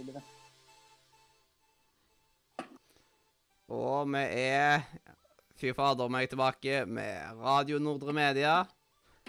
[0.00, 0.22] spillere.
[3.70, 4.86] Og vi er
[5.60, 8.54] Fy fader meg tilbake med Radio Nordre Media.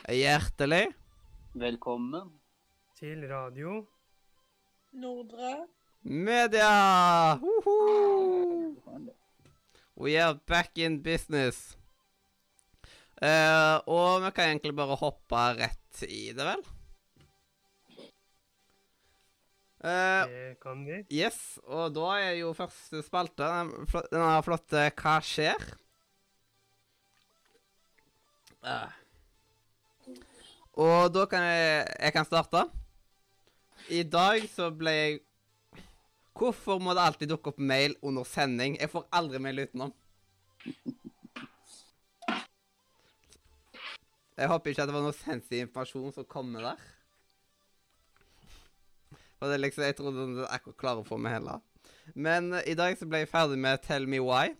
[0.08, 0.86] Hjertelig.
[1.60, 2.32] Velkommen.
[2.96, 3.82] Til radio.
[4.96, 5.68] Nordre.
[6.04, 7.36] Media!
[7.42, 8.72] Woho!
[10.00, 11.76] We are back in business.
[13.22, 16.64] Uh, og vi kan egentlig bare hoppe rett i det, vel?
[19.82, 21.00] Det kan vi.
[21.10, 23.48] yes, og da er jo første spalte
[24.12, 25.64] denne flotte Hva skjer?
[28.62, 28.92] Uh.
[30.78, 32.68] Og da kan jeg Jeg kan starte.
[33.90, 35.20] I dag så ble jeg
[36.38, 38.78] Hvorfor må det alltid dukke opp mail under sending?
[38.80, 39.92] Jeg får aldri mail utenom.
[44.38, 46.80] Jeg håper ikke at det var noe sensitiv informasjon som kom med der.
[49.42, 51.64] For det er liksom, Jeg trodde den akkurat klarer å få meg heller.
[52.14, 54.54] Men uh, i dag så ble jeg ferdig med Tell Me Why.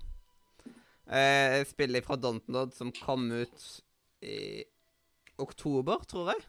[1.06, 3.68] Uh, spillet fra Dontnod som kom ut
[4.26, 4.64] i
[5.42, 6.42] oktober, tror jeg.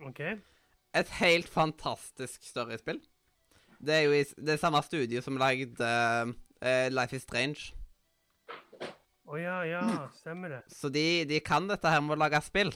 [0.00, 0.22] OK.
[0.96, 3.02] Et helt fantastisk storiespill.
[3.84, 7.74] Det er jo i det samme studio som lagde uh, Life is Strange.
[9.28, 9.84] Å ja, ja,
[10.22, 10.64] stemmer det.
[10.72, 12.72] Så de, de kan dette her med å lage spill.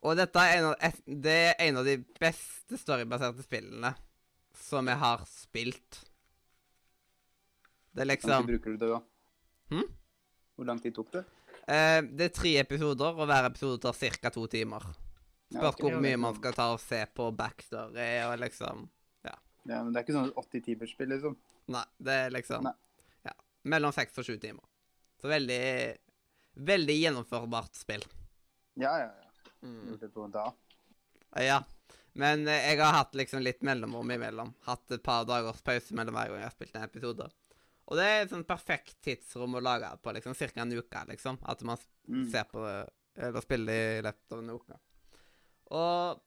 [0.00, 3.90] Og dette er en av, et, det er en av de beste storybaserte spillene
[4.56, 6.00] som jeg har spilt.
[7.90, 9.00] Det er Hvor lang liksom tid bruker du det, da?
[9.74, 9.88] Hm?
[10.56, 11.24] Hvor lang tid tok det?
[11.66, 13.92] eh, Det er tre episoder, og hver episode tar
[14.22, 14.30] ca.
[14.30, 14.86] to timer.
[15.50, 15.90] Ja, okay.
[15.90, 18.88] hvor mye man skal ta og se på backstory og liksom
[19.68, 21.34] Ja, men det er ikke sånn 80 timers spill, liksom.
[21.74, 22.72] Nei, det er liksom Nei.
[23.26, 23.34] Ja.
[23.68, 24.64] Mellom seks og sju timer.
[25.20, 25.58] Så veldig
[26.70, 28.02] Veldig gjennomførbart spill.
[28.80, 29.29] Ja, ja, ja.
[29.62, 29.90] Mm.
[31.36, 31.60] Ja.
[32.18, 34.54] Men eh, jeg har hatt liksom litt mellomrom imellom.
[34.66, 37.28] Hatt et par dagers pause mellom hver gang jeg har spilt en episode.
[37.90, 40.34] Og det er et sånn perfekt tidsrom å lage på, liksom.
[40.38, 41.38] Cirka en uke, liksom.
[41.50, 41.78] At man
[42.08, 42.30] Mm.
[42.32, 42.88] ser på det,
[43.22, 44.78] eller spiller i løpet av en uke.
[45.70, 46.20] Og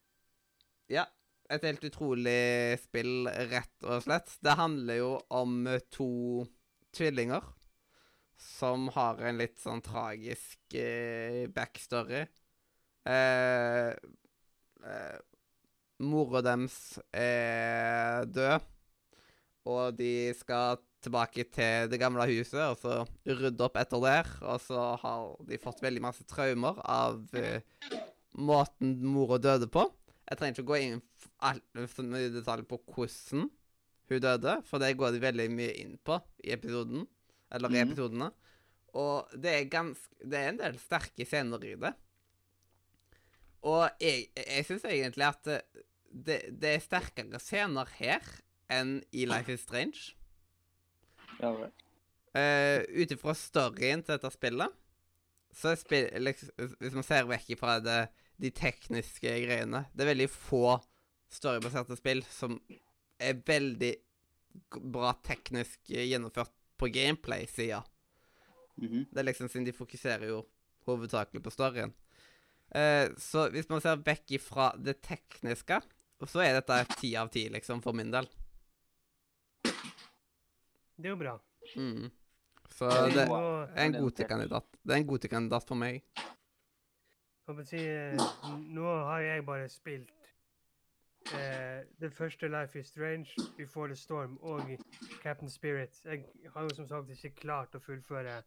[0.89, 1.05] ja.
[1.49, 4.37] Et helt utrolig spill, rett og slett.
[4.41, 6.47] Det handler jo om eh, to
[6.95, 7.43] tvillinger
[8.39, 12.23] som har en litt sånn tragisk eh, backstory.
[13.09, 13.91] Eh,
[14.87, 15.19] eh,
[16.03, 16.77] Mora deres
[17.15, 18.65] er død,
[19.71, 24.29] og de skal tilbake til det gamle huset og så rydde opp etter der.
[24.47, 27.63] Og så har de fått veldig masse traumer av eh,
[28.39, 29.85] måten mora døde på.
[30.23, 33.49] Jeg trenger ikke å gå inn i detalj på hvordan
[34.11, 37.05] hun døde, for det går de veldig mye inn på i episoden.
[37.53, 37.83] Eller i mm.
[37.87, 38.31] episodene.
[38.99, 41.93] Og det er ganske Det er en del sterke scener i det.
[43.63, 45.47] Og jeg, jeg syns egentlig at
[46.13, 48.25] det, det, er sterkere scener her
[48.71, 50.13] enn i Life is Strange.
[51.39, 51.71] Ja, vel.
[52.33, 54.73] Uh, Ut ifra storyen til dette spillet,
[55.53, 56.49] så spill, liksom,
[56.81, 57.99] hvis man ser vekk fra det,
[58.41, 60.79] de tekniske greiene Det er veldig få
[61.31, 62.55] storybaserte spill som
[63.21, 63.91] er veldig
[64.93, 66.51] bra teknisk gjennomført
[66.81, 67.83] på gameplay-sida.
[68.81, 69.05] Mhm.
[69.11, 70.43] Det er liksom siden de fokuserer jo
[70.87, 71.93] hovedsakelig på storyen.
[72.73, 75.77] Eh, så hvis man ser vekk ifra det tekniske,
[76.25, 78.27] så er dette ti av ti, liksom, for min del.
[80.95, 81.37] Det er jo bra.
[81.75, 82.09] Mm.
[82.73, 84.65] Så det er en godtekandidat.
[84.83, 86.01] Det er en godtekandidat for meg.
[87.65, 88.17] si, eh,
[88.47, 90.29] nå har jeg bare spilt
[91.33, 94.61] eh, det første Life is Strange, Before the Storm og
[95.21, 96.01] Captain Spirit.
[96.05, 98.43] Jeg har jo som sagt ikke klart å fullføre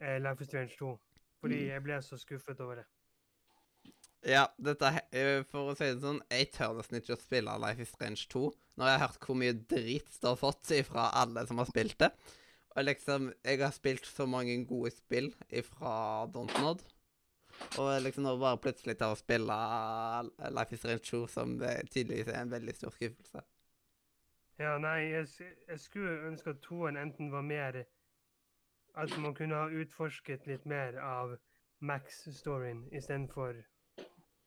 [0.00, 0.98] eh, Life is Strange 2,
[1.40, 1.68] fordi Mm.
[1.68, 2.84] jeg ble så skuffet over det.
[4.26, 7.84] Ja, dette eh, For å si det sånn, jeg tør nesten ikke å spille Life
[7.84, 8.48] is Strange 2
[8.78, 11.96] når jeg har hørt hvor mye drit det har fått fra alle som har spilt
[11.98, 12.12] det.
[12.76, 16.84] Og liksom, jeg har spilt så mange gode spill ifra Dontnod.
[17.82, 19.56] Og liksom nå bare plutselig til å spille
[20.54, 21.56] Life is Strange 2, som
[21.90, 23.42] tydeligvis er en veldig stor skuffelse.
[24.62, 25.26] Ja, nei, jeg,
[25.66, 27.84] jeg skulle ønske at toen enten var mer
[28.94, 31.34] At man kunne ha utforsket litt mer av
[31.78, 33.58] Max-storyen istedenfor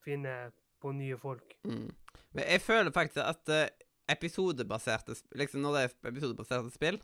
[0.03, 0.36] finne
[0.81, 1.56] på nye folk.
[1.68, 1.89] Mm.
[2.33, 3.69] Men jeg føler faktisk at eh,
[4.12, 7.01] episodebaserte Liksom når det er episodebaserte spill,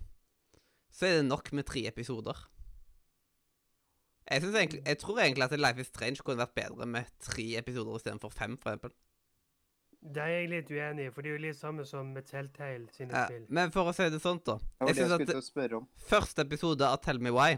[0.91, 2.37] så er det nok med tre episoder.
[4.27, 7.95] Jeg, egentlig, jeg tror egentlig at Life is Strange kunne vært bedre med tre episoder
[7.95, 8.91] istedenfor fem, for eksempel.
[10.13, 12.85] Det er jeg litt uenig i, for det er jo litt samme som med Telltale
[12.93, 13.45] sine Ja, spill.
[13.49, 14.57] men for å si det sånn, da.
[14.87, 17.57] Jeg synes at første episode av Tell Me Why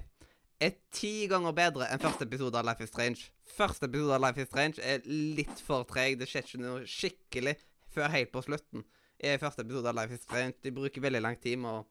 [0.59, 3.29] er ti ganger bedre enn første episode av Life is Strange.
[3.56, 6.17] Første episode av Life is Strange er litt for treg.
[6.19, 7.56] Det skjer ikke noe skikkelig
[7.95, 8.83] før helt på slutten.
[9.19, 10.57] I første episode av Life is Strange.
[10.63, 11.85] De bruker veldig lang tid med å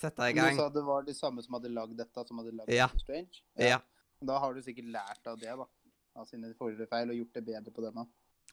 [0.00, 0.56] sette i gang.
[0.56, 2.88] Du sa det var de samme som hadde lagd dette, som hadde lagd Ja.
[2.88, 3.44] Life is Strange?
[3.68, 3.80] Ja.
[4.24, 5.68] Da har du sikkert lært av det, da.
[6.16, 8.06] Av sine forrige feil, og gjort det bedre på denne.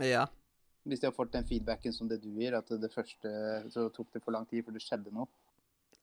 [0.03, 0.27] Ja.
[0.83, 3.31] Hvis de har fått den feedbacken som det du gir, at det første
[3.71, 5.29] så tok det for lang tid før det skjedde noe.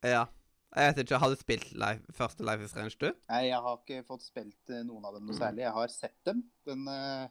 [0.00, 0.24] Ja.
[0.70, 3.08] Jeg vet ikke, Har du spilt live, første Life is Strange, du?
[3.32, 5.64] Nei, jeg har ikke fått spilt eh, noen av dem noe særlig.
[5.64, 7.25] Jeg har sett dem, men eh,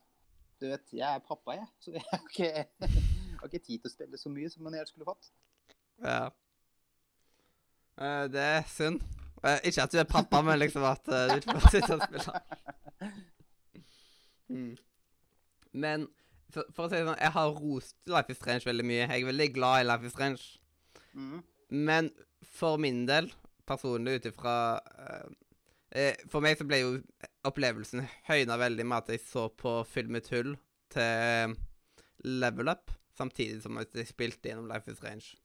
[0.60, 1.70] du vet, jeg er pappa, jeg.
[1.80, 2.50] Så jeg har ikke,
[2.84, 5.32] jeg har ikke tid til å spille så mye som en helst skulle fått.
[6.04, 6.20] Ja.
[7.96, 9.00] Eh, det er synd.
[9.40, 13.14] Ikke at du er pappa, men liksom at du ikke får sitte og spille.
[14.50, 14.74] Mm.
[15.80, 16.10] Men
[16.52, 19.06] for, for å si det sånn, jeg har rost Life is Strange veldig mye.
[19.06, 20.50] Jeg er veldig glad i Life is Strange.
[21.14, 21.40] Mhm.
[21.70, 22.10] Men
[22.42, 23.30] for min del,
[23.70, 25.26] personlig ut ifra eh,
[26.02, 26.94] eh, For meg så ble jo
[27.46, 30.56] opplevelsen høyna veldig med at jeg så på Fyll med tull
[30.90, 31.54] til
[32.26, 35.38] Level Up, samtidig som at jeg spilte gjennom Life is Strange.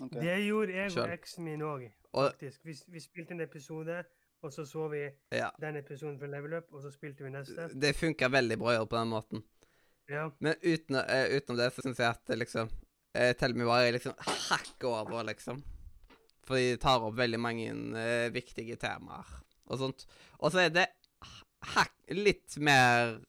[0.00, 0.20] Okay.
[0.20, 2.60] Det gjorde jeg og eksen min òg, faktisk.
[2.64, 3.96] Vi, vi spilte en episode,
[4.42, 5.02] og så så vi
[5.32, 7.68] ja, den episoden fra Level Up, og så spilte vi neste.
[7.74, 9.44] det funka veldig bra å gjøre på den måten.
[10.10, 10.28] Ja.
[10.38, 12.72] Men uten, uh, utenom det så syns jeg at det liksom
[13.18, 15.62] uh, Tell me why er liksom hakket over, liksom.
[16.46, 17.68] For de tar opp veldig mange
[17.98, 19.28] eh, viktige temaer
[19.70, 20.06] og sånt.
[20.42, 20.88] Og så er det
[21.76, 23.20] hakk litt mer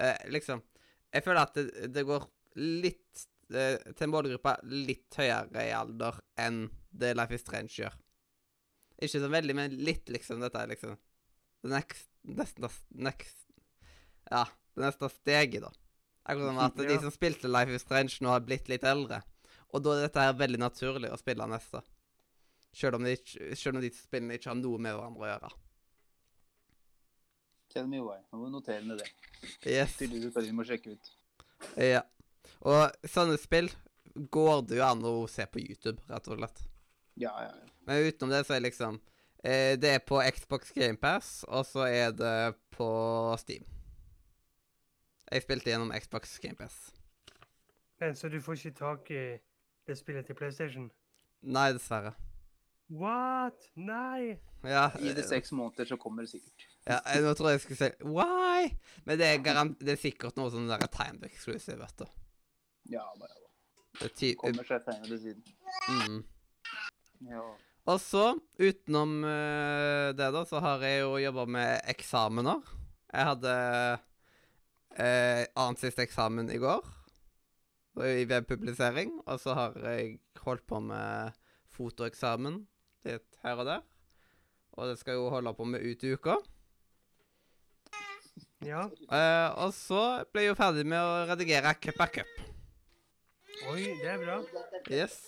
[0.00, 0.62] eh, Liksom
[1.12, 2.24] Jeg føler at det, det går
[2.56, 7.94] litt eh, til en målgruppe litt høyere i alder enn det Life is Strange gjør.
[9.02, 10.40] Ikke så veldig, men litt, liksom.
[10.40, 10.96] Dette er liksom
[11.62, 12.70] det next, neste,
[14.30, 15.72] Ja, det neste steget, da.
[16.24, 19.22] Akkurat som at de som spilte Life is Strange, nå har blitt litt eldre.
[19.72, 21.80] Og da er dette her veldig naturlig å spille neste.
[22.76, 23.16] Selv om de,
[23.56, 25.52] selv om de spillene ikke har noe med hverandre å gjøre.
[27.72, 28.18] Tell me why.
[28.32, 29.08] Nå må du notere ned det.
[29.64, 29.96] Yes.
[30.00, 31.12] Tydeligvis at vi må sjekke ut.
[31.80, 32.02] Ja.
[32.68, 33.70] Og sånne spill
[34.12, 36.64] går det jo an å se på YouTube, rett og slett.
[37.20, 37.70] Ja, ja, ja.
[37.88, 38.96] Men utenom det så er liksom
[39.44, 42.36] eh, Det er på Xbox GamePass, og så er det
[42.76, 42.88] på
[43.40, 43.64] Steam.
[45.32, 46.76] Jeg spilte gjennom Xbox GamePass.
[48.00, 49.24] Men så du får ikke tak i
[49.86, 50.90] det spillet til PlayStation?
[51.42, 52.12] Nei, dessverre.
[52.92, 53.68] What?
[53.76, 54.36] Nei!
[54.68, 56.66] Ja, Gi det eh, seks måneder, så kommer det sikkert.
[56.86, 58.68] ja, jeg- nå tror jeg jeg skulle si Why?
[59.06, 62.06] Men det er, garant, det er sikkert noe sånn der Time exclusive, vet du.
[62.92, 63.40] Ja, bare
[64.00, 65.42] Det er ty kommer seg senere siden.
[65.88, 66.24] mm.
[67.30, 67.42] Ja.
[67.86, 72.60] Og så, utenom uh, det, da, så har jeg jo jobba med eksamener.
[73.12, 73.54] Jeg hadde
[74.98, 76.82] uh, annet siste eksamen i går,
[78.00, 79.18] i webpublisering.
[79.26, 81.36] Og så har jeg holdt på med
[81.72, 82.62] fotoeksamen
[83.08, 83.84] litt her og der.
[84.78, 86.38] Og det skal jeg jo holde på med ut i uka.
[88.62, 88.86] Ja.
[88.86, 92.32] Eh, og så ble jeg jo ferdig med å redigere Cup of Cup.
[93.72, 94.38] Oi, det er bra.
[94.88, 95.18] Yes.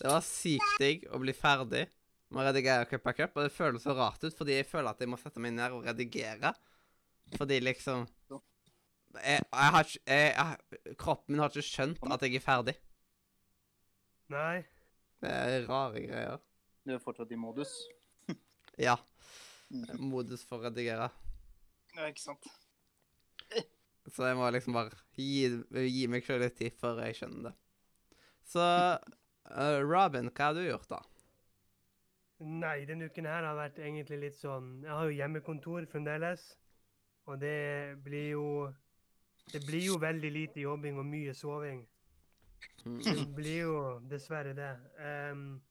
[0.00, 1.86] Det var sykt digg å bli ferdig
[2.30, 4.92] med å redigere Cup of Cup, og det føles så rart ut, fordi jeg føler
[4.92, 6.52] at jeg må sette meg ned og redigere.
[7.36, 8.06] Fordi liksom
[9.18, 12.76] jeg, jeg har ikke jeg, jeg, Kroppen min har ikke skjønt at jeg er ferdig.
[14.30, 14.62] Nei.
[15.20, 16.42] Det er rare greier.
[16.86, 17.74] Du er fortsatt i modus.
[18.80, 18.96] Ja.
[19.68, 20.06] Mhm.
[20.08, 21.10] Modus for å redigere.
[21.96, 22.46] Ja, ikke sant.
[24.08, 25.50] Så jeg må liksom bare gi,
[25.84, 27.52] gi meg sjøl litt tid før jeg skjønner det.
[28.48, 31.02] Så uh, Robin, hva har du gjort, da?
[32.40, 36.46] Nei, denne uken her har vært egentlig litt sånn Jeg har jo hjemmekontor fremdeles.
[37.28, 38.46] Og det blir jo
[39.52, 41.82] Det blir jo veldig lite jobbing og mye soving.
[42.84, 43.00] Mm.
[43.02, 43.76] Det blir jo
[44.10, 44.72] dessverre det.
[45.32, 45.62] Um,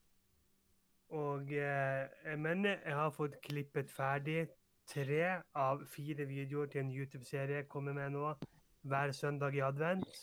[1.09, 4.47] og jeg Men jeg har fått klippet ferdig
[4.89, 8.33] tre av fire videoer til en YouTube-serie jeg kommer med nå
[8.81, 10.21] hver søndag i advent.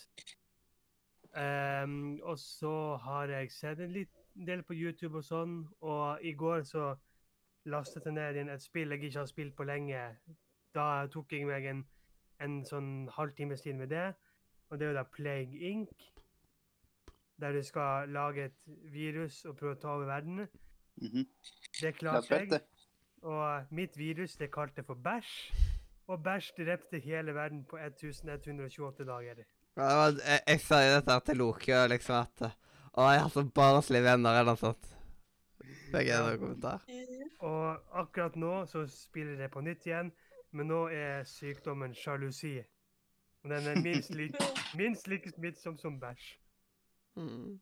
[1.37, 6.33] Um, og så har jeg sett en liten del på YouTube og sånn, og i
[6.33, 6.95] går så
[7.69, 10.01] lastet jeg ned inn et spill jeg ikke har spilt på lenge.
[10.75, 11.83] Da tok jeg meg en,
[12.39, 14.13] en sånn halvtimes tid med det,
[14.69, 15.89] og det er jo da Plague Inc
[17.39, 18.55] der du skal lage et
[18.91, 20.47] virus og prøve å ta over verden.
[20.97, 21.27] Mhm.
[21.81, 22.49] Det klarte det.
[22.51, 22.61] jeg.
[23.21, 25.51] Og mitt virus det kalte jeg for bæsj.
[26.07, 29.43] Og bæsj drepte hele verden på 1128 dager.
[29.77, 32.41] Ja, det var- Jeg, jeg sa jo dette til Loki, og liksom at
[32.97, 34.87] Å, jeg har så barnslige venner, eller noe sånt.
[35.91, 36.81] Begge er noen kommentar.
[37.39, 40.11] Og akkurat nå så spiller det på nytt igjen,
[40.51, 42.57] men nå er sykdommen sjalusi.
[43.43, 44.37] Og den er minst like,
[44.79, 46.27] minst like smittsom som bæsj.
[47.15, 47.59] Mm.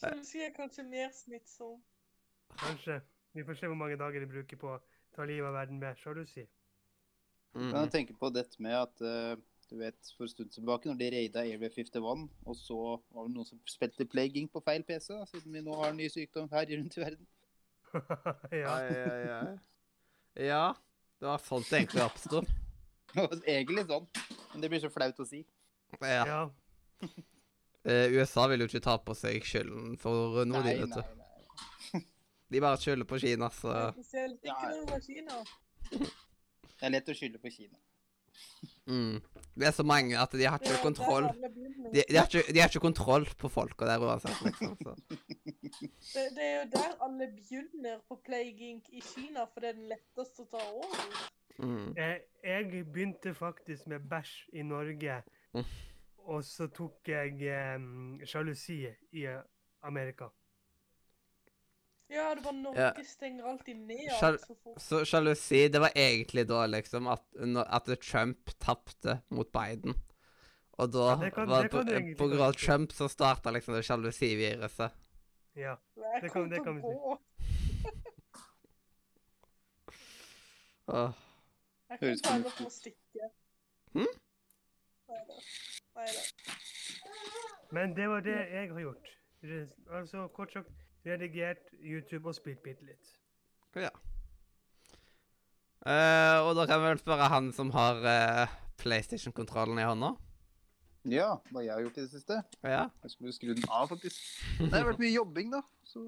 [0.00, 1.80] Sjalusi er kanskje mer smittsom.
[2.58, 3.00] Kanskje.
[3.32, 4.78] Vi får se hvor mange dager de bruker på å
[5.16, 6.46] ta livet av verden med sjalusi.
[7.56, 7.72] Kan Mm.
[7.72, 9.36] jeg tenke på dette med at uh,
[9.70, 13.32] du vet, for en stund tilbake, når de raida Area 51, og så var det
[13.34, 16.50] noen som spilte Plaguing på feil PC, da, siden vi nå har en ny sykdom
[16.52, 17.26] her rundt i verden.
[18.60, 18.74] ja.
[18.74, 19.56] Ai, ai, ai.
[20.46, 20.74] Ja,
[21.20, 22.42] det var sånn det egentlig oppsto.
[23.48, 24.08] Egentlig sånn,
[24.52, 25.44] men det blir så flaut å si.
[26.02, 26.22] Ja.
[26.26, 26.40] ja.
[27.86, 31.02] Eh, USA vil jo ikke ta på seg skylden for noe, de, vet du.
[31.94, 32.02] nei.
[32.50, 33.72] De bare skylder på Kina, så.
[36.76, 37.78] Det er lett å skylde på Kina.
[38.86, 39.20] Mm.
[39.56, 41.30] Det er så mange at de har ikke kontroll.
[41.92, 44.76] De, de, har ikke, de har ikke kontroll på folka der uansett, liksom.
[44.82, 44.94] Så.
[46.12, 48.88] Det, det er jo der alle begynner på Plague Inc.
[48.92, 51.18] i Kina, for det er den letteste å ta over.
[51.58, 51.94] Mm.
[51.96, 55.22] Jeg, jeg begynte faktisk med bæsj i Norge,
[55.56, 55.64] Mm.
[56.28, 58.82] og så tok jeg um, sjalusi
[59.16, 59.22] i
[59.88, 60.28] Amerika.
[62.08, 63.04] Ja, det var Norge Ja.
[63.04, 64.80] stenger alltid ned Sjal- så fort.
[64.82, 67.24] Så sjalusi, det var egentlig da liksom at,
[67.66, 69.94] at Trump tapte mot Biden.
[70.78, 71.82] Og da Ja, det kan- var det på,
[72.18, 72.52] på grunn av.
[72.52, 74.90] Trump så starta liksom det sjalusiviruset.
[75.56, 75.76] Ja.
[76.20, 76.86] Det kan- det kan vi si.
[80.88, 81.12] Åh.
[81.90, 83.30] Jeg kan ta det for å stikke.
[83.94, 84.06] Hm?
[85.08, 85.38] Neida.
[85.96, 86.20] Neida.
[87.72, 89.08] Men det var det jeg har gjort.
[89.90, 90.70] Altså kort sagt
[91.06, 93.16] redigert YouTube og spilt bitte litt.
[93.76, 93.92] Ja.
[95.86, 100.14] Uh, og da kan vi vel spørre han som har uh, PlayStation-kontrollen i hånda.
[101.06, 102.40] Ja, hva jeg har gjort i det siste.
[102.66, 102.88] Ja.
[103.04, 104.18] Jeg skulle skru den av, faktisk.
[104.58, 105.60] Det har vært mye jobbing, da.
[105.86, 106.02] Så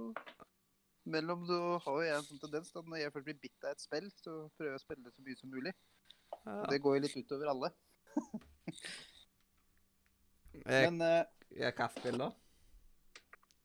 [1.09, 3.77] mellom så har jo jeg en sånn tendens at når jeg først blir bitt av
[3.77, 5.75] et spill, så prøver jeg å spille det så mye som mulig.
[6.35, 6.57] ja.
[6.73, 7.71] Det går jo litt utover alle.
[10.67, 11.23] Eh, Men uh,
[11.55, 12.27] jeg, hva spill da?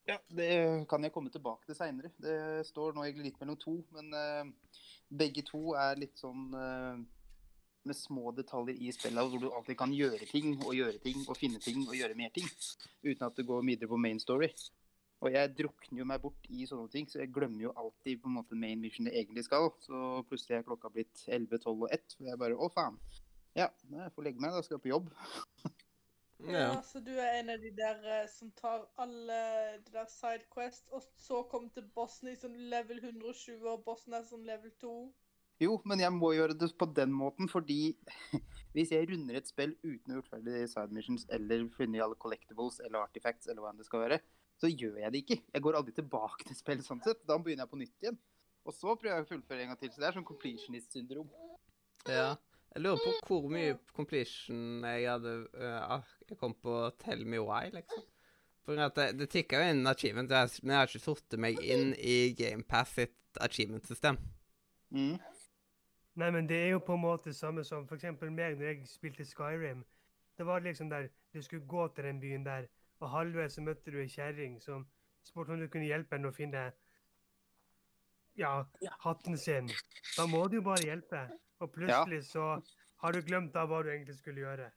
[0.10, 0.52] Ja, det
[0.92, 2.12] kan jeg komme tilbake til seinere.
[2.20, 7.00] Det står nå egentlig litt mellom to, men uh, begge to er litt sånn uh,
[7.84, 11.38] med små detaljer i spillet, hvor du alltid kan gjøre ting og gjøre ting og
[11.40, 12.48] finne ting og gjøre mer ting,
[13.04, 14.52] uten at det går videre på main story.
[15.24, 18.28] Og jeg drukner jo meg bort i sånne ting, så jeg glemmer jo alltid på
[18.28, 19.70] en måte main mission det egentlig skal.
[19.86, 23.00] Så plutselig er klokka blitt 11, 12 og 1, og jeg bare å faen.
[23.56, 25.14] Ja, jeg får legge meg, da skal jeg på jobb.
[26.54, 29.40] Ja, så du er en av de der eh, som tar alle
[29.84, 34.26] de der sidequest, og så kommer til bossen i sånn level 120, og bossen er
[34.28, 34.94] sånn level 2.
[35.62, 37.96] Jo, men jeg må gjøre det på den måten, fordi
[38.76, 42.18] hvis jeg runder et spill uten å ha gjort ferdig side missions eller funnet alle
[42.20, 44.20] collectibles eller artifacts eller hva enn det skal være,
[44.60, 45.40] så gjør jeg det ikke.
[45.54, 47.22] Jeg går aldri tilbake til spillet sånn sett.
[47.28, 48.20] Da begynner jeg på nytt igjen.
[48.64, 49.92] Og så prøver jeg å fullføre en gang til.
[49.92, 51.32] Så det er sånn completionist-syndrom.
[52.08, 52.30] Ja.
[52.74, 57.70] Jeg lurer på hvor mye completion jeg hadde ah, Jeg kom på Tell Me Why,
[57.74, 58.06] liksom.
[58.66, 60.32] For at det, det tikka jo inn achievement,
[60.64, 64.18] men jeg har ikke satt meg inn i GamePass sitt achievement-system.
[64.96, 65.18] Mm.
[66.22, 69.26] Nei, men det er jo på en måte samme som eksempel meg når jeg spilte
[69.28, 69.84] Skyrim.
[70.38, 73.92] Det var liksom der du skulle gå til den byen der, og halvveis så møtte
[73.92, 74.86] du ei kjerring som
[75.26, 76.64] spurte om du kunne hjelpe henne å finne
[78.38, 78.54] ja,
[79.04, 79.70] hatten sin.
[80.18, 81.26] Da må du jo bare hjelpe.
[81.64, 82.44] Og plutselig så
[83.04, 84.70] har du glemt av hva du egentlig skulle gjøre.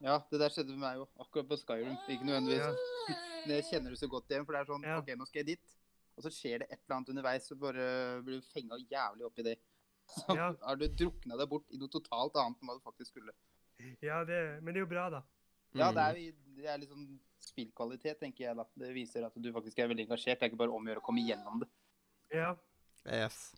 [0.00, 1.06] Ja, det der skjedde med meg jo.
[1.20, 1.96] Akkurat på Skyrim.
[2.08, 2.64] Ikke nødvendigvis.
[3.10, 3.16] Ja.
[3.50, 4.98] Jeg kjenner du så godt igjen, for det er sånn Ja.
[5.00, 5.76] OK, nå skal jeg dit.
[6.18, 7.84] Og så skjer det et eller annet underveis, så bare
[8.26, 9.54] blir du fenga jævlig opp i det.
[10.10, 10.50] Så Ja.
[10.66, 13.32] har du drukna deg bort i noe totalt annet enn hva du faktisk skulle.
[14.04, 15.22] Ja, det, men det er jo bra, da.
[15.72, 15.94] Ja, Mm.
[15.94, 17.06] det er, det er litt sånn
[17.40, 18.64] spillkvalitet, tenker jeg da.
[18.76, 20.40] Det viser at du faktisk er veldig engasjert.
[20.40, 21.68] Det er ikke bare om å gjøre å komme gjennom det.
[22.34, 22.50] Ja.
[23.06, 23.54] Yes.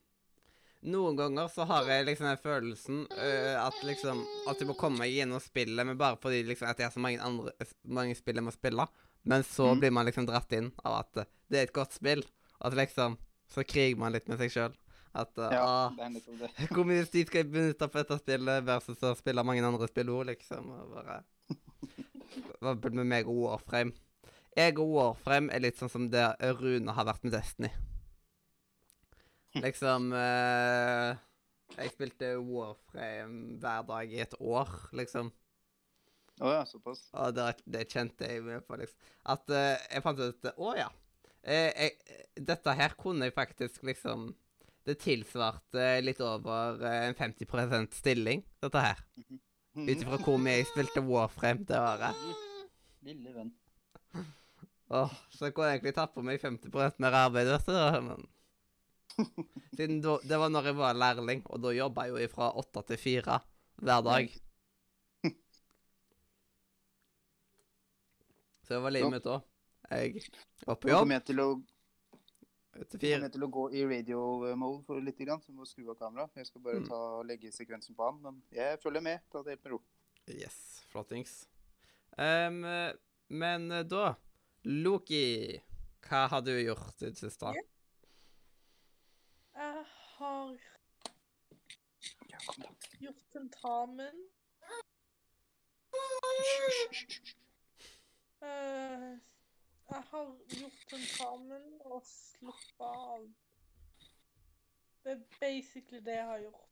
[0.82, 4.98] Noen ganger så har jeg liksom den følelsen øh, at liksom At jeg må komme
[4.98, 7.52] meg gjennom spillet, men bare fordi liksom at jeg har så mange andre
[7.84, 8.86] mange spill jeg må spille.
[9.22, 9.80] Men så Mm.
[9.80, 12.24] blir man liksom dratt inn av at øh, det er et godt spill.
[12.60, 13.18] At liksom
[13.52, 14.72] Så kriger man litt med seg sjøl.
[15.14, 15.92] At uh, Ja, ah.
[16.72, 20.08] Hvor mye tid skal jeg benytte på dette spillet versus å spille mange andre spill
[20.08, 20.70] òg, liksom?
[20.72, 21.18] Og bare
[22.62, 23.92] Hva med meg og Warframe?
[24.56, 26.24] Jeg og Warframe er litt sånn som det
[26.58, 27.68] Rune har vært med Destiny.
[29.61, 31.12] Liksom eh,
[31.76, 35.30] Jeg spilte Warframe hver dag i et år, liksom.
[36.42, 37.04] Å ja, såpass.
[37.21, 39.12] Og det, det kjente jeg med på, liksom.
[39.35, 40.88] At eh, jeg fant ut at Å ja.
[41.42, 42.18] Eh, jeg,
[42.49, 44.28] dette her kunne jeg faktisk liksom
[44.87, 49.02] Det tilsvarte litt over eh, en 50% stilling, dette her.
[49.21, 49.40] Mhm.
[49.88, 52.25] Ut ifra hvor mye jeg spilte Warframe det året.
[53.06, 53.52] Lille venn.
[54.92, 58.00] Åh, så jeg kunne egentlig tatt på meg 50 mer arbeid, vet du.
[58.04, 58.26] Men
[59.76, 62.83] Siden da, det var når jeg var lærling, og da jobba jeg jo fra åtte
[62.90, 63.38] til fire
[63.83, 64.33] hver dag.
[68.66, 69.42] Så det var livet mitt òg.
[69.92, 70.23] Jeg
[70.66, 71.47] var på jobb kommer jeg til å,
[72.73, 75.99] kommer jeg til å gå i radio-mode for litt, grann, så jeg må skru av
[76.00, 76.33] kameraet.
[76.40, 76.87] Jeg skal bare Mm.
[76.88, 79.21] ta og legge sekvensen på han, men jeg følger med.
[79.33, 79.83] Ta det helt med ro.
[80.31, 81.49] Yes, flottings.
[82.16, 82.62] Um,
[83.28, 84.14] men eh, da
[84.64, 85.61] Loki,
[86.09, 87.52] hva har du gjort i det siste?
[87.52, 87.62] Ja.
[89.54, 89.85] Jeg
[90.18, 90.59] har
[93.00, 94.28] gjort tentamen.
[98.42, 99.18] Eh,
[99.90, 103.26] jeg har gjort tentamen og sluppet av.
[105.04, 106.68] Det er basically det jeg har gjort.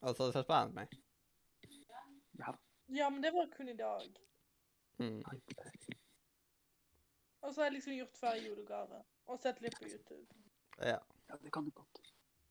[0.00, 0.86] Altså, du sett på anime?
[2.38, 2.54] Ja,
[2.86, 4.20] Ja, men det var kun i dag.
[4.98, 5.22] Mm.
[7.44, 9.02] Og så har jeg liksom gjort ferdig julegave.
[9.26, 10.40] Og sett litt på YouTube.
[10.80, 10.98] Ja.
[11.30, 12.00] ja, det kan du godt.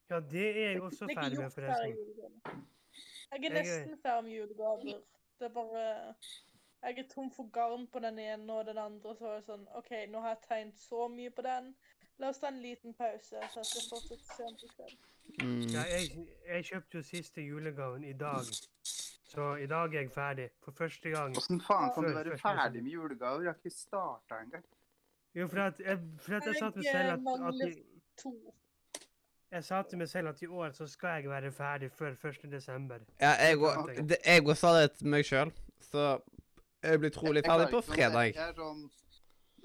[0.10, 2.42] Ja, det er jeg også er ferdig med, forresten.
[3.32, 5.02] Jeg er er- nesten ferdig med julegaver.
[5.40, 6.16] Det er bare
[6.84, 9.68] Jeg er tom for garn på den ene og den andre, så er det sånn
[9.80, 11.76] OK, nå har jeg tegnet så mye på den.
[12.20, 14.98] La oss ta en liten pause, så jeg skal fortsette sent i kveld.
[15.40, 15.62] Mm.
[15.74, 18.52] Ja, jeg, jeg kjøpte jo siste julegaven i dag.
[19.34, 20.50] Så i dag er jeg ferdig.
[20.62, 21.38] For første gang.
[21.38, 23.42] Åssen faen kan du være ferdig med julegaver?
[23.48, 24.66] Jeg har ikke starta engang.
[25.36, 27.74] Jo, for at jeg, for at jeg sa til meg selv at, at jeg.
[29.54, 32.46] Jeg sa til meg selv at i år så skal jeg være ferdig før 1.
[32.52, 33.02] desember.
[33.22, 33.58] Ja, jeg
[34.42, 35.52] òg sa det til meg sjøl,
[35.92, 36.06] så
[36.84, 38.32] jeg blir trolig ferdig på fredag.
[38.32, 38.82] Jeg, jeg, sånn,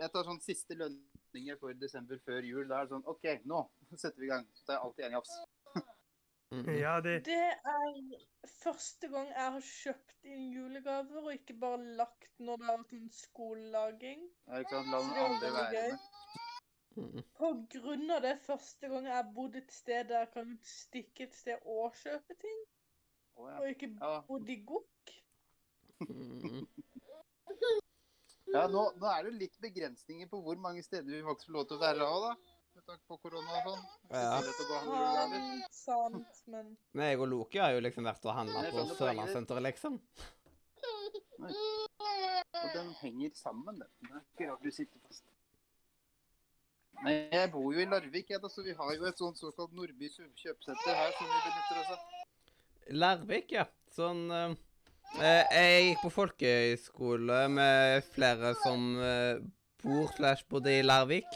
[0.01, 2.67] jeg tar sånn siste lønninger for desember før jul.
[2.69, 4.45] Da er det sånn OK, nå setter vi i gang.
[4.53, 5.33] Så tar jeg alltid en jafs.
[6.51, 6.69] Mm.
[6.81, 12.31] Ja, det Det er første gang jeg har kjøpt inn julegaver, og ikke bare lagt
[12.41, 14.23] når det har vært en skolelaging.
[14.49, 14.89] Ja, ikke sant?
[14.95, 15.99] La den det andre være med.
[16.99, 17.23] Mm.
[17.39, 21.29] På grunn av det første gang jeg har bodd et sted der jeg kan stikke
[21.29, 22.65] et sted og kjøpe ting,
[23.39, 23.59] Oh, ja.
[23.61, 24.21] og ikke Ja.
[24.27, 25.13] bodd i Gokk.
[26.01, 26.67] Mm.
[28.55, 31.57] Ja, nå, nå er det jo litt begrensninger på hvor mange steder vi faktisk får
[31.59, 32.33] lov til å være av, da.
[32.89, 33.83] Tanke på korona og sånn.
[34.17, 34.41] Ja.
[35.77, 38.95] Sant, men Men jeg og Loki har jo liksom vært og handla på skjønner.
[38.97, 39.99] Sørlandssenteret, liksom.
[41.39, 43.91] Og den henger sammen, den.
[44.07, 45.27] Det er ikke rart du sitter fast.
[47.05, 49.75] Nei, jeg bor jo i Larvik, jeg, da, så vi har jo et sånt såkalt
[49.77, 52.01] Nordby kjøpesenter her som vi benytter oss av.
[53.05, 53.67] Larvik, ja.
[53.93, 54.57] Sånn eh,
[55.21, 59.45] eh, Jeg gikk på folkehøyskole med flere som eh,
[59.85, 61.29] bor slash bodde i Larvik.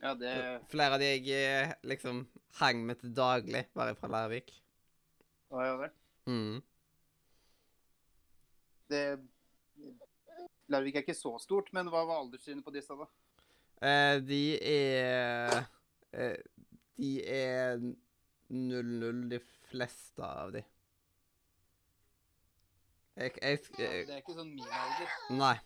[0.00, 0.32] Ja, det
[0.72, 2.22] Flere av de jeg eh, liksom
[2.60, 4.52] hang med til daglig, var fra Larvik.
[5.50, 5.90] Hva er det?
[6.30, 6.60] Mm.
[8.90, 9.04] det
[10.70, 13.08] Larvik er ikke så stort, men hva var alderstrinnet på disse, da?
[13.80, 15.56] Eh, de er
[16.12, 16.36] eh,
[17.00, 17.80] De er
[18.50, 20.62] 0-0, de fleste av de.
[23.16, 25.18] Jeg, jeg, jeg Det er ikke sånn min alder.
[25.36, 25.56] Nei.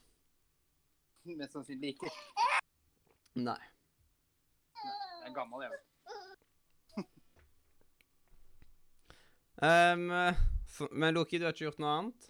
[1.39, 2.11] Mest sannsynlig ikke.
[3.39, 3.61] Nei.
[5.25, 5.85] Jeg er gammel, jeg vet.
[9.69, 10.11] um,
[10.69, 12.27] så, men Loki, du har ikke gjort noe annet?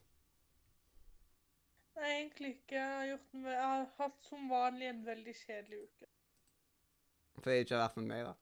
[1.96, 2.76] Nei, egentlig ikke.
[2.76, 3.50] Jeg har, gjort noe.
[3.50, 6.06] jeg har hatt som vanlig en veldig kjedelig uke.
[7.40, 8.34] For jeg ikke har vært med meg, da.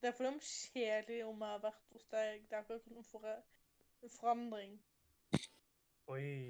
[0.00, 2.48] Det er fordi om kjedelig om jeg har vært hos deg.
[2.48, 4.74] Det er ikke noen for en forandring.
[6.16, 6.48] Oi.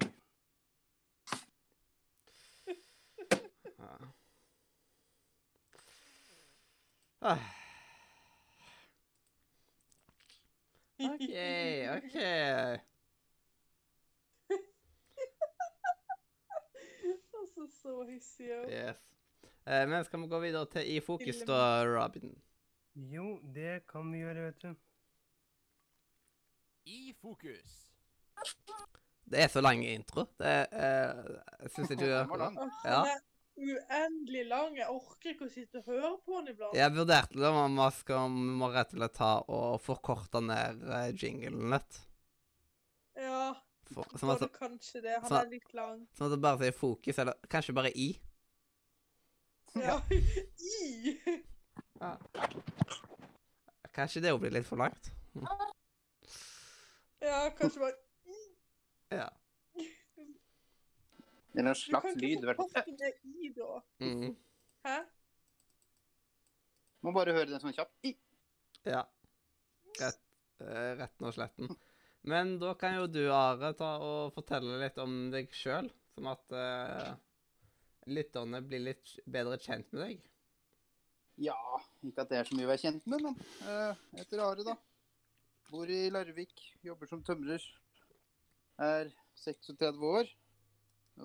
[3.81, 3.91] Ja.
[3.91, 4.09] Ah.
[7.21, 7.37] OK,
[11.95, 12.17] OK.
[17.39, 18.65] altså, så hissig òg.
[18.69, 18.97] Yes.
[19.69, 22.33] Eh, men skal vi gå videre til i fokus, da, Robin?
[22.95, 24.75] Jo, det kan vi gjøre, vet du.
[26.89, 27.87] I fokus.
[29.31, 30.25] Det er så lang intro.
[30.41, 32.25] Det eh, syns ikke du var.
[32.85, 33.03] Ja.
[33.61, 34.77] Uendelig lang.
[34.79, 36.73] Jeg orker ikke å sitte og høre på den iblant.
[36.77, 37.51] Jeg vurderte det
[37.99, 41.99] skal vi må rett og slett ta og forkorte ned eh, jinglen litt.
[43.21, 43.51] Ja,
[43.91, 45.17] For, burde at, kanskje det.
[45.21, 46.07] Han så- er litt lang.
[46.17, 48.09] Sånn at det bare sier fokus, eller kanskje bare i.
[49.77, 49.99] Ja.
[50.71, 51.17] I!
[53.93, 55.11] Kanskje det jo blir litt for langt.
[57.21, 57.93] Ja, kanskje bare
[58.25, 58.39] i.
[59.13, 59.27] Ja.
[61.53, 62.21] Eller en Du slags lyd.
[62.21, 62.45] lyd.
[62.45, 63.13] kan ikke få fall.
[63.43, 63.81] i, da.
[63.99, 64.35] Mm.
[64.87, 64.97] Hæ?
[67.01, 67.95] Må bare høre den sånn kjapt.
[68.05, 68.13] I.
[68.85, 69.01] Ja.
[69.99, 70.21] Rett,
[70.61, 71.71] eh, retten og sletten.
[72.29, 76.53] Men da kan jo du, Are, ta og fortelle litt om deg sjøl, som at
[76.53, 77.15] uh,
[78.05, 80.21] lytterne blir litt bedre kjent med deg.
[81.41, 81.57] Ja,
[82.05, 84.67] ikke at det er så mye å være kjent med, men uh, jeg heter Are,
[84.67, 84.77] da.
[85.71, 86.53] Bor i Larvik,
[86.85, 87.63] jobber som tømrer.
[88.81, 89.09] Er
[89.41, 90.29] 36 år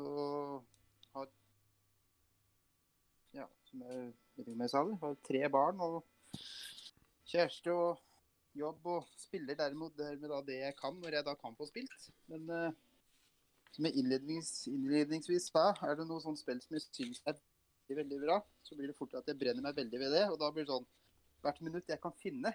[0.03, 0.65] og
[1.15, 1.29] har
[3.37, 6.05] Ja, som jeg vet med, sa det, har tre barn og
[7.27, 8.03] kjæreste og
[8.57, 12.09] jobb og spiller derimot dermed da det jeg kan, når jeg da kan få spilt.
[12.33, 12.71] Men uh,
[13.77, 17.99] som jeg innlednings, innledningsvis sa, er det noe sånt spill som jeg syns er veldig,
[18.03, 20.25] veldig bra, så blir det fort at jeg brenner meg veldig ved det.
[20.33, 20.89] Og da blir det sånn
[21.45, 22.55] hvert minutt jeg kan finne,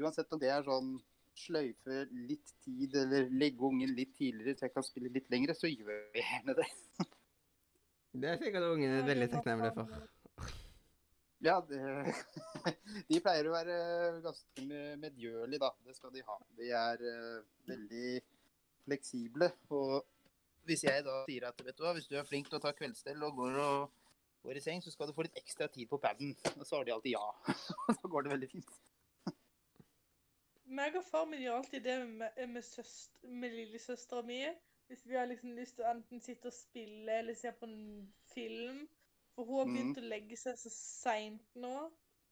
[0.00, 0.94] uansett om det er sånn
[1.40, 5.70] sløyfe litt tid eller legge ungen litt tidligere så jeg kan spille litt lengre, så
[5.70, 6.68] gjør jeg gjerne det.
[8.20, 10.56] Det er sikkert ungen Ja, veldig takknemlige takknemlig for.
[11.40, 11.78] Ja, det,
[13.08, 13.76] de pleier å være
[14.24, 15.70] ganske me- medgjørlige, da.
[15.86, 16.36] Det skal de ha.
[16.58, 17.38] De er eh,
[17.70, 18.10] veldig
[18.84, 19.48] fleksible.
[19.72, 20.02] Og
[20.68, 22.74] hvis jeg da sier at vet du hva, hvis du er flink til å ta
[22.76, 24.12] kveldsstell og går, og,
[24.44, 26.34] går i seng, så skal du få litt ekstra tid på paden.
[26.58, 27.24] Og så har de alltid ja.
[28.02, 28.76] Så går det veldig fint.
[30.70, 34.42] Meg og far min gjør alltid det med, med, søst, med lillesøstera mi.
[34.90, 38.06] Hvis vi har liksom lyst til å enten sitte og spille eller se på en
[38.32, 38.84] film.
[39.34, 41.74] For hun har begynt begynt å legge seg så seint nå.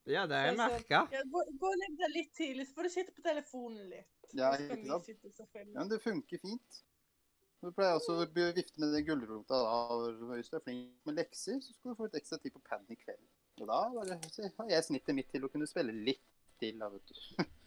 [0.09, 1.01] Ja, det har jeg er merka.
[1.13, 4.31] Ja, gå, gå og legg deg litt tidlig, så får du sitte på telefonen litt.
[4.37, 5.59] Ja, helt ikke sant?
[5.59, 6.81] Ja, men det funker fint.
[7.59, 9.77] Du pleier også å vifte med den gulrota da.
[10.31, 12.95] Hvis du er flink med lekser, så skal du få litt ekstra tid på paden
[12.95, 13.25] i kveld.
[13.59, 16.23] Og da har jeg snittet mitt til å kunne spille litt
[16.63, 17.45] til, da, vet du.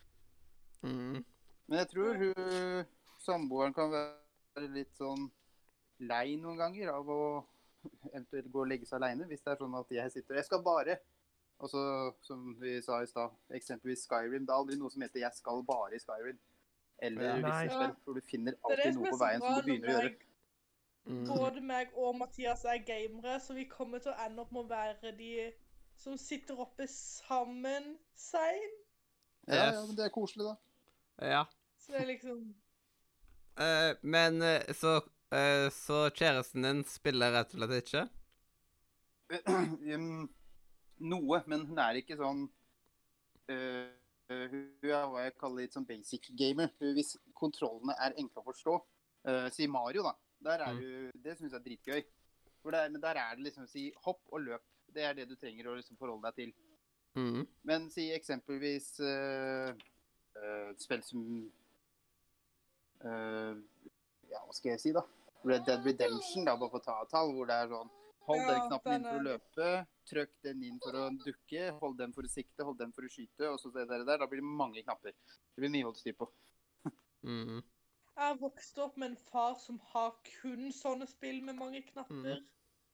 [0.81, 1.21] Mm.
[1.67, 2.85] Men jeg tror hun
[3.21, 5.27] samboeren kan være litt sånn
[6.01, 7.21] lei noen ganger av å
[8.11, 9.27] eventuelt gå og legge seg aleine.
[9.29, 10.97] Hvis det er sånn at jeg sitter Jeg skal bare
[11.61, 11.81] Og så,
[12.25, 14.47] som vi sa i stad, eksempelvis Skyrim.
[14.47, 16.39] Det er aldri noe som heter 'jeg skal bare i Skyrim'.
[17.01, 20.15] Eller visse for du finner er alltid noe på veien som du begynner å gjøre.
[21.05, 21.27] Mm.
[21.27, 24.69] både meg og Mathias er gamere, så vi kommer til å ende opp med å
[24.69, 25.51] være de
[25.97, 28.69] som sitter oppe sammen sein.
[29.47, 30.55] Ja, ja, men det er koselig, da.
[31.21, 31.45] Ja.
[31.77, 32.41] Så det er liksom
[33.61, 38.03] uh, men eh, så uh, Så kjæresten din spiller rett og slett ikke?
[39.95, 40.25] um,
[41.11, 42.47] noe, men hun er ikke sånn
[43.51, 43.91] uh,
[44.31, 46.71] Hun er hva jeg kaller litt sånn basic gamer.
[46.79, 48.75] Hvis kontrollene er enkle å forstå.
[49.27, 50.13] Uh, si Mario, da.
[50.41, 50.79] Der er Mm.
[50.81, 52.03] du, det syns jeg er dritgøy.
[52.63, 54.63] For der, men der er det liksom si hopp og løp.
[54.93, 56.53] Det er det du trenger å liksom forholde deg til.
[57.19, 57.43] Mm.
[57.67, 59.75] Men si eksempelvis øh,
[60.41, 61.23] et spill som
[63.05, 63.55] øh,
[64.31, 65.03] Ja, hva skal jeg si, da?
[65.45, 67.91] Red Dead Redemption, da, bare for å ta et tall, hvor det er sånn
[68.27, 69.69] Hold den knappen inn for å løpe,
[70.07, 73.09] trykk den inn for å dukke, hold den for å sikte, hold den for å
[73.09, 74.03] skyte, og så det der.
[74.05, 74.21] der.
[74.21, 75.15] Da blir det mange knapper.
[75.25, 76.27] Det blir mye å holde styr på.
[77.25, 77.59] Mm.
[78.11, 82.43] Jeg har vokst opp med en far som har kun sånne spill med mange knapper.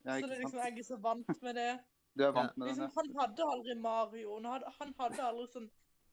[0.06, 1.70] Ja, så det er liksom, jeg er så vant med det.
[2.16, 2.92] Du er vant med den, Liksom, ja.
[2.96, 4.34] han hadde aldri Mario.
[4.38, 5.70] Han hadde, han hadde aldri sånn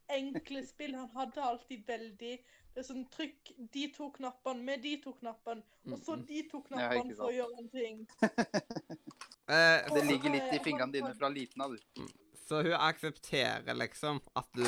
[0.08, 0.94] enkle spill.
[0.94, 2.34] Han hadde alltid veldig
[2.74, 6.26] det er sånn Trykk de to knappene med de to knappene, og så Mhm.
[6.26, 8.06] de to knappene for å gjøre en ting.
[9.46, 12.06] Eh, Det ligger litt i fingrene dine fra liten av, du.
[12.46, 14.64] så hun aksepterer liksom at du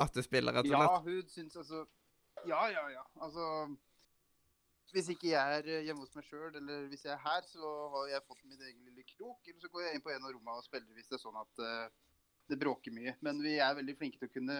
[0.00, 0.90] At du spiller, rett og slett?
[0.90, 1.84] Ja, hun syns altså
[2.46, 3.02] Ja, ja, ja.
[3.20, 3.76] Altså
[4.92, 7.70] Hvis ikke jeg er eh, hjemme hos meg sjøl, eller hvis jeg er her, så
[7.94, 9.38] har jeg fått min egen lille krok.
[9.46, 11.36] Eller så går jeg inn på en av rommene og spiller hvis det er sånn
[11.38, 11.88] at eh,
[12.48, 13.14] det bråker mye.
[13.24, 14.58] Men vi er veldig flinke til å kunne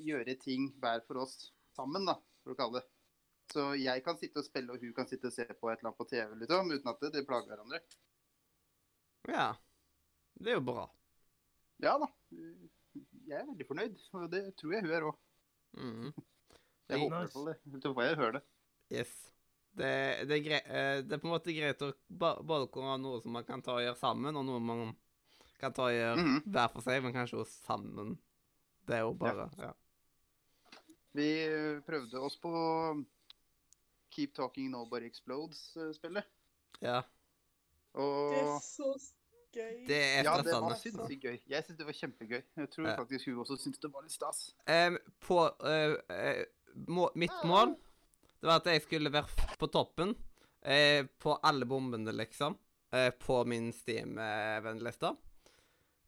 [0.00, 2.86] gjøre ting hver for oss sammen, da, for å kalle det.
[3.50, 5.90] Så jeg kan sitte og spille, og hun kan sitte og se på et eller
[5.90, 7.80] annet på TV, liksom, uten at det, det plager hverandre.
[9.28, 9.48] Ja.
[10.40, 10.84] Det er jo bra.
[11.82, 12.08] Ja da.
[12.30, 15.18] Jeg er veldig fornøyd, og det tror jeg hun er òg.
[15.78, 16.12] Mm.
[16.90, 17.58] Jeg håper i hvert fall det.
[17.84, 18.40] Så får jeg høre det.
[18.90, 19.10] Yes.
[19.78, 19.90] Det,
[20.26, 23.20] det, er eh, det er på en måte greit å ba- både kunne ha noe
[23.22, 24.80] som man kan ta og gjøre sammen, og noe man
[25.60, 26.42] kan ta og gjøre Mhm.
[26.50, 28.18] hver for seg, men kanskje også sammen.
[28.86, 29.72] Det er jo bare Ja.
[31.14, 32.50] Vi eh, prøvde oss på
[34.14, 36.24] Keep Talking Nobody Explodes-spillet.
[36.82, 37.02] ja.
[37.94, 38.90] Og Det er så
[39.52, 39.86] gøy.
[39.88, 41.40] Det er ja, det var sinnssykt gøy.
[41.50, 42.42] Jeg syns det var kjempegøy.
[42.56, 42.96] Jeg tror Ja.
[42.96, 44.54] faktisk hun også syntes det var litt stas.
[44.68, 46.44] Um, på uh, uh,
[46.86, 47.74] må, Mitt mål
[48.40, 49.26] det var at jeg skulle være
[49.58, 50.14] på toppen
[50.64, 52.56] uh, på alle bombene, liksom.
[52.92, 55.16] eh, på min Steam-vennliste.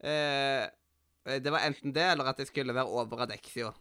[0.03, 0.69] Eh,
[1.39, 3.73] det var enten det, eller at jeg skulle være over Adexio.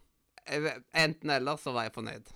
[0.46, 2.30] Eh, Enten eller, så var jeg fornøyd.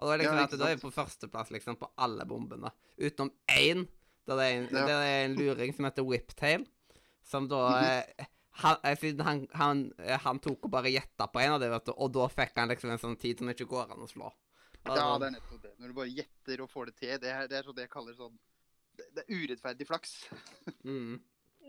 [0.00, 2.70] Og da er, liksom Ja, at da er jeg på førsteplass liksom, på alle bombene.
[2.98, 3.86] Utenom én,
[4.26, 4.84] der det er en, Ja.
[4.86, 6.66] det er en luring som heter Whiptail.
[7.22, 7.84] Som da Mhm.
[8.18, 8.26] eh,
[8.60, 12.12] han, eh, Siden han, han, han tok og bare gjetta på en av dem, og
[12.12, 14.26] da fikk han liksom en sånn tid som ikke går an å slå.
[14.86, 15.72] Og Ja, det er nettopp det.
[15.78, 17.18] Når du bare gjetter og får det til.
[17.18, 18.38] Det er, det er sånn det jeg kaller sånn
[18.96, 20.28] Det, det er urettferdig flaks.
[20.84, 21.20] mm.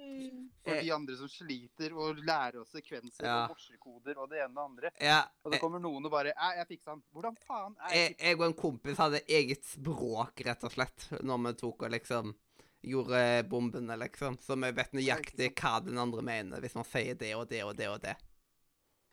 [0.01, 0.49] Mm.
[0.63, 0.81] For Eh.
[0.83, 3.43] de andre som sliter og lærer oss sekvenser Ja.
[3.45, 4.91] og morsekoder og det ene og det andre.
[4.99, 7.03] Ja, Og så kommer noen og bare jeg fiksa den.
[7.13, 7.75] Hvordan faen?
[7.89, 11.83] er jeg, jeg og en kompis hadde eget språk, rett og slett, når vi tok
[11.83, 12.35] og liksom
[12.83, 14.37] gjorde bombene, liksom.
[14.41, 17.75] Så vi vet nøyaktig hva den andre mener, hvis man sier det og det og
[17.77, 18.15] det og det.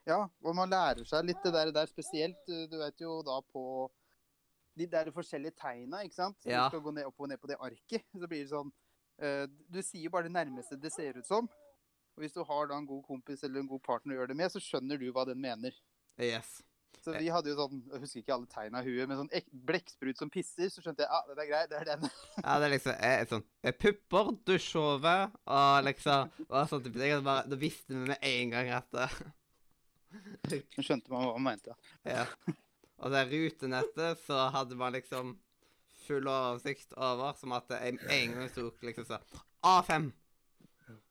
[0.06, 2.38] Ja, og man lærer seg litt det der, der spesielt.
[2.46, 3.90] Du, du vet jo da på
[4.78, 6.38] de der forskjellige tegna, ikke sant?
[6.40, 6.68] Så Ja.
[6.68, 8.04] Du skal gå ned, opp og ned på det arket.
[8.14, 8.87] Så blir det sånn eh,
[9.18, 11.48] Du sier bare det nærmeste det ser ut som.
[12.18, 14.36] Og hvis du har da en god kompis eller en god partner å gjøre det
[14.40, 15.74] med, så skjønner du hva den mener.
[16.18, 16.58] Yes.
[16.98, 19.52] Så vi hadde jo sånn Jeg husker ikke alle tegna i huet, men sånn ek-
[19.68, 22.08] blekksprut som pisser, så skjønte jeg ja, det er greit, det er den.
[22.42, 25.14] Ja, det er liksom eh, sånn eh, Pupper, dusjhove
[25.54, 27.20] og liksom og sånn jeg.
[27.22, 28.98] Bare, da visste vi med en gang at.
[30.48, 31.76] Så skjønte man hva man mente.
[32.16, 32.24] Ja.
[32.98, 35.36] Og det rutenettet, så hadde man liksom
[36.08, 39.20] full oversikt over, som at det en en gang tok liksom så
[39.66, 40.10] A5.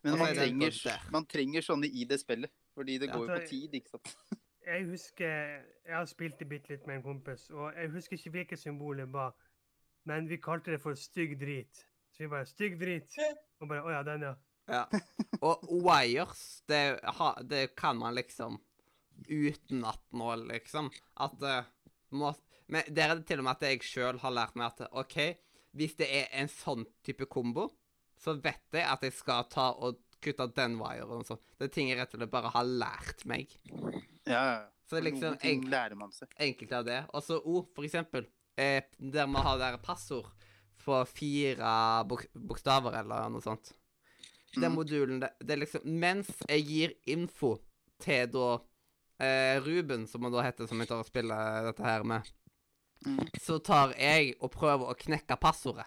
[0.04, 0.78] Men man er trenger,
[1.14, 2.54] man trenger sånne i det spillet.
[2.78, 4.14] Fordi det går jo på tid, ikke sant.
[4.68, 5.30] Jeg husker
[5.88, 8.98] Jeg har spilt det bitte litt med en kompis, og jeg husker ikke hvilket symbol
[9.00, 9.32] det var,
[10.04, 11.86] men vi kalte det for stygg drit.
[12.12, 13.16] Så vi bare Stygg drit.
[13.62, 14.34] Og bare Å ja, den, ja.
[14.68, 14.84] Ja.
[15.40, 17.00] Og wires, det,
[17.48, 18.60] det kan man liksom
[19.30, 20.92] utenat nå, liksom.
[21.16, 21.70] At eh,
[22.12, 22.34] må,
[22.68, 25.38] Men der er det til og med at jeg sjøl har lært meg at OK,
[25.74, 27.70] hvis det er en sånn type kombo,
[28.20, 31.40] så vet jeg at jeg skal ta og kutte den wiren og sånn.
[31.58, 33.54] Det er ting jeg rett og slett bare har lært meg.
[34.26, 34.58] Ja, ja.
[34.88, 36.30] Så det er liksom Noen ting lærer man seg.
[36.40, 37.00] Enkelte av det.
[37.14, 38.26] Og så O, for eksempel.
[38.58, 40.30] Eh, der man har der passord
[40.84, 43.74] på fire bok bokstaver eller noe sånt.
[44.56, 44.76] Den Mhm.
[44.76, 47.58] modulen, det, det er liksom Mens jeg gir info
[48.00, 48.58] til da
[49.20, 52.22] eh, Ruben, som han da heter, som jeg tar og spiller dette her med,
[53.06, 53.28] Mhm.
[53.40, 55.86] så tar jeg og prøver å knekke passordet.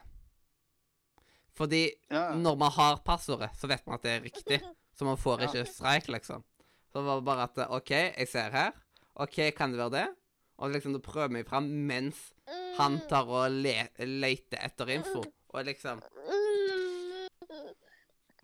[1.59, 2.35] Fordi Ja, ja.
[2.35, 4.61] når man har passordet, så vet man at det er riktig.
[5.01, 6.43] Så man får ikke streik, liksom.
[6.93, 8.73] Så det var bare at OK, jeg ser her.
[9.17, 10.09] OK, kan det være det?
[10.59, 12.33] Og liksom, da prøver vi fram mens
[12.77, 15.23] han tar og le leter etter info.
[15.55, 16.03] Og liksom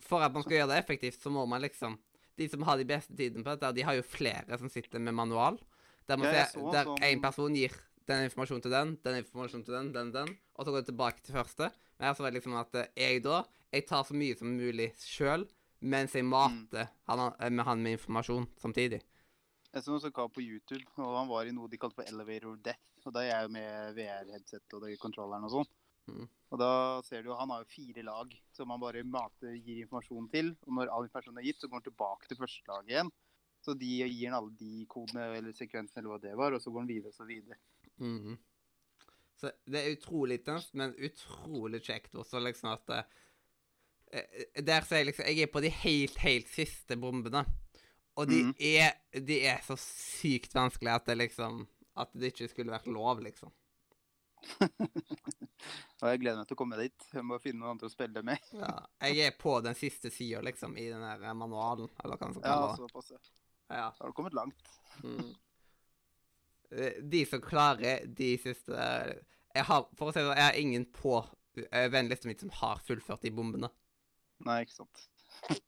[0.07, 1.99] For at man skal gjøre det effektivt, så må man liksom
[2.37, 5.15] De som har de beste tidene på dette, de har jo flere som sitter med
[5.17, 5.59] manual.
[6.07, 7.73] Der, man ser, så der sånn- en person gir
[8.07, 11.23] den informasjonen til den, den informasjonen til den, den, den, og så går det tilbake
[11.27, 11.71] til første.
[11.99, 14.53] Men her så var det liksom at eh, jeg da Jeg tar så mye som
[14.57, 15.43] mulig sjøl,
[15.83, 19.01] mens jeg mater han, eh, med han med informasjon samtidig.
[19.75, 22.55] Jeg så noen kar på YouTube, og han var i noe de kalte for Elevator
[22.63, 22.81] Death.
[23.05, 25.69] Og da er jeg jo med VR-headset og kontrolleren og sånn.
[26.07, 26.27] Mhm.
[26.55, 30.29] Og da ser du han har jo fire lag som han bare mater, gir informasjon
[30.33, 30.53] til.
[30.67, 33.11] Og når all informasjon er gitt, så går han tilbake til første lag igjen.
[33.67, 36.71] Så de gir han alle de kodene eller sekvensene eller hva det var, og så
[36.71, 37.59] går han videre og så videre.
[37.99, 38.37] Mm.
[39.37, 43.09] Så det er utrolig tøft, men utrolig kjekt også, liksom at eh,
[44.13, 47.45] eh, Der ser jeg liksom Jeg er på de helt, helt siste bombene.
[48.17, 48.55] Og de, mm.
[48.57, 51.67] er, de er så sykt vanskelige at det liksom
[51.97, 53.53] At det ikke skulle vært lov, liksom.
[56.03, 57.05] Og jeg gleder meg til å komme dit.
[57.15, 58.51] Jeg må finne noen andre å spille med.
[58.61, 58.75] Ja,
[59.09, 62.37] jeg er på den siste sida, liksom, i den der eh, manualen, eller hva man
[62.37, 62.83] skal Ja, kalle det.
[62.85, 63.11] såpass.
[63.15, 63.21] ja.
[63.67, 63.87] Ja.
[63.97, 64.69] Da har du kommet langt.
[65.03, 65.31] Mm.
[66.71, 69.15] Eh, De som klarer de siste eh,
[69.57, 71.17] Jeg har for å si det, sånn, jeg har ingen på
[71.91, 73.71] vennlista mi som har fullført de bombene.
[74.45, 75.07] Nei, ikke sant.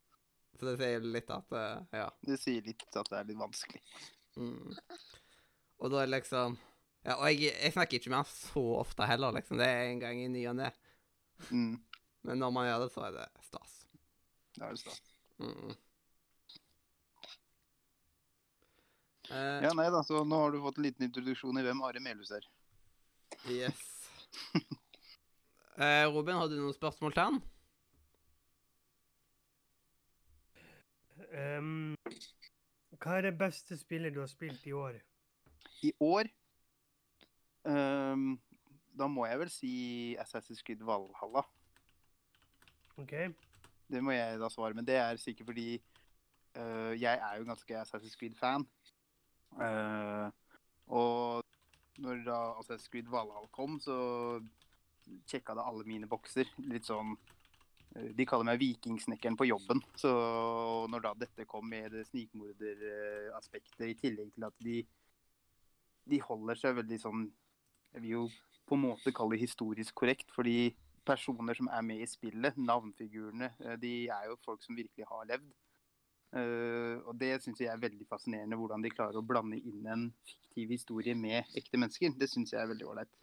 [0.58, 1.54] Så det sier litt at
[1.96, 2.10] Ja.
[2.26, 3.80] Det sier litt at det er litt vanskelig.
[4.36, 4.74] Mm.
[5.80, 6.58] Og da er liksom
[7.06, 9.58] Ja, og jeg, jeg snakker ikke med han så ofte heller, liksom.
[9.60, 10.70] Det er en gang i ny og ne.
[11.50, 11.76] Mm.
[12.26, 13.76] Men når man gjør det, så er det stas.
[14.56, 15.12] Det er det stas.
[15.38, 15.76] Mm.
[19.28, 22.02] Eh, Ja, nei da, så nå har du fått en liten introduksjon i hvem Are
[22.02, 22.48] Melhus er.
[23.52, 23.84] Yes.
[25.78, 27.36] Eh, Robin, har du noen spørsmål til han?
[31.28, 31.94] Um,
[32.98, 34.96] hva er det beste spillet du har spilt i år?
[35.86, 36.26] I år
[37.66, 38.38] ehm,
[38.98, 39.72] Da må jeg vel si
[40.18, 41.44] Assassin's Creed Valhalla.
[42.98, 43.14] OK?
[43.88, 45.68] Det må jeg da svare, men det er sikkert fordi
[46.58, 48.66] uh, jeg er jo ganske Assassin's Creed-fan.
[49.54, 50.28] Uh,
[50.92, 51.44] og
[52.02, 53.96] når da Assassin's Creed Valhalla kom, så
[55.30, 56.50] sjekka det alle mine bokser.
[56.68, 57.14] Litt sånn
[57.94, 59.80] eh, De kaller meg vikingsnekkeren på jobben.
[59.96, 60.10] Så
[60.90, 64.82] når da dette kom med det snikmorderaspektet, i tillegg til at de
[66.08, 67.24] de holder seg veldig sånn
[67.94, 68.24] Jeg vil jo
[68.68, 70.74] på en måte kalle det historisk korrekt, fordi
[71.08, 75.24] personer som er med i spillet, navnfigurene, eh, de er jo folk som virkelig har
[75.30, 75.48] levd.
[76.36, 80.10] Eh, og det syns jeg er veldig fascinerende, hvordan de klarer å blande inn en
[80.28, 82.12] fiktiv historie med ekte mennesker.
[82.20, 83.14] Det syns jeg er veldig ålreit.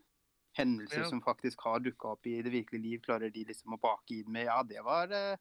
[0.57, 1.09] Hendelser Ja.
[1.09, 4.31] som faktisk har dukka opp i det virkelige liv, klarer de liksom å bake inn
[4.31, 5.35] med Ja, det var uh,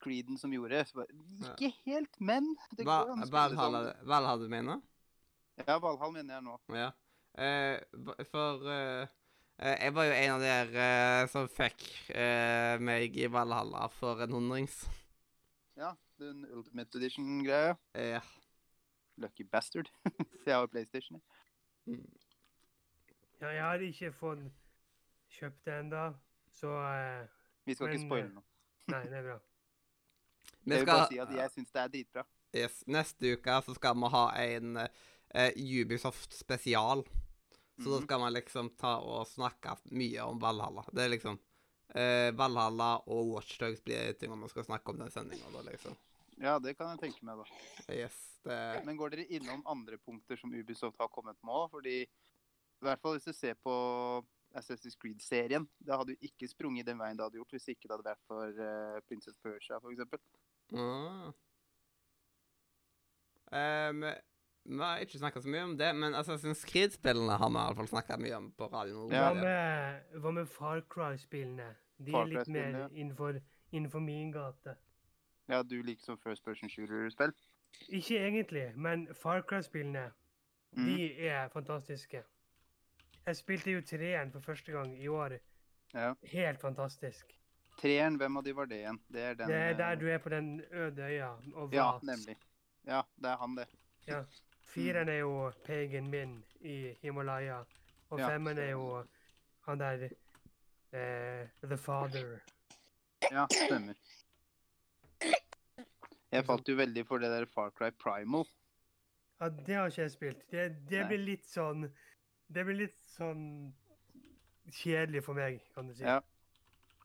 [0.00, 0.84] Creeden som gjorde.
[0.86, 1.08] Så bare,
[1.56, 4.06] ikke helt, men det går Valhalla, sånn.
[4.06, 4.82] Valhalla du mener?
[5.66, 6.58] Ja, Valhall mener jeg nå.
[6.76, 6.92] Ja.
[7.38, 7.78] Eh,
[8.30, 9.06] for eh,
[9.58, 14.20] eh, jeg var jo en av dere eh, som fikk eh, meg i Valhalla for
[14.24, 14.82] en hundrings.
[15.78, 17.76] Ja, den Ultimate Edition-greia.
[17.94, 18.20] Eh,
[19.20, 19.88] Lucky bastard.
[20.46, 21.22] jeg har PlayStation.
[21.86, 22.04] Mm.
[23.40, 24.42] Ja, jeg har ikke fått
[25.32, 26.10] kjøpt det ennå,
[26.52, 27.22] så eh,
[27.64, 28.44] Vi skal ikke spoile noe.
[28.90, 29.38] Nei, det er bra.
[30.64, 32.26] Vi Jeg vil bare skal, si at jeg syns det er dritbra.
[32.56, 37.04] yes, neste uke så skal vi ha en uh, Ubisoft spesial.
[37.80, 38.04] Så da Mhm.
[38.04, 40.84] skal man liksom ta og snakke mye om Valhalla.
[40.92, 41.38] Det er liksom
[41.94, 45.96] eh, Valhalla og Watchdogs blir ting man skal snakke om den sendinga, da, liksom.
[46.38, 47.92] Ja, det kan jeg tenke meg, da.
[47.92, 51.70] Yes, det Men går dere innom andre punkter som Ubisoft har kommet med òg?
[51.70, 56.86] Fordi i hvert fall hvis du ser på Assassin's Creed-serien, det hadde jo ikke sprunget
[56.86, 60.22] den veien det hadde gjort hvis ikke det hadde vært for uh, Princess Persia, f.eks.
[60.74, 61.32] Ah.
[63.90, 64.04] Um,
[64.64, 67.76] vi har ikke snakka så mye om det, men Assassin's Creed-spillene har vi i hvert
[67.80, 69.12] fall snakka mye om på Radio Nord.
[69.12, 69.28] Ja.
[69.32, 71.70] Hva med, hva med Far Cry-spillene?
[72.00, 73.40] De Far er litt mer innenfor,
[73.72, 74.76] innenfor min gate.
[75.50, 77.32] Ja, du liker som first person shooter-spill?
[77.88, 80.10] Ikke egentlig, men Far Cry-spillene,
[80.72, 80.84] Mm.
[80.86, 82.20] de er fantastiske.
[83.26, 85.32] Jeg spilte jo treeren for første gang i år.
[85.94, 86.12] Ja.
[86.22, 87.26] Helt fantastisk.
[87.80, 89.00] Treeren, hvem av de var det igjen?
[89.12, 91.88] Det er den Det er eh, der du er på den øde øya og Ja,
[92.02, 92.36] nemlig.
[92.86, 93.66] Ja, det er han, det.
[94.06, 94.22] Ja.
[94.70, 97.62] Fireren er jo pegen Min i Himalaya,
[98.10, 99.04] og Ja, femmen er jo
[99.66, 100.04] han der
[100.92, 102.38] eh, The Father.
[103.30, 103.94] Ja, stemmer.
[106.30, 108.46] Jeg falt jo veldig for det der Far Cry Primal.
[109.40, 110.42] Ja, det har ikke jeg spilt.
[110.52, 111.86] Det, det blir litt sånn
[112.50, 113.72] Det blir litt sånn
[114.70, 116.04] kjedelig for meg, kan du si.
[116.06, 116.20] Ja.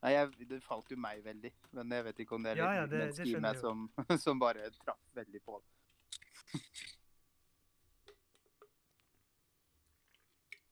[0.04, 1.50] Nei, jeg, det falt jo meg veldig.
[1.74, 3.88] Men jeg vet ikke om det er Ja, litt ja, det- det, det meg som,
[4.26, 6.62] som bare traff veldig på det.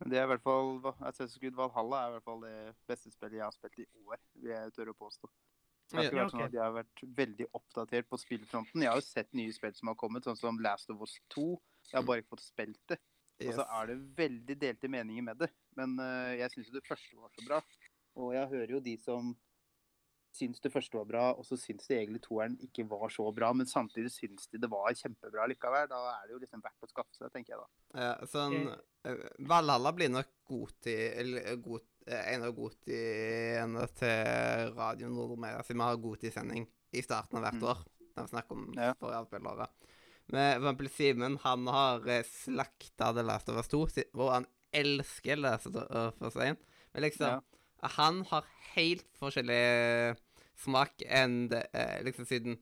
[0.09, 0.75] Det er i hvert fall
[1.07, 2.57] Assassin's Creed Valhalla er i hvert fall det
[2.89, 5.29] beste spillet jeg har spilt i år, vil jeg tørre å påstå.
[5.93, 8.81] Det har ikke vært sånn at jeg har vært veldig oppdatert på spillfronten.
[8.81, 11.43] Jeg har jo sett nye spill som har kommet, sånn som Last of Us 2.
[11.91, 12.97] Jeg har bare ikke fått spilt det.
[13.43, 15.49] Og så er det veldig delte meninger med det.
[15.77, 17.59] Men eh, jeg syns jo det første var så bra.
[18.23, 19.33] Og jeg hører jo de som
[20.33, 23.51] syns det første var bra, og så syns de egentlig toeren ikke var så bra,
[23.53, 25.87] men samtidig syns de det var kjempebra likevel.
[25.91, 27.67] Da er det jo liksom verdt å skaffe seg, tenker jeg da.
[28.01, 28.57] Ja, sånn
[29.05, 35.61] eh, Valhalla blir nok god til eller, god, eh, En av godtiene til Radio Nordmedia,
[35.63, 37.69] siden vi har godtisending i starten av hvert Mm.
[37.69, 37.85] år.
[38.15, 38.93] Der vi snakker om Ja.
[38.93, 39.67] forrige avspillere.
[40.29, 44.45] Men for eksempel Simen, han har eh, slakta The Last of Us 2, hvor han
[44.73, 45.75] elsker Last of
[46.21, 46.57] Us 1.
[46.93, 47.41] Men liksom Ja.
[47.83, 50.15] Han har helt forskjellig
[50.59, 51.63] smak enn det,
[52.05, 52.57] liksom siden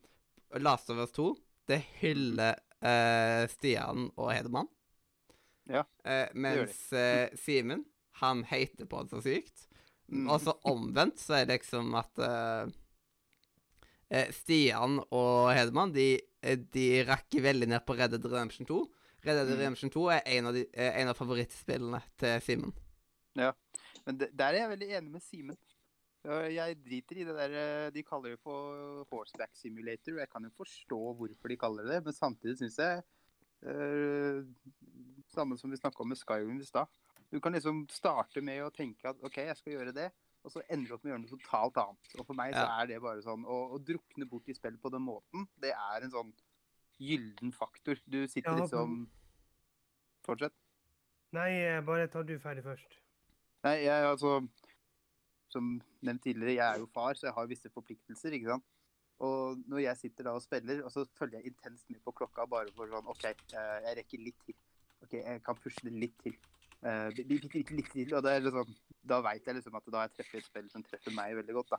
[0.59, 1.35] Last of Us 2
[1.69, 4.69] Det hyller eh, Stian og Hedemann.
[5.69, 7.85] Ja, Eh, mens eh, Simen,
[8.19, 9.67] han hater på det så sykt.
[10.11, 10.25] Mm.
[10.27, 12.19] Og så omvendt så er det liksom at
[14.35, 16.17] Stian og Hedemann, de,
[16.73, 18.81] de rakker veldig ned på Red Dead Redemption 2.
[19.23, 19.59] Red Dead Mm.
[19.59, 22.73] Redemption 2 er en av, de, en av favorittspillene til Simen.
[24.05, 25.57] Men det, der er jeg veldig enig med Simen.
[26.23, 30.19] Jeg driter i det der eh, De kaller det for horseback simulator.
[30.19, 33.01] Jeg kan jo forstå hvorfor de kaller det men samtidig syns jeg
[33.65, 34.43] eh,
[35.31, 36.91] Samme som vi snakka om med Skyrim i stad.
[37.31, 40.09] Du kan liksom starte med å tenke at OK, jeg skal gjøre det,
[40.43, 42.15] og så ender du opp med å gjøre noe totalt annet.
[42.19, 44.91] Og for meg så er det bare sånn Å, å drukne bort i spill på
[44.91, 46.33] den måten, det er en sånn
[47.01, 48.01] gyllen faktor.
[48.05, 49.05] Du sitter Ja, liksom
[50.27, 50.53] Fortsett.
[51.33, 52.99] Nei, eh, bare ta du ferdig først.
[53.63, 54.41] Nei, jeg altså
[55.49, 58.65] Som nevnt tidligere, jeg er jo far, så jeg har visse forpliktelser, ikke sant.
[59.21, 62.47] Og når jeg sitter da og spiller, og så følger jeg intenst med på klokka
[62.49, 64.55] bare for sånn OK, eh, jeg rekker litt til.
[65.05, 66.33] OK, jeg kan pusle litt til.
[66.81, 68.15] Eh, bi- bi- bitte litt, litt til.
[68.17, 68.71] Og det er liksom
[69.05, 71.53] Da veit jeg liksom at da har jeg treffet et spill som treffer meg veldig
[71.57, 71.77] godt, da.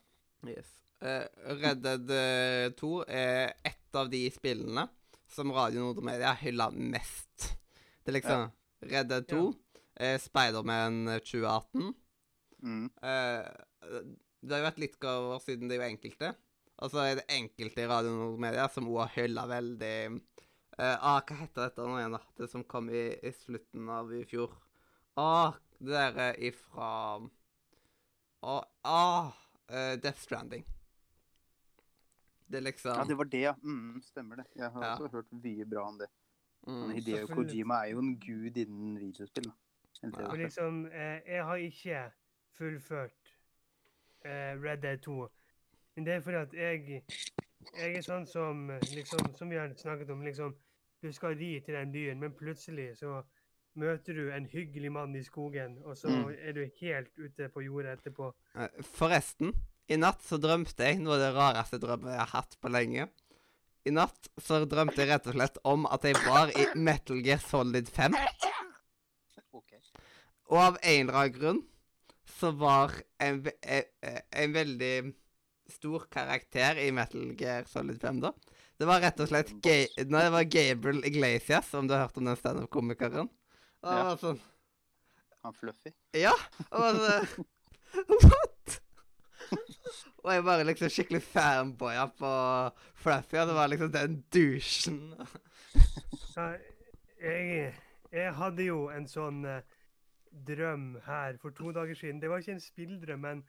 [0.50, 0.70] Yes.
[1.02, 1.26] Eh,
[1.58, 4.88] Red Dead eh, 2 er et av de spillene
[5.30, 7.48] som Radio Nordmedia hyller mest.
[8.02, 8.48] Det er liksom
[8.90, 9.42] Red Dead 2,
[10.00, 10.18] ja.
[10.18, 11.94] Spiderman 2018
[12.62, 12.86] Mm.
[13.02, 13.48] eh,
[14.42, 16.32] Det har jo vært litt over siden det er jo enkelte.
[16.82, 19.94] Og så er det enkelte i Radio Nordmedia som også har hylla veldig
[20.78, 22.22] eh, ah, Hva heter dette nå igjen, da?
[22.38, 24.54] Det som kom i, i slutten av i fjor.
[25.20, 26.90] Ah, det der ifra
[28.42, 29.32] Ah, ah
[29.70, 30.64] eh, Death Stranding.
[32.50, 33.52] Det er liksom Ja, det var det, ja.
[33.62, 34.46] Mm, stemmer det.
[34.56, 34.94] Jeg har Ja.
[34.96, 36.08] også hørt mye bra om det.
[36.66, 39.44] mm, Hideo Kojima er jo en gud innen videospill.
[39.44, 39.52] da.
[40.02, 40.28] Ja.
[40.28, 42.12] Og liksom, eh, jeg har ikke
[42.58, 43.32] fullført
[44.24, 45.28] eh, Red Dead 2.
[45.96, 47.02] Men det er fordi at jeg,
[47.76, 50.54] jeg er sånn som liksom, som vi har snakket om, liksom,
[51.02, 53.22] du skal ri til den byen, men plutselig så
[53.74, 56.34] møter du en hyggelig mann i skogen, og så Mm.
[56.38, 58.32] er du helt ute på jordet etterpå.
[58.54, 59.52] Eh, Forresten,
[59.88, 63.08] i natt så drømte jeg noe av det rareste drømmet jeg har hatt på lenge.
[63.84, 67.40] I natt så drømte jeg rett og slett om at jeg var i Metal Gear
[67.42, 68.14] Solid 5.
[69.52, 69.80] Okay.
[70.52, 71.62] Og av en eller annen grunn
[72.42, 74.94] så var en, ve- eh, eh, en veldig
[75.72, 78.32] stor karakter i Metal Gear Solid 5, da.
[78.82, 79.76] Det var rett og slett Ga
[80.10, 83.28] Nei, det var Gabriel Iglesias, om du har hørt om den standup-komikeren.
[83.82, 84.16] Ja.
[84.18, 84.40] sånn
[85.46, 85.90] Han Fluffy.
[86.18, 86.34] Ja!
[86.70, 87.14] Og så
[88.26, 88.78] What?!
[90.22, 92.28] Og jeg bare liksom skikkelig fanboya på
[93.02, 95.00] Fluffy, og det var liksom den douchen.
[97.22, 97.72] Jeg,
[98.12, 99.62] jeg hadde jo en sånn eh,
[100.46, 102.20] drøm her for to dager siden.
[102.22, 103.42] Det var ikke en spilldrøm, men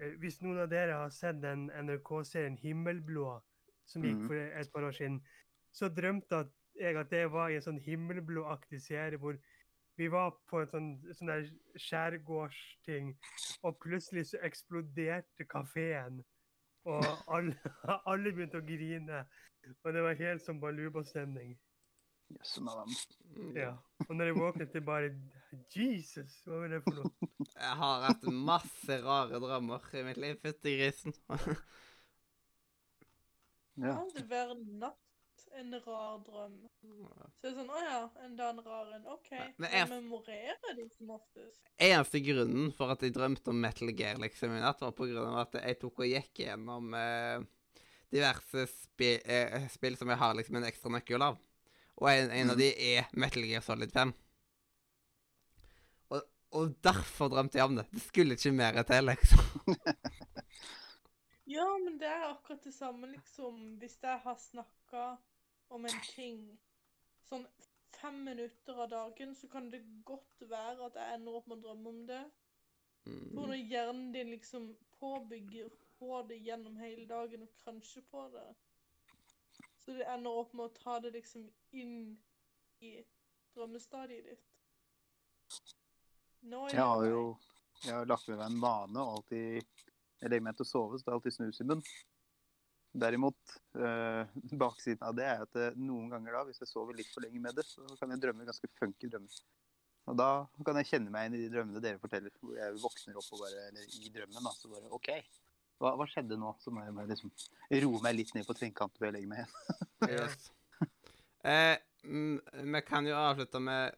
[0.00, 3.40] eh, hvis noen av dere har sett den NRK-serien Himmelblå,
[3.86, 4.26] som gikk Mhm.
[4.26, 5.20] for et par år siden,
[5.72, 6.48] så drømte
[6.80, 9.36] jeg at det var i en sånn himmelblå-aktig serie hvor
[9.98, 13.14] vi var på en sånn, sånn der skjærgårdsting,
[13.62, 16.22] og plutselig så eksploderte kafeen.
[16.84, 17.54] Og alle,
[18.10, 19.24] alle begynte å grine.
[19.84, 21.58] Og det var helt som baluba-stemning.
[22.62, 22.94] Navn.
[23.54, 23.74] Ja.
[24.08, 25.10] Og når jeg våknet, det bare
[25.74, 27.30] Jesus, hva var det for noe?
[27.60, 30.38] Jeg har hatt masse rare drømmer i mitt liv.
[30.44, 31.14] Fytti grisen.
[33.80, 33.94] Ja.
[33.96, 36.56] Kan det være natt en rar drøm?
[36.82, 36.90] Så
[37.40, 39.06] det er sånn, å ja, enda en rar en.
[39.08, 39.30] OK.
[39.56, 41.62] Men jeg- jeg memorerer de som oftest.
[41.80, 45.30] Eneste grunnen for at jeg drømte om Metal Gear liksom i natt, var på grunn
[45.32, 47.40] av at jeg tok og gikk gjennom eh,
[48.12, 51.38] diverse spi eh, spill som jeg har liksom en ekstra nøkkel av.
[52.00, 54.12] Og en, en av de er Metal Gear Solid 5.
[56.50, 57.86] Og, derfor drømte jeg om det.
[57.92, 59.44] Det skulle ikke mer til, liksom.
[61.50, 63.56] Ja, men det er akkurat det samme, liksom.
[63.82, 65.16] Hvis jeg har snakka
[65.74, 66.44] om en ting
[67.26, 67.46] sånn
[68.00, 71.64] fem minutter av dagen, så kan det godt være at jeg ender opp med å
[71.64, 72.22] drømme om det.
[73.02, 73.34] For Mm.
[73.34, 78.48] når hjernen din liksom påbygger på det gjennom hele dagen, og kanskje på det
[79.80, 82.18] Så det ender opp med å ta det liksom inn
[82.84, 82.90] i
[83.56, 84.50] drømmestadiet ditt.
[86.48, 87.24] Jeg har jo
[87.80, 89.60] jeg har lagt med meg en vane og alltid
[90.20, 91.92] Jeg legger meg til å sove, så det er alltid snus i munnen.
[93.00, 94.32] Derimot, øh,
[94.64, 97.40] baksiden av det er at eh, noen ganger da, hvis jeg sover litt for lenge
[97.40, 99.38] med det, så kan jeg drømme ganske funky drømmer.
[100.10, 100.28] Og da
[100.66, 103.44] kan jeg kjenne meg inn i de drømmene dere forteller, hvor jeg våkner opp og
[103.46, 105.10] bare, eller i drømmen da, så bare OK,
[105.80, 106.52] hva, hva skjedde nå?
[106.60, 107.32] Så må jeg bare liksom
[107.86, 109.86] roe meg litt ned på tvinnkanten før jeg legger meg igjen.
[110.10, 110.46] Yes.
[111.44, 113.96] Eh, vi kan jo avslutte med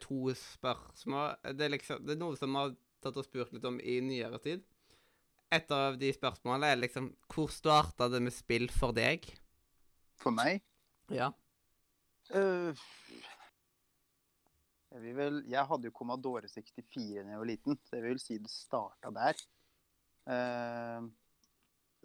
[0.00, 1.36] to spørsmål.
[1.52, 2.74] Det er, liksom, det er noe som vi har
[3.04, 4.64] tatt og spurt litt om i nyere tid.
[5.54, 9.28] Et av de spørsmålene er liksom Hvor starta det med spill for deg?
[10.18, 10.64] For meg
[11.12, 11.30] Ja.
[12.34, 12.74] Uh,
[14.90, 18.22] jeg vil vel Jeg hadde jo Commodore 64 da jeg var liten, så jeg vil
[18.22, 19.38] si det starta der.
[20.26, 21.06] Uh,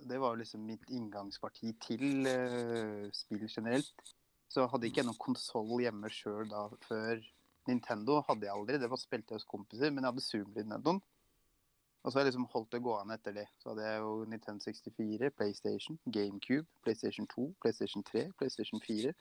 [0.02, 4.14] det var jo liksom mitt inngangsparti til uh, spill generelt.
[4.52, 7.22] Så hadde ikke jeg noen konsoll hjemme sjøl da før
[7.68, 8.22] Nintendo.
[8.28, 11.02] hadde jeg aldri, Det var spilte jeg hos kompiser, men jeg hadde Zoom-Nintendoen.
[12.04, 13.48] Og så har jeg liksom holdt det gående etter det.
[13.62, 19.14] Så hadde jeg jo Nintendo 64, PlayStation, GameCube, PlayStation 2, PlayStation 3, PlayStation 4.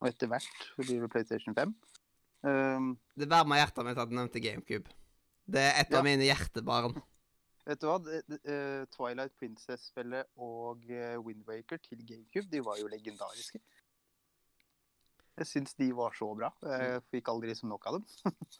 [0.00, 0.46] Og etter hvert
[0.76, 1.74] så blir det PlayStation 5.
[2.46, 4.86] Um, Det varma hjertet mitt at du nevnte GameCube.
[5.50, 5.98] Det er et Ja.
[5.98, 6.94] av mine hjertebarn.
[7.66, 7.98] vet du hva?
[7.98, 13.58] Eh, Twilight Princess-spillet og uh, Windwaker til GameCube, de var jo legendariske.
[15.38, 16.50] Jeg syns de var så bra.
[16.66, 18.06] Jeg fikk aldri som nok av dem.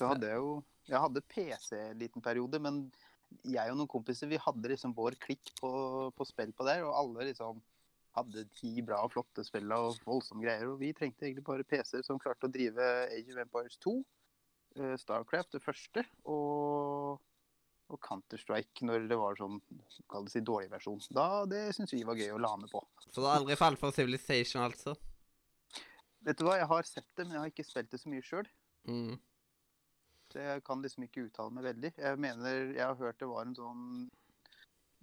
[0.00, 0.52] Så hadde jeg jo
[0.88, 2.86] Jeg hadde PC en liten periode, men
[3.46, 5.70] jeg og noen kompiser vi hadde liksom vår klikk på,
[6.16, 7.60] på spill på der, og alle liksom
[8.16, 10.66] hadde ti bra og flotte spill og voldsomme greier.
[10.72, 13.94] Og vi trengte egentlig bare PC-er som klarte å drive Age of Empires 2,
[14.80, 17.20] eh, Starcraft det første, og,
[17.90, 19.58] og Counter-Strike når det var sånn
[20.10, 21.00] kall det si dårlig versjon.
[21.14, 22.82] Da, Det syns vi var gøy å lane på.
[23.08, 24.94] Så du har aldri falt for Civilization, altså?
[26.26, 28.24] Vet du hva, jeg har sett det, men jeg har ikke spilt det så mye
[28.24, 28.48] sjøl.
[28.88, 29.18] Mm.
[30.30, 31.92] Så jeg kan liksom ikke uttale meg veldig.
[31.98, 33.86] Jeg mener, jeg har hørt det var en sånn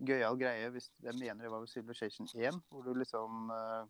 [0.07, 3.89] gøyal greie hvis Jeg mener det var Civilization 1, hvor du liksom uh,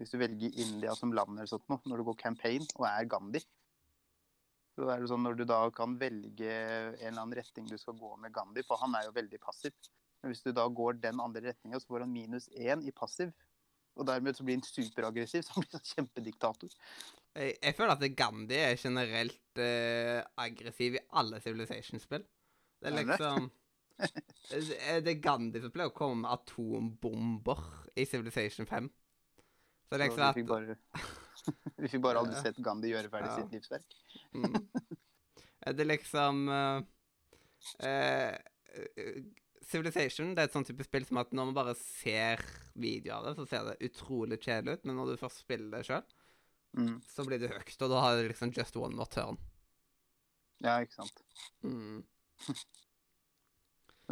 [0.00, 3.10] Hvis du velger India som land eller sånt noe, når du går campaign og er
[3.12, 3.42] Gandhi
[4.72, 7.96] så er jo sånn Når du da kan velge en eller annen retning du skal
[7.98, 9.74] gå med Gandhi, for han er jo veldig passiv.
[10.22, 13.32] Men hvis du da går den andre retninga, så får han minus én i passiv.
[13.98, 16.76] Og dermed så blir han superaggressiv, så han blir sånn kjempediktator.
[17.36, 22.24] Jeg, jeg føler at Gandhi er generelt eh, aggressiv i alle Civilization-spill.
[22.82, 23.18] Det er liksom det?
[23.18, 23.50] liksom
[24.92, 27.60] Er det Gandhi som pleier å komme med atombomber
[27.94, 28.88] i Civilization 5?
[29.92, 31.20] Så det er liksom at
[31.82, 33.36] vi fikk bare aldri sett Gandhi gjøre ferdig Ja.
[33.40, 33.96] sitt livsverk.
[34.34, 34.56] mm.
[35.66, 36.80] Er det liksom uh,
[37.86, 38.34] uh,
[39.62, 42.42] Civilization det er et sånn type spill som at når man bare ser
[42.74, 45.86] videoer av det, så ser det utrolig kjedelig ut, men når du først spiller det
[45.90, 46.02] sjøl,
[46.72, 47.02] Mm.
[47.04, 49.36] så blir det høyt, og da har du liksom just one more turn.
[50.64, 51.18] Ja, ikke sant.
[51.62, 51.98] Mm.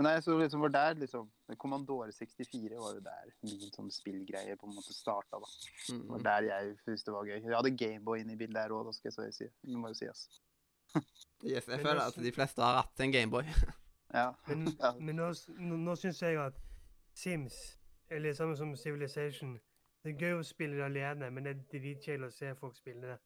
[0.01, 1.27] Men nei, så liksom var der, liksom
[1.61, 5.51] Kommandore 64 var jo der min sånn spillgreie på en måte starta, da.
[5.91, 6.25] Det var Mm.
[6.25, 7.37] der jeg syntes det var gøy.
[7.45, 9.49] Jeg hadde Gameboy inne i bildet her òg, da skal jeg si.
[9.67, 10.23] Det må jo sies.
[11.45, 13.45] Yes, jeg føler at de fleste har hatt en Gameboy.
[14.15, 14.33] Ja.
[14.49, 14.89] Men, Ja.
[14.99, 15.29] men nå,
[15.61, 16.57] nå syns jeg at
[17.15, 17.77] Sims,
[18.11, 19.53] eller samme som Civilization
[20.03, 23.03] Det er gøy å spille det alene, men det er dritkjedelig å se folk spille
[23.13, 23.19] det.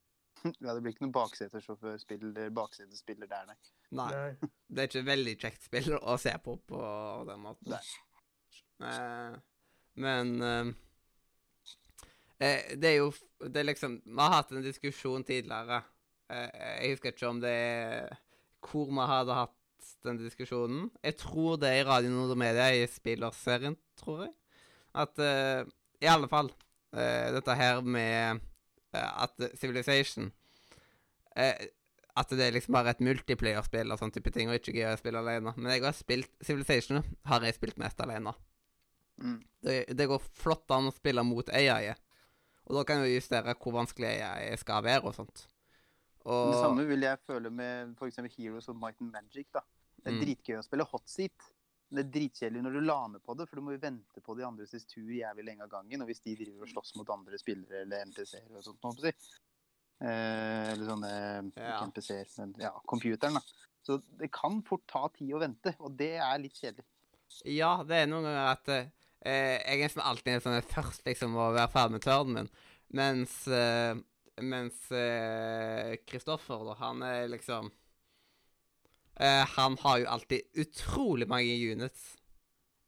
[0.44, 3.56] Ja, det blir ikke noen baksetesjåførspiller, baksetespiller der, nei.
[3.94, 4.50] Nei, Nei.
[4.68, 6.80] det er ikke veldig kjekt spill å se på på
[7.28, 7.74] den måten.
[8.82, 8.90] Nei.
[8.90, 9.36] Eh,
[10.04, 10.70] men eh,
[12.42, 15.82] eh, det er jo Det er liksom Vi har hatt en diskusjon tidligere.
[16.32, 16.48] Eh,
[16.82, 18.16] jeg husker ikke om det er
[18.64, 20.88] hvor vi hadde hatt den diskusjonen.
[21.04, 24.32] Jeg tror det er i Radio Nord Media i Spillerserien, tror jeg.
[24.96, 26.48] At I alle fall
[26.96, 28.40] eh, dette her med
[29.02, 30.32] at Civilization
[31.36, 31.66] eh,
[32.16, 34.98] At det er liksom bare et multiplayer-spill og sånn type ting, og ikke gøy å
[35.00, 35.50] spille alene.
[35.56, 38.30] Men jeg har spilt Civilization har jeg spilt mest alene.
[39.18, 39.40] Mm.
[39.66, 41.94] Det, det går flott an å spille mot AI.
[42.68, 45.42] Og da kan du justere hvor vanskelig AI skal være og sånt.
[46.24, 48.22] Og Det samme vil jeg føle med f.eks.
[48.38, 49.50] Heroes of Might and Magic.
[49.52, 49.60] da.
[49.98, 50.22] Det er Mm.
[50.24, 51.50] dritgøy å spille hot seat.
[51.94, 54.46] Det er dritkjedelig når du laner på det, for du må jo vente på de
[54.46, 56.02] andres tur jævlig lenge av gangen.
[56.02, 59.14] Og hvis de driver og slåss mot andre spillere eller NPC-er og sånt, må jeg
[59.14, 59.36] si.
[60.02, 61.76] Eh, eller sånne Ja.
[61.76, 63.44] Ikke NPC-er, men ja, computeren, da.
[63.84, 66.86] Så det kan fort ta tid å vente, og det er litt kjedelig.
[67.48, 68.90] Ja, det er noen ganger at eh,
[69.60, 72.50] jeg er nesten alltid sånn først liksom å være ferdig med turnen min,
[72.96, 73.94] mens eh,
[74.42, 74.88] mens
[76.10, 77.68] Kristoffer, da, han er liksom
[79.20, 82.14] eh, Han har jo alltid utrolig mange units.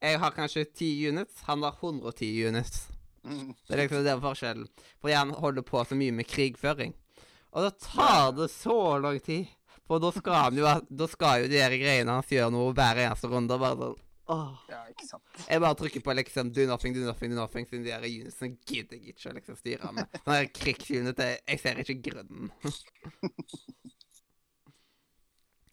[0.00, 2.88] Jeg har kanskje 10 units, han har 110 units.
[3.24, 3.54] Mm.
[3.66, 4.68] Det er liksom den forskjellen.
[5.00, 6.94] Fordi han holder på så mye med krigføring.
[7.56, 9.46] Og da tar det så lang tid.
[9.86, 13.30] For da skal han jo, da skal jo de greiene hans gjøre noe hver eneste
[13.30, 13.58] runde.
[13.62, 14.02] Bare sånn
[14.34, 14.54] åh.
[14.70, 15.42] Ja, ikke sant.
[15.46, 18.58] Jeg bare trykker på liksom do nothing, do nothing, do nothing, siden de her unitsene
[18.66, 20.18] gidder jeg ikke å liksom styre med.
[20.24, 22.50] Sånn krigsunit, jeg ser ikke grunnen.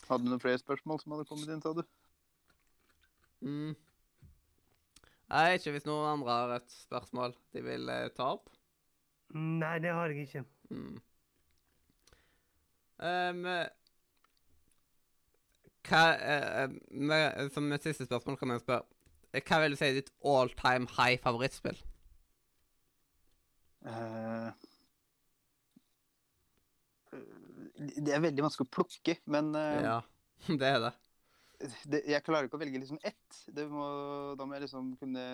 [0.10, 1.84] Hadde du noen flere spørsmål som hadde kommet inn, sa du?
[3.44, 3.76] Mm.
[5.34, 8.52] Nei, ikke hvis noen andre har et spørsmål de vil eh, ta opp.
[9.34, 10.44] Nei, det har jeg ikke.
[10.70, 11.00] Mm.
[13.04, 13.48] Um,
[15.84, 18.86] hva, eh, med, som et siste spørsmål kan jeg spørre
[19.34, 21.80] eh, Hva vil du si er ditt all time high favorittspill?
[23.84, 24.63] Eh,
[27.74, 29.98] det er veldig vanskelig å plukke, men eh, Ja,
[30.62, 30.94] det er det.
[31.90, 33.42] det, jeg klarer ikke å velge liksom ett.
[33.56, 33.88] Det må,
[34.38, 35.26] da må jeg liksom kunne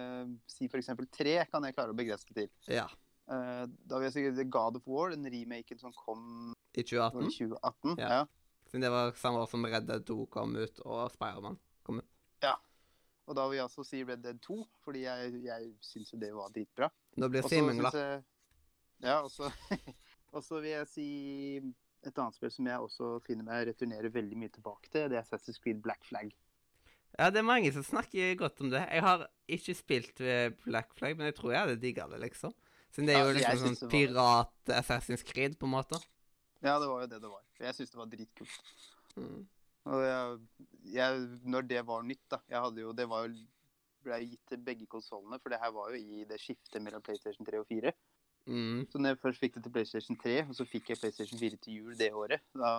[0.49, 0.91] si f.eks.
[1.15, 2.51] tre kan jeg klare å begrense det til.
[2.79, 2.87] Ja.
[3.29, 6.85] Eh, da vil jeg si The God of War, den remaken som kom I i
[6.85, 7.27] 2018.
[7.35, 7.99] 2018.
[7.99, 8.13] Ja.
[8.21, 8.23] Ja.
[8.69, 12.09] Siden det var samme år som Red Dead 2 kom ut, og Spiderman kom ut.
[12.45, 12.55] Ja.
[13.29, 16.29] Og da vil jeg også si Red Dead 2, fordi jeg, jeg syns jo det
[16.33, 16.89] var dritbra.
[17.17, 17.97] Nå blir Simen glad.
[19.01, 19.21] Ja,
[20.33, 21.09] og så vil jeg si
[22.07, 25.09] et annet spill som jeg også finner meg returnerer veldig mye tilbake til.
[25.11, 26.31] Det er Assassin's Creed Black Flag.
[27.17, 28.85] Ja, det er mange som snakker godt om det.
[28.85, 32.55] Jeg har ikke spilt ved Black Flag, men jeg tror jeg hadde digga det, liksom.
[32.93, 35.99] Siden det er jo ja, liksom sånn pirat-Assassin's Creed, på en måte.
[36.63, 37.43] Ja, det var jo det det var.
[37.59, 38.73] Jeg syns det var dritkult.
[39.19, 39.43] Mm.
[39.89, 40.39] Og jeg,
[40.95, 43.39] jeg, når det var nytt, da Jeg hadde jo Det var jo
[44.05, 47.47] ble gitt til begge konsollene, for det her var jo i det skiftet mellom PlayStation
[47.47, 47.91] 3 og 4.
[48.47, 48.85] Mm.
[48.89, 51.59] Så når jeg først fikk det til PlayStation 3, og så fikk jeg PlayStation 4
[51.63, 52.71] til jul det året, da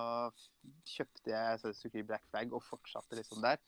[0.88, 3.60] kjøpte jeg Assassin's Creed Black Flag og fortsatte liksom der.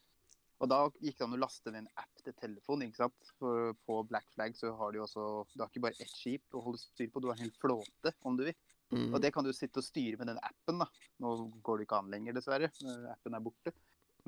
[0.63, 2.85] Og da gikk det an å laste ned en app til telefon.
[2.87, 3.31] ikke sant.
[3.41, 5.25] For på Black Flag så har du jo også
[5.55, 8.15] Du har ikke bare ett skip å holde styr på, du har en hel flåte,
[8.23, 8.59] om du vil.
[8.93, 9.09] Mm.
[9.11, 10.87] Og det kan du sitte og styre med den appen, da.
[11.23, 11.35] Nå
[11.65, 12.71] går det ikke an lenger, dessverre.
[13.11, 13.75] Appen er borte.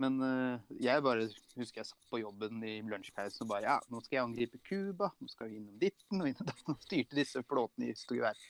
[0.03, 4.01] Men uh, jeg bare husker jeg satt på jobben i lunsjpausen og bare Ja, nå
[4.03, 5.13] skal jeg angripe Cuba.
[5.23, 6.75] Nå skal vi innom ditten og innom datten.
[6.75, 8.41] Og styrte disse flåtene i stort vær.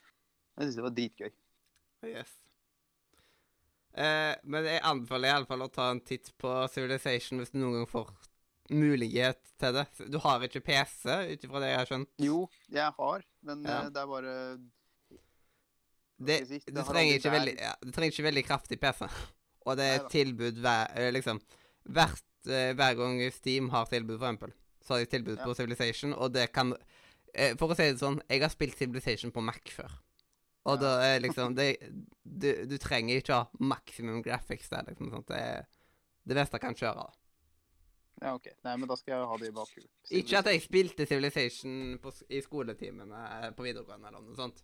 [0.55, 1.35] Jeg syns det var dritgøy.
[2.09, 2.33] Yes.
[3.95, 7.61] Eh, men jeg anbefaler i alle fall å ta en titt på Civilization hvis du
[7.61, 8.11] noen gang får
[8.75, 9.85] mulighet til det.
[10.11, 12.11] Du har ikke PC, ut ifra det jeg har skjønt?
[12.25, 12.41] Jo,
[12.73, 13.83] jeg har, men Ja.
[13.85, 14.35] eh, det er bare
[16.25, 19.05] Det, si, du, det har trenger veldig, ja, du trenger ikke veldig kraftig PC.
[19.65, 20.09] Og det er Neida.
[20.13, 21.41] tilbud hver eh, Liksom
[21.95, 24.53] hvert, eh, hver gang Steam har tilbud, for eksempel,
[24.85, 25.45] så har de tilbud Ja.
[25.45, 26.75] på Civilization, og det kan
[27.35, 29.91] eh, For å si det sånn, jeg har spilt Civilization på Mac før.
[30.67, 30.81] Og Ja.
[30.83, 31.79] da er liksom det,
[32.25, 35.11] du, du trenger ikke ha maksimum graphics der, liksom.
[35.11, 35.27] Sånt.
[35.29, 35.67] Det,
[36.29, 36.95] det beste kan kjøre.
[36.95, 37.11] da.
[38.23, 38.47] Ja, OK.
[38.65, 39.89] Nei, men da skal jeg ha det i bakhuet.
[40.11, 44.63] Ikke at jeg spilte Civilization på, i skoletimene på videregående eller noe sånt.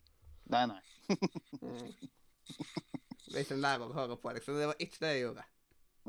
[0.50, 0.80] Nei, nei.
[3.30, 4.58] Hvis en lærer hører på, liksom.
[4.58, 5.46] Det var ikke det jeg gjorde.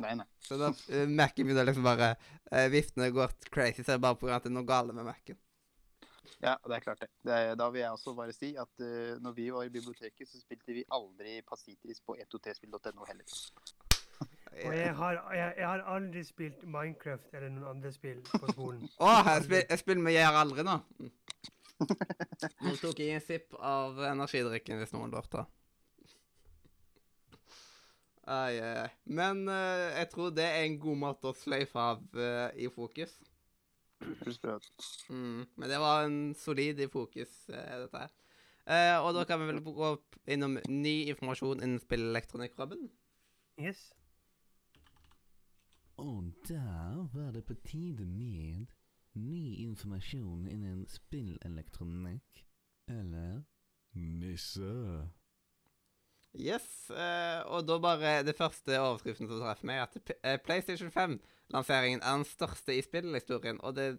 [0.01, 0.26] Nei, nei.
[0.41, 4.17] Så da uh, Mac-en begynner liksom bare uh, Viftene går crazy, så er det bare
[4.19, 4.38] pga.
[4.38, 5.39] at det er noe galt med Mac-en.
[6.41, 7.09] Ja, det er klart det.
[7.28, 10.41] det da vil jeg også bare si at uh, når vi var i biblioteket, så
[10.41, 13.38] spilte vi aldri Pasitris på 123spill.no heller.
[14.65, 18.84] Og jeg har, jeg, jeg har aldri spilt Minecraft eller noen andre spill på skolen.
[19.03, 20.78] Å, jeg, spil, jeg spiller med Jeg aldri nå.
[22.65, 25.45] Nå tok jeg en sipp av energidrikken, hvis noen lurte.
[28.30, 28.89] Ai, ai, ai.
[29.05, 33.15] Men eh, jeg tror det er en god måte å sløyfe av eh, i fokus.
[35.09, 35.45] Mm.
[35.55, 38.13] Men det var en solid i fokus, eh, dette her.
[38.65, 42.89] Eh, og da kan vi vel gå opp innom ny informasjon innen spillelektronikk, Robin.
[43.61, 43.89] Yes.
[46.01, 48.69] Og der var det på tide med
[49.13, 52.45] ny informasjon innen spillelektronikk.
[52.88, 53.41] Eller
[53.93, 55.09] nisse.
[56.38, 56.64] Yes,
[56.96, 62.00] eh, og da bare det første overskriften som treffer meg, er at eh, PlayStation 5-lanseringen
[62.00, 63.90] er den største i spillhistorien, og det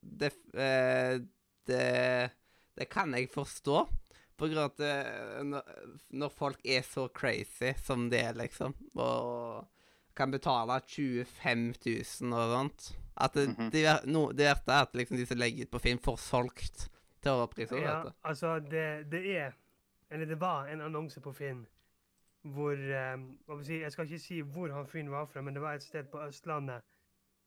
[0.00, 1.18] det, eh,
[1.66, 2.30] det
[2.78, 3.80] det kan jeg forstå,
[4.38, 5.42] på grunn av at
[6.14, 9.66] når, folk er så crazy som det er, liksom, og
[10.14, 11.64] kan betale 25
[12.22, 12.86] 000 og sånt
[13.18, 15.80] At det, det, ver- no, det verste er at liksom de som legger ut på
[15.82, 16.84] Finn, får solgt
[17.18, 17.74] til overpris.
[17.82, 19.56] Ja, altså, det, det er
[20.10, 21.66] Eller det var en annonse på Finn
[22.48, 23.18] hvor eh,
[23.68, 26.22] jeg skal ikke si hvor han Finn var fra, men det var et sted på
[26.22, 26.84] Østlandet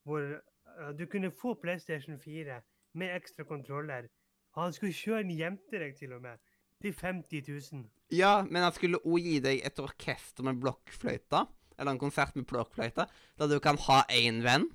[0.06, 2.60] hvor eh, du kunne få PlayStation 4
[2.94, 4.08] med ekstra kontroller.
[4.54, 6.38] Han skulle kjøre den hjem til deg, til og med.
[6.82, 7.84] Til 50 000.
[8.12, 11.46] Ja, men han skulle òg gi deg et orkester med blokkfløyte.
[11.78, 13.06] Eller en konsert med blokkfløyte,
[13.38, 14.68] der du kan ha én venn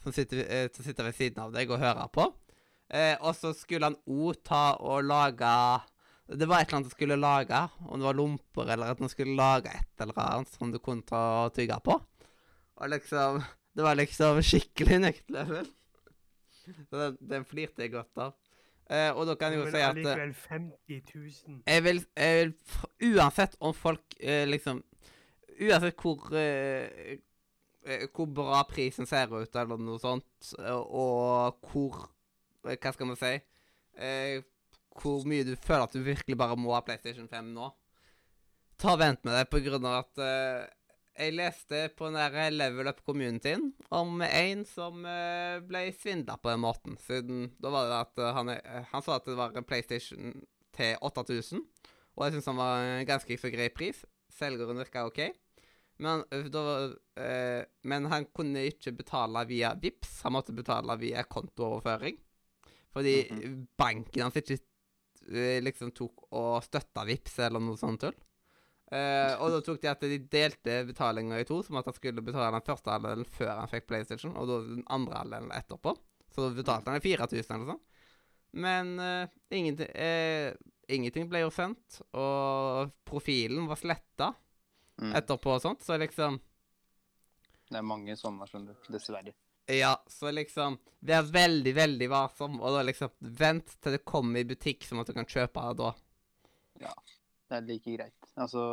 [0.00, 2.30] som sitter, eh, som sitter ved siden av deg og hører på.
[2.90, 5.50] Eh, og så skulle han òg ta og lage
[6.30, 9.10] Det var et eller annet han skulle lage, om det var lomper eller at han
[9.10, 11.96] skulle lage et eller annet som du kunne ta og tygge på.
[12.80, 13.40] Og liksom
[13.76, 15.26] Det var liksom skikkelig next.
[15.30, 18.36] Så den, den flirte jeg godt av.
[18.90, 21.58] Eh, og da kan jeg jo si at eh, allikevel 50 000.
[21.66, 24.80] jeg vil, jeg vil Uansett om folk eh, liksom
[25.62, 27.14] Uansett hvor eh,
[27.86, 32.08] eh, Hvor bra prisen ser ut, eller noe sånt, eh, og hvor
[32.66, 33.30] Hva skal man si
[33.94, 34.42] eh,
[34.98, 37.70] Hvor mye du føler at du virkelig bare må ha PlayStation 5 nå.
[38.80, 40.68] Ta og Vent med det, på grunn av at uh,
[41.20, 46.50] jeg leste på den der Level Up Communityen om en som uh, ble svindla på
[46.52, 46.96] den måten.
[47.04, 48.54] Siden da var det at uh, han,
[48.92, 50.40] han sa at det var en PlayStation
[50.76, 51.62] til 8000,
[52.16, 54.02] og jeg syns han var en ganske så grei pris.
[54.32, 55.22] Selgeren virka OK.
[56.00, 56.84] Men, da,
[57.20, 62.16] eh, men han kunne ikke betale via Vips, han måtte betale via kontooverføring.
[62.90, 63.14] Fordi
[63.78, 64.56] banken hans ikke
[65.30, 68.16] liksom tok og støtta Vips eller noe sånt tull.
[68.90, 72.24] Uh, og da tok de at de delte betalinga i to, som at han skulle
[72.26, 75.94] betale den første halvdelen før han fikk PlayStation, og da den andre halvdelen etterpå.
[76.34, 77.82] Så da betalte han 4000 eller sånn.
[78.66, 80.50] Men uh, ingenting, uh,
[80.90, 84.32] ingenting ble jo sendt, og profilen var sletta
[85.00, 85.14] Mm.
[85.16, 86.34] etterpå og sånt, så liksom
[87.70, 88.88] Det er mange sånne, skjønner du.
[88.92, 89.32] Dessverre.
[89.70, 94.48] Ja, så liksom Vær veldig, veldig varsom, og da liksom Vent til det kommer i
[94.48, 95.92] butikk, sånn at du kan kjøpe det da.
[96.86, 96.94] Ja,
[97.48, 98.28] Det er like greit.
[98.36, 98.64] Altså,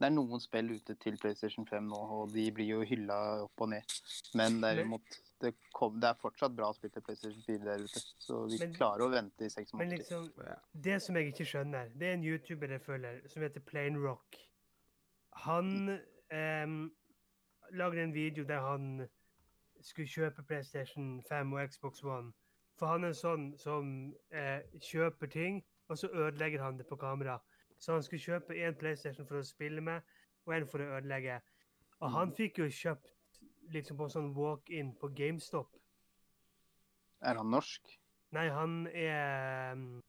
[0.00, 3.60] det er noen spill ute til PlayStation 5 nå, og de blir jo hylla opp
[3.66, 3.92] og ned.
[4.40, 8.02] Men derimot, det, kom, det er fortsatt bra spill til PlayStation 4 der ute.
[8.24, 10.30] Så vi Men- klarer å vente i seks Men liksom,
[10.72, 14.40] det som jeg ikke skjønner, det er en YouTuber jeg følger, som heter Plain Rock.
[15.44, 15.88] Han
[16.32, 16.66] eh,
[17.72, 19.08] lager en video der han
[19.82, 22.32] skulle kjøpe PlayStation 5 og Xbox One.
[22.78, 27.38] For han er sånn som eh, kjøper ting, og så ødelegger han det på kamera.
[27.78, 30.00] Så han skulle kjøpe én PlayStation for å spille med,
[30.46, 31.40] og en for å ødelegge.
[32.00, 33.12] Og han fikk jo kjøpt
[33.74, 35.76] liksom på sånn walk-in på GameStop.
[37.20, 37.92] Er han norsk?
[38.32, 40.02] Nei, han er um,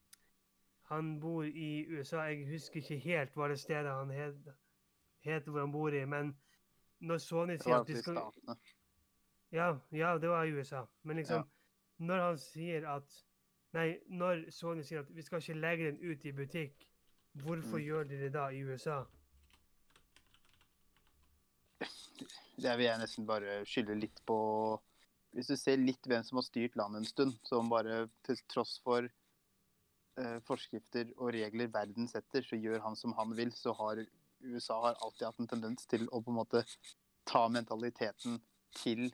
[0.91, 2.25] Han bor i USA.
[2.27, 4.49] Jeg husker ikke helt hva det stedet han het,
[5.23, 6.33] het hvor han bor i, men
[6.99, 8.57] når Sony sier at de skal Statene.
[9.51, 10.85] Ja, ja, det var i USA.
[11.03, 11.43] Men liksom,
[11.97, 13.19] når han sier at
[13.71, 16.81] Nei, når Sony sier at vi skal ikke legge den ut i butikk,
[17.39, 17.85] hvorfor Mm.
[17.85, 19.05] gjør de det da i USA?
[22.61, 24.35] Det vil jeg nesten bare skylde litt på
[25.31, 28.81] Hvis du ser litt hvem som har styrt landet en stund, som bare til tross
[28.83, 29.07] for
[30.19, 34.03] eh, forskrifter og regler verden setter, så gjør han som han vil, så har
[34.43, 36.65] USA har alltid hatt en tendens til å på en måte
[37.23, 38.41] ta mentaliteten
[38.75, 39.13] til.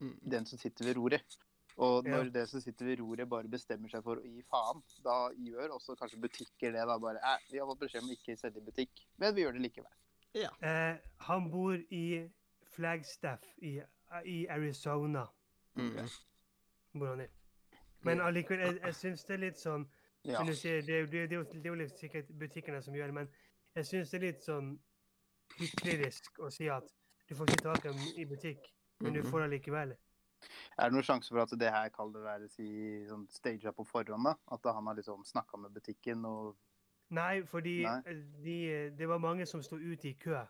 [0.00, 1.36] Den som sitter ved roret.
[1.78, 2.16] Og Ja.
[2.16, 5.74] når den som sitter ved roret bare bestemmer seg for å gi faen, da gjør
[5.76, 6.86] også kanskje butikker det.
[6.86, 9.42] da bare, eh, Vi har fått beskjed om å ikke selge i butikk, men vi
[9.42, 9.92] gjør det likevel.
[10.62, 12.30] Eh, han bor i
[12.64, 13.80] Flagstaff i,
[14.24, 15.26] i Arizona.
[15.76, 16.08] Mm.
[16.94, 17.26] Bor han i.
[18.02, 19.86] Men allikevel, jeg, jeg syns det er litt sånn
[20.24, 20.38] Ja.
[20.38, 23.14] som du sier, det, er jo- det, er det er sikkert butikkene som gjør det,
[23.14, 23.28] men
[23.76, 24.78] jeg syns det er litt sånn
[25.58, 26.88] hyklerisk å si at
[27.28, 28.66] du får ikke tak i dem i butikk,
[29.00, 29.30] men du Mhm.
[29.30, 29.96] får det likevel.
[30.78, 33.84] Er det noen sjanse for at det her kan det være si, sånn staged på
[33.86, 34.24] forhånd?
[34.24, 34.34] da?
[34.52, 36.56] At han har liksom snakka med butikken og
[37.10, 38.02] Nei, fordi Nei.
[38.06, 40.44] eh, De, det var mange som sto ute i kø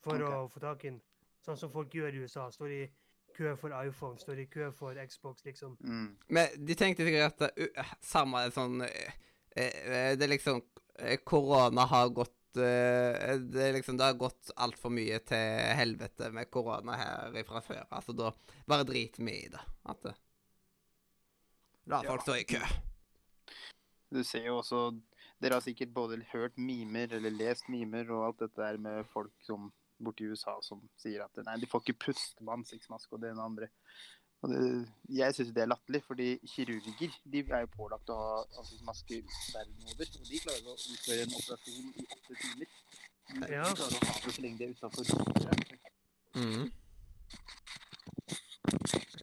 [0.00, 0.26] for okay.
[0.26, 1.00] å få tak i den.
[1.44, 2.50] Sånn som folk gjør i USA.
[2.50, 2.90] Står i
[3.34, 5.76] kø for iPhone, står i kø for Xbox, liksom.
[5.80, 6.16] mm.
[6.28, 10.62] Men de tenkte sikkert at uh, samme sånn uh, uh, Det er liksom
[10.98, 16.30] eh, Korona har gått eh, Det er liksom Det har gått altfor mye til helvete
[16.34, 17.84] med korona her fra før.
[17.90, 18.32] Altså, da
[18.68, 19.60] bare drit vi i det.
[19.88, 20.14] At det
[21.88, 22.10] La Ja.
[22.10, 22.60] folk stå i kø.
[24.12, 25.00] Du ser jo også
[25.40, 29.30] Dere har sikkert både hørt mimer eller lest mimer og alt dette der med folk
[29.46, 29.72] som
[30.02, 33.42] borti USA som sier at nei, de får ikke puste med ansiktsmaske og det ene
[33.44, 33.68] og andre.
[34.42, 38.34] Og det, jeg syns det er latterlig, fordi kirurger de er jo pålagt å ha
[38.60, 39.18] ansiktsmaske
[39.54, 40.10] verden over.
[40.20, 42.68] Og de klarer å utføre en operasjon i åtte timer.
[43.28, 43.64] De Ja.
[43.74, 45.04] klarer å ha det så lenge de er utafor.
[46.38, 46.66] Mm.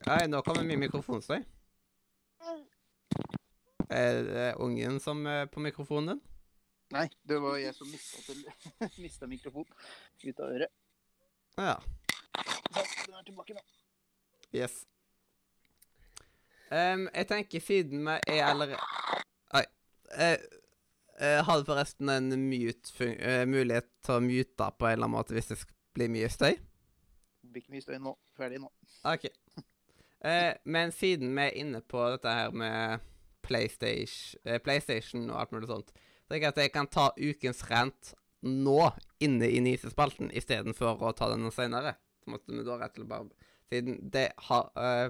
[0.06, 1.40] Nei, nå kommer mye mikrofonstøy.
[3.88, 6.20] Er det ungen som er på mikrofonen din?
[6.94, 8.44] Nei, det var jeg som mista, til,
[9.02, 9.72] mista mikrofonen
[10.26, 10.70] ut av øret.
[11.56, 11.78] Ja.
[12.76, 13.64] Så, den er tilbake nå.
[14.54, 14.84] Yes.
[16.74, 18.78] Em, jeg tenker siden vi er allerede
[19.54, 19.62] Oi.
[20.16, 20.40] Jeg
[21.16, 25.36] hadde har forresten en mute eh, mulighet til å mute på en eller annen måte
[25.36, 25.60] hvis det
[25.96, 26.58] blir mye støy?
[27.40, 28.12] Det blir ikke mye støy nå.
[28.36, 28.70] Ferdig nå.
[29.08, 29.28] OK.
[30.26, 33.04] Uh, men siden vi er inne på dette her med
[33.46, 37.62] PlayStation, uh, PlayStation og alt mulig sånt, så tenker jeg at jeg kan ta ukens
[37.70, 38.12] rant
[38.46, 38.80] nå,
[39.22, 41.94] inne i nisespalten, istedenfor å ta den senere.
[42.22, 45.08] Så måtte vi da rett og slett bare Siden det har eh,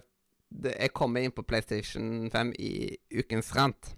[0.49, 2.73] det, Jeg kommer inn på PlayStation 5 i
[3.19, 3.93] ukens rant.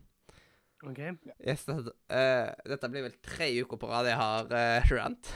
[0.87, 0.99] OK?
[1.43, 1.77] Yes, det,
[2.15, 5.33] uh, dette blir vel tre uker på rad jeg har uh, rant.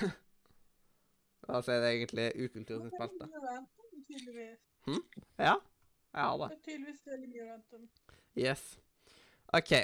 [1.48, 3.28] altså er det egentlig ukulturens spalte.
[4.06, 4.60] Tydeligvis.
[5.38, 5.56] Ja,
[6.12, 6.48] jeg har det.
[6.52, 7.88] Det er tydeligvis veldig mye rundt om.
[8.38, 8.64] Yes.
[9.52, 9.74] OK.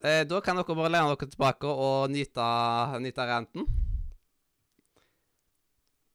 [0.00, 2.48] Uh, da kan dere bare lene dere tilbake og nyte,
[3.02, 3.68] nyte renten.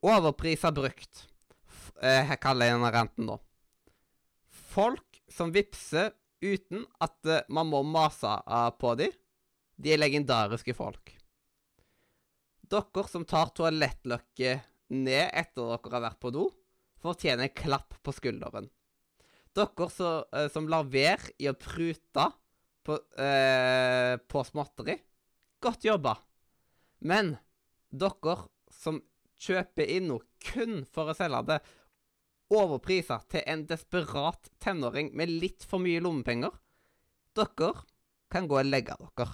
[0.06, 1.26] Overprisa brukt.
[1.66, 3.40] F eh, jeg kaller jeg denne renten, da.
[4.76, 6.12] Folk som vipser
[6.44, 9.14] uten at eh, man må mase eh, på dem,
[9.80, 11.14] de er legendariske folk.
[12.66, 14.66] Dere som tar toalettløkket
[14.96, 16.50] ned etter dere har vært på do,
[17.02, 18.68] fortjener en klapp på skulderen.
[19.56, 22.28] Dere så, eh, som lar være i å prute
[22.86, 24.98] på, eh, på småtteri,
[25.64, 26.18] godt jobba.
[27.00, 27.38] Men
[27.92, 28.38] dere
[28.72, 29.00] som
[29.40, 31.60] kjøper inn noe kun for å selge det
[32.54, 36.54] overpriser til en desperat tenåring med litt for mye lommepenger,
[37.36, 37.72] dere
[38.32, 39.32] kan gå og legge dere.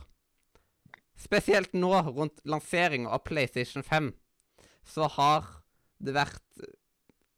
[1.21, 4.09] Spesielt nå rundt lanseringa av PlayStation 5,
[4.87, 5.49] så har
[6.01, 6.63] det vært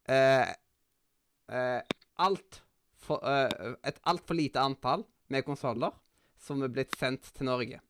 [0.08, 0.54] eh,
[1.52, 1.82] eh,
[2.24, 2.62] alt
[3.04, 5.04] for, eh, et altfor lite antall
[5.34, 5.92] med konsoller
[6.40, 7.82] som er blitt sendt til Norge.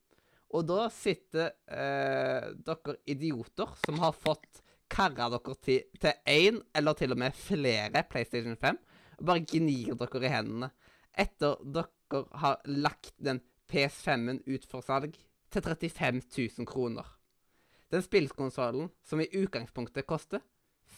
[0.53, 4.62] Og da sitter eh, dere idioter som har fått
[4.93, 5.81] karra dere til,
[6.29, 8.79] én eller til og med flere PlayStation 5,
[9.19, 10.69] og bare gnir dere i hendene
[11.19, 13.41] etter dere har lagt den
[13.71, 15.17] PS5-en ut for salg
[15.53, 16.21] til 35
[16.59, 17.05] 000 kroner.
[17.93, 20.41] Den spillkonsollen som i utgangspunktet koster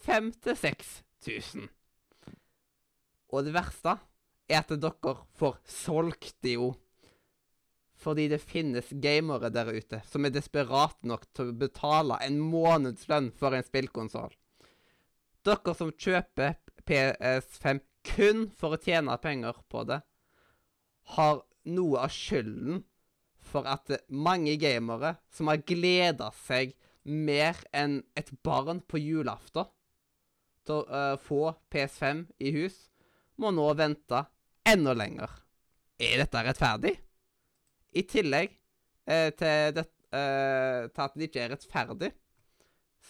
[0.05, 1.67] 5000-6000.
[3.33, 3.97] Og det verste
[4.47, 6.73] er at dere får solgt det jo.
[7.95, 13.31] Fordi det finnes gamere der ute som er desperate nok til å betale en månedslønn
[13.39, 14.33] for en spillkonsoll.
[15.45, 20.01] Dere som kjøper PS5 kun for å tjene penger på det,
[21.15, 22.83] har noe av skylden
[23.45, 26.73] for at mange gamere som har gleda seg
[27.05, 29.69] mer enn et barn på julaften
[30.65, 32.77] til å uh, få PS5 i hus,
[33.37, 34.23] må nå vente
[34.65, 35.29] enda lenger.
[36.01, 36.95] Er dette rettferdig?
[37.95, 38.51] I tillegg
[39.07, 39.85] eh, til, det,
[40.15, 42.11] eh, til at det ikke er rettferdig,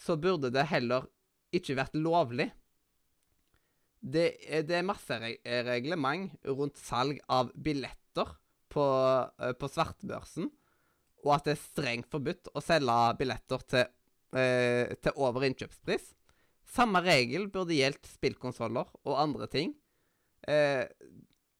[0.06, 1.08] så burde det heller
[1.56, 2.50] ikke vært lovlig.
[4.06, 5.18] Det, er- det er masse
[5.66, 8.36] reglement rundt salg av billetter
[8.70, 8.86] på,
[9.42, 10.52] eh, på svartbørsen,
[11.26, 13.88] og at det er strengt forbudt å selge billetter til,
[14.38, 16.12] eh, til over innkjøpspris.
[16.76, 19.74] Samme regel burde gjeldt spillkonsoller og andre ting
[20.48, 20.86] eh,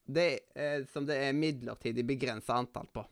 [0.06, 0.26] det,
[0.58, 3.06] eh, som det er midlertidig begrensa antall på.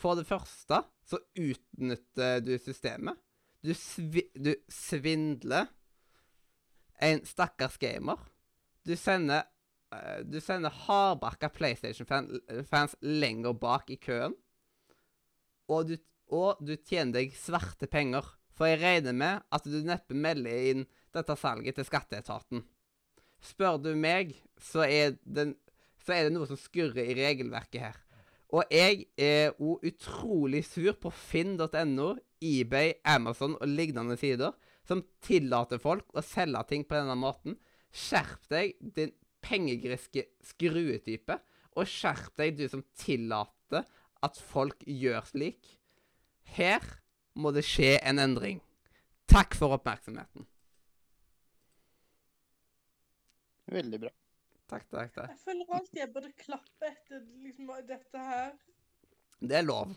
[0.00, 3.18] For det første så utnytter du systemet.
[3.64, 5.70] Du, svi, du svindler
[7.02, 8.20] en stakkars gamer.
[8.86, 9.46] Du sender
[9.94, 14.36] eh, Du sender hardbarka PlayStation-fans lenger bak i køen.
[15.72, 15.96] Og du,
[16.30, 18.28] og du tjener deg svarte penger.
[18.56, 20.86] For jeg regner med at du neppe melder inn
[21.16, 22.62] dette salget til skatteetaten.
[23.44, 25.50] Spør du meg, så er, det,
[26.04, 27.98] så er det noe som skurrer i regelverket her.
[28.56, 34.54] Og jeg er òg utrolig sur på finn.no, eBay, Amazon og lignende sider
[34.86, 37.58] som tillater folk å selge ting på denne måten.
[37.92, 39.12] Skjerp deg, din
[39.44, 41.40] pengegriske skruetype.
[41.76, 43.84] Og skjerp deg, du som tillater
[44.24, 45.74] at folk gjør slik.
[46.56, 46.84] Her
[47.36, 48.62] må det skje en endring.
[49.28, 50.46] Takk for oppmerksomheten.
[53.74, 54.14] Veldig bra.
[54.66, 55.30] Takk, takk, takk.
[55.30, 58.52] Jeg føler alltid jeg burde klappe etter liksom, dette her.
[59.38, 59.92] Det er lov.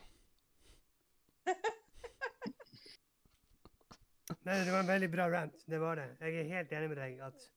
[4.45, 5.63] Nei, det var en veldig bra rant.
[5.65, 6.09] Det var det.
[6.21, 7.47] Jeg er helt enig med deg at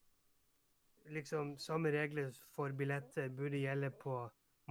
[1.13, 4.17] liksom samme regler for billetter burde gjelde på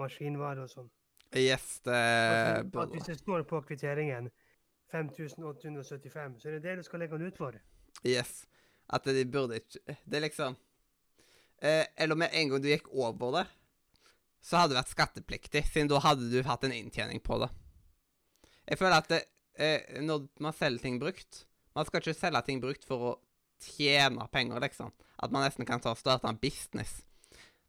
[0.00, 0.90] maskinvarer og sånn.
[1.38, 4.28] Yes, det At, at hvis det står på kvitteringen
[4.92, 7.56] 5875, så er det det du skal legge den ut for.
[8.04, 8.42] Yes.
[8.92, 10.56] At de burde ikke Det er liksom
[11.62, 13.46] eh, Eller med en gang du gikk over det,
[14.42, 17.48] så hadde det vært skattepliktig, siden da hadde du hatt en inntjening på det.
[18.66, 19.22] Jeg føler at det,
[19.58, 23.12] eh, når man selger ting brukt Man skal ikke selge ting brukt for å
[23.62, 24.90] tjene penger, liksom.
[25.24, 26.98] At man nesten kan ta og starte en business.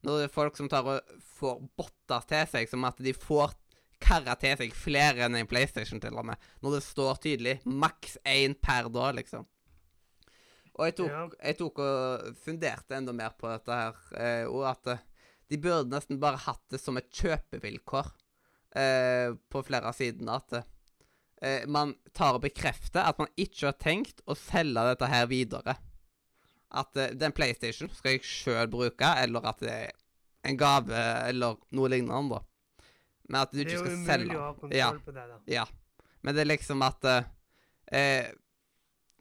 [0.04, 3.54] Når det er folk som tar og får botter til seg, som at de får
[4.04, 6.50] karra til seg flere enn en PlayStation, til og med.
[6.60, 9.48] Når det står tydelig maks én per dag, liksom.
[10.74, 14.88] Og jeg tok, jeg tok og funderte enda mer på dette her, eh, og at
[14.96, 15.04] eh,
[15.52, 18.08] de burde nesten bare hatt det som et kjøpevilkår
[18.82, 20.40] eh, på flere av sidene.
[20.40, 20.56] At
[21.44, 25.76] eh, man tar og bekrefter at man ikke har tenkt å selge dette her videre.
[26.74, 29.94] At eh, den PlayStation skal jeg sjøl bruke, eller at det er
[30.50, 32.40] en gave eller noe lignende.
[32.40, 32.88] da.
[33.30, 34.34] Men at du ikke skal selge.
[34.34, 34.90] Det er jo umulig å ha kontroll Ja.
[35.06, 35.38] på det, da.
[35.54, 35.68] Ja.
[36.24, 37.30] Men det er liksom at eh,
[37.94, 38.32] eh,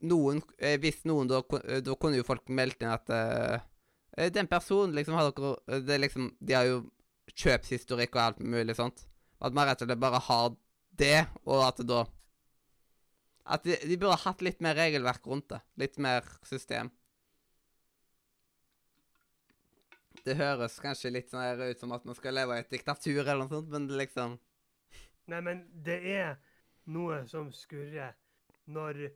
[0.06, 3.60] noen, eh, Hvis noen da eh, Da kunne jo folk meldt inn at eh,
[4.16, 6.82] eh, Den personen liksom har dere eh, det liksom, De har jo
[7.32, 9.06] kjøpshistorikk og alt mulig sånt.
[9.40, 10.50] At man rett og slett bare har
[11.00, 12.02] det, og at det da
[13.56, 15.62] At de, de burde hatt litt mer regelverk rundt det.
[15.80, 16.90] Litt mer system.
[20.22, 23.24] Det høres kanskje litt sånn her ut som at man skal leve i et diktatur
[23.24, 24.38] eller noe sånt, men det liksom
[25.30, 26.36] Nei, men det er
[26.90, 28.14] noe som skurrer
[28.70, 29.08] når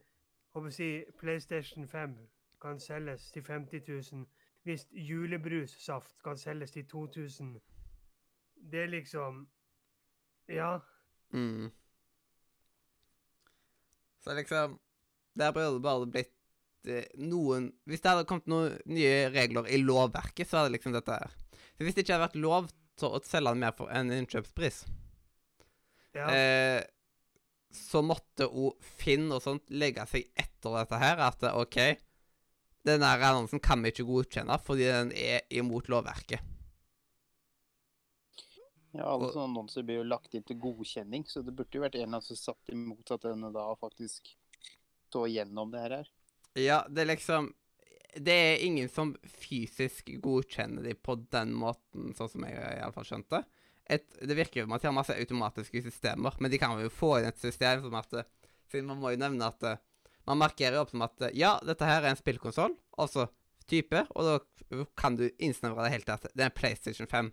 [0.56, 0.90] håper å si,
[1.20, 2.16] PlayStation 5
[2.62, 4.24] kan selges til 50 000,
[4.66, 7.56] hvis julebrussaft kan selges til 2000.
[8.70, 9.46] Det er liksom
[10.48, 10.78] Ja.
[11.30, 11.70] Mm.
[14.20, 14.78] Så liksom
[15.38, 16.32] Der burde det bare blitt
[16.86, 21.12] eh, noen Hvis det hadde kommet noen nye regler i lovverket, så hadde liksom dette
[21.12, 21.34] her
[21.76, 24.86] Så Hvis det ikke hadde vært lov til å selge den mer for en innkjøpspris,
[26.14, 26.30] ja.
[26.32, 26.80] eh,
[27.76, 31.22] så måtte òg Finn og sånt legge seg etter dette her.
[31.28, 31.78] At OK,
[32.86, 36.52] denne her annonsen kan vi ikke godkjenne fordi den er imot lovverket.
[38.96, 41.98] Ja, alle sånne annonser blir jo lagt inn til godkjenning, så det burde jo vært
[42.00, 44.30] en som satt imot at denne da faktisk
[45.12, 46.08] så gjennom det her.
[46.56, 47.52] Ja, det er liksom
[48.16, 53.42] Det er ingen som fysisk godkjenner de på den måten, sånn som jeg iallfall skjønte.
[53.90, 56.90] Et, det virker jo som at de har masse automatiske systemer, men de kan jo
[56.90, 58.32] få inn et system som at eh,
[58.66, 59.78] Siden man må jo nevne at eh,
[60.26, 63.28] man markerer opp som at eh, ja, dette her er en spillkonsoll, altså
[63.70, 67.30] type, og da kan du innsnevre det helt til at det er en PlayStation 5.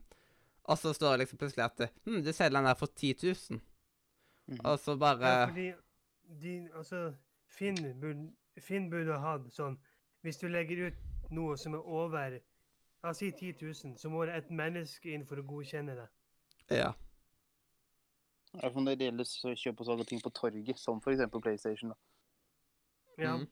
[0.64, 3.60] Og så står det liksom plutselig at hm, du selger den der for 10 000.
[4.48, 4.60] Mm.
[4.64, 5.74] Og så bare ja, fordi
[6.42, 7.14] de, altså,
[7.48, 9.78] Finn burde, Finn burde hatt sånn
[10.22, 12.36] Hvis du legger ut noe som er over
[13.04, 16.06] La oss si 10 000, så må det et menneske inn for å godkjenne det.
[16.72, 16.94] Ja.
[18.54, 21.26] I hvert fall når det gjelder å kjøpe og salge ting på torget, som f.eks.
[21.42, 21.94] PlayStation.
[21.94, 21.98] da.
[23.24, 23.36] Ja.
[23.38, 23.48] Mm.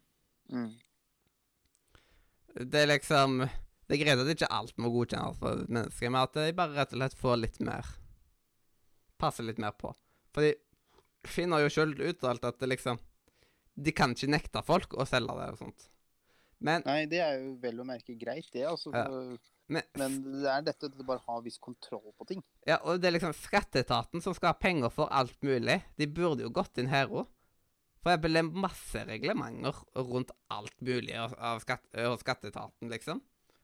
[0.52, 0.72] Mm.
[2.72, 3.44] Det er liksom
[3.88, 6.94] Det er greit at ikke alt må godkjennes for mennesker, men at de bare rett
[6.96, 7.88] og slett får litt mer
[9.22, 9.92] Passer litt mer på.
[10.34, 10.56] Fordi
[11.30, 12.98] Finn har jo sjøl uttalt at det liksom
[13.78, 15.88] De kan ikke nekte folk å selge det og sånt.
[16.62, 18.66] Men, Nei, det er jo vel å merke greit, det.
[18.70, 18.92] altså.
[18.94, 19.06] Ja.
[19.72, 22.42] Men, Men det er dette at du bare har viss kontroll på ting.
[22.68, 25.80] ja, og det er liksom skatteetaten som skal ha penger for alt mulig.
[25.98, 27.30] De burde jo gått inn her òg.
[28.02, 33.22] For det er masse reglementer rundt alt mulig av, av skatt, av skatteetaten, liksom.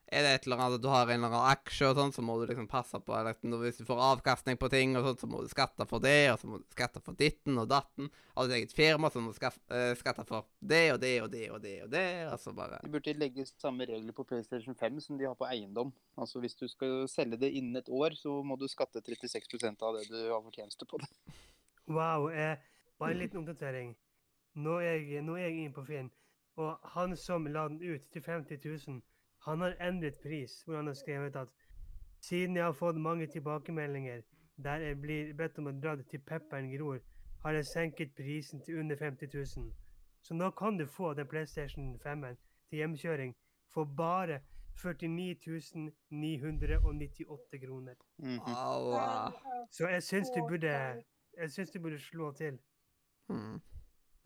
[0.08, 2.24] Er det et eller annet at du har en eller annen aksje og sånn, så
[2.24, 5.28] må du liksom passe på eller, Hvis du får avkastning på ting og sånn, så
[5.28, 8.08] må du skatte for det, og så må du skatte for ditten og datten.
[8.38, 11.28] Har du et eget firma, så må du eh, skatte for det og det og
[11.34, 14.80] det og det og det, og så bare De burde legge samme regler på PlayStation
[14.80, 15.92] 5 som de har på eiendom.
[16.16, 20.00] Altså Hvis du skal selge det innen et år, så må du skatte 36% av
[20.00, 21.12] det du har fortjeneste på det.
[21.88, 22.30] Wow.
[22.32, 22.56] Eh,
[23.00, 23.92] bare en liten oppdatering.
[24.56, 26.08] Nå er jeg, nå er jeg inne på Finn,
[26.58, 29.04] og han som la den ut til 50 000,
[29.46, 31.54] han har endret pris, hvor han har skrevet at
[32.22, 34.22] siden jeg har fått mange tilbakemeldinger
[34.64, 37.00] der jeg blir bedt om å dra det til pepperen gror,
[37.44, 39.74] har jeg senket prisen til under 50 000.
[40.26, 42.38] Så nå kan du få den PlayStation 5-en
[42.70, 43.36] til hjemkjøring
[43.74, 44.42] for bare
[44.82, 47.96] 49 998 kroner.
[48.18, 48.40] Mhm.
[48.46, 49.32] Aua.
[49.72, 50.74] Så jeg syns du burde
[51.38, 52.60] jeg syns du burde slå til.
[53.30, 53.62] Mm.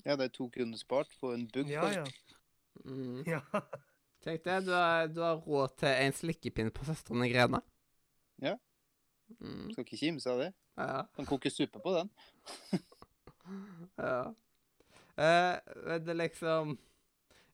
[0.06, 1.70] Ja, det er to kroner spart på en bugg.
[1.70, 2.06] Ja, ja.
[2.86, 3.24] Mm.
[3.28, 3.40] ja.
[4.22, 7.62] Tenk det, du har, du har råd til en slikkepinn på Søstrene Grene.
[8.42, 8.54] Ja.
[9.40, 9.72] Mm.
[9.72, 10.52] Skal ikke kimse av det.
[10.78, 11.02] Ja.
[11.18, 12.12] Kan koke suppe på den.
[13.98, 14.22] ja.
[15.22, 16.78] Eh, det liksom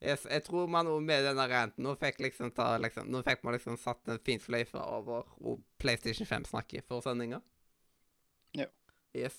[0.02, 3.56] jeg, jeg tror man med denne renten nå fikk liksom ta liksom, Nå fikk man
[3.56, 7.40] liksom satt en fin sløyfe over hvor PlayStation 5 snakker for sendinga.
[8.58, 8.68] Ja.
[9.18, 9.38] Yes.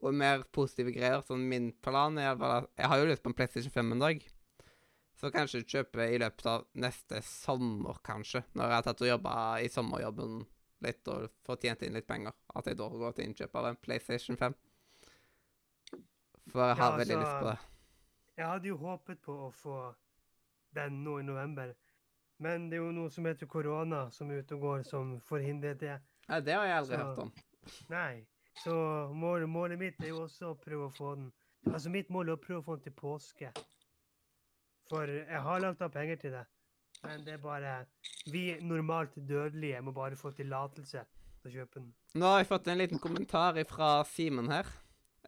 [0.00, 1.20] Og mer positive greier.
[1.26, 4.24] Sånn min plan er bare Jeg har jo lyst på en PlayStation 5 en dag.
[5.18, 8.44] Så kanskje kjøpe i løpet av neste sommer, kanskje.
[8.54, 9.32] Når jeg har tatt og jobba
[9.64, 10.44] i sommerjobben
[10.86, 12.32] litt og fått tjent inn litt penger.
[12.54, 14.54] At jeg da går til innkjøp av en PlayStation 5.
[16.52, 17.58] For jeg har Ja, veldig altså- lyst på det.
[18.38, 19.94] Jeg hadde jo håpet på å få
[20.74, 21.74] den nå i november.
[22.38, 25.78] Men det er jo noe som heter korona som er ute og går, som forhindret
[25.80, 26.00] det.
[26.28, 27.32] Ja, det har jeg aldri Så- hørt om.
[27.90, 28.26] Nei.
[28.54, 31.32] Så målet, målet mitt er jo også å prøve å få den
[31.66, 33.52] Altså, mitt mål er å prøve å få den til påske.
[34.88, 36.44] For jeg har lagt av penger til det.
[37.04, 37.72] Men det er bare
[38.32, 41.04] Vi normalt dødelige må bare få tillatelse
[41.42, 41.92] til å kjøpe den.
[42.18, 44.66] Nå har jeg fått en liten kommentar fra Simen her.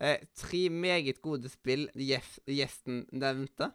[0.00, 3.70] Eh, tre meget gode spill gjef- gjesten nevnte.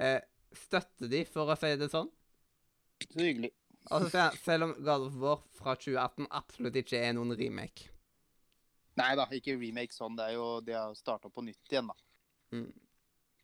[0.00, 0.20] Eh,
[0.56, 2.08] støtter de, for å si det sånn.
[3.10, 3.52] Så hyggelig.
[3.90, 7.88] Altså, se- selv om God of War fra 2018 absolutt ikke er noen remake.
[8.96, 10.16] Nei da, ikke remake sånn.
[10.16, 11.94] Det er jo, De har starta på nytt igjen, da.
[12.52, 12.72] Mm.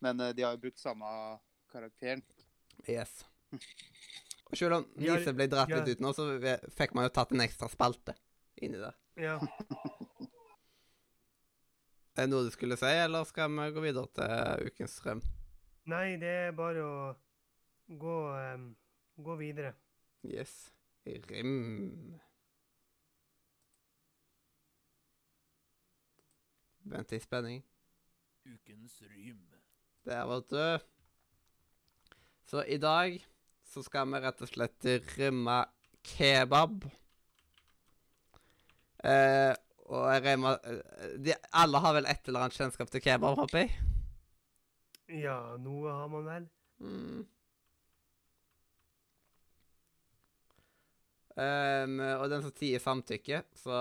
[0.05, 1.07] Men eh, de har jo brukt samme
[1.73, 2.23] karakteren.
[2.89, 3.25] Yes.
[4.47, 6.29] Og selv om Nise ble dratt litt ut nå, så
[6.77, 8.15] fikk man jo tatt en ekstra spalte
[8.63, 8.97] inni der.
[9.21, 9.39] Ja.
[12.17, 15.19] Er det noe du skulle si, eller skal vi gå videre til ukens strøm?
[15.93, 16.95] Nei, det er bare å
[18.01, 18.15] gå,
[18.57, 18.71] um,
[19.21, 19.75] gå videre.
[20.25, 20.55] Yes.
[21.05, 22.17] Rim.
[26.89, 27.61] Vent i spenning.
[28.49, 28.97] Ukens
[30.07, 30.17] rym.
[30.17, 30.87] er vet du.
[32.47, 33.19] Så i dag
[33.67, 34.89] så skal vi rett og slett
[35.19, 35.65] rømme
[36.07, 36.87] kebab.
[39.07, 39.53] Eh,
[39.87, 43.39] og jeg regner med eh, de, Alle har vel et eller annet kjennskap til kebab,
[43.39, 43.75] håper jeg?
[45.23, 46.47] Ja, noe har man vel.
[46.83, 47.27] Mm.
[51.37, 53.77] Ehm, og den som tier samtykke, så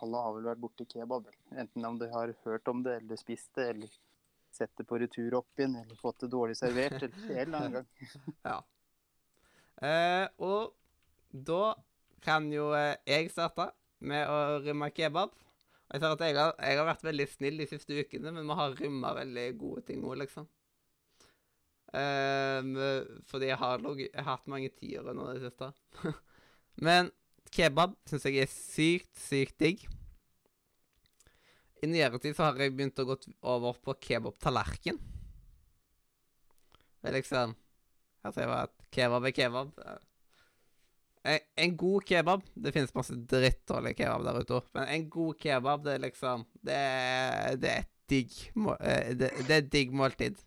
[0.00, 1.26] Alle har vel vært borti kebab.
[1.58, 3.98] Enten om de har hørt om det, eller spist det, eller
[4.60, 7.78] sett det på retur opp igjen, eller fått det dårlig servert, eller en eller annen
[7.80, 7.88] gang.
[8.50, 8.58] Ja.
[9.80, 10.74] Eh, og
[11.32, 11.74] da
[12.20, 13.70] kan jo eh, jeg starte
[14.04, 15.32] med å rømme kebab.
[15.90, 18.56] Jeg ser at jeg har, jeg har vært veldig snill de siste ukene, men vi
[18.60, 20.46] har rømma veldig gode ting òg, liksom.
[21.98, 22.76] Ehm,
[23.26, 25.72] fordi jeg har, jeg har hatt mange tiere nå i det siste.
[26.86, 27.10] men
[27.50, 29.88] kebab syns jeg er sykt, sykt digg.
[31.80, 33.16] I nyere tid så har jeg begynt å gå
[33.48, 35.00] over på kebab-tallerken.
[37.00, 37.56] Det er liksom
[38.28, 39.72] sier jeg bare at kebab er kebab.
[41.20, 45.82] En, en god kebab Det finnes masse drittdårlig kebab der ute men en god kebab,
[45.84, 46.78] det er liksom Det
[47.60, 48.38] det er et digg
[48.80, 50.40] eh, det, det er et digg måltid.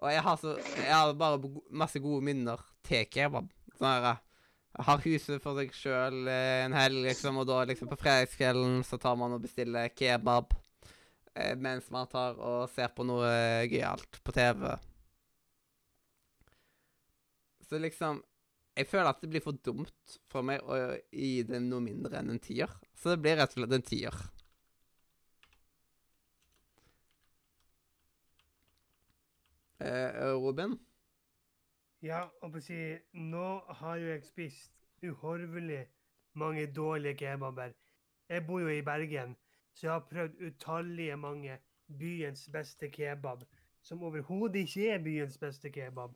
[0.00, 3.50] Og jeg har så Jeg har bare masse gode minner til kebab.
[3.76, 4.22] Sånn her eh,
[4.78, 8.98] Jeg har huset for seg sjøl en helg, liksom, og da liksom på fredagskvelden så
[8.98, 10.63] tar man og bestiller kebab eh,
[11.58, 14.68] mens man tar og ser på noe eh, gøyalt på TV.
[17.68, 18.22] Så liksom
[18.76, 20.76] Jeg føler at det blir for dumt for meg å
[21.14, 22.70] gi det noe mindre enn en tier.
[22.98, 24.16] Så det blir rett og slett en tier.
[29.78, 30.74] Eh, Robin?
[32.02, 32.80] Ja, og på å si,
[33.14, 33.46] nå
[33.78, 34.74] har jo jeg spist
[35.06, 35.84] uhorvelig
[36.34, 37.72] mange dårlige kebaber.
[38.28, 39.36] Jeg bor jo i Bergen,
[39.74, 41.58] så jeg har prøvd utallige mange
[41.98, 43.44] byens beste kebab,
[43.82, 46.14] som overhodet ikke er byens beste kebab.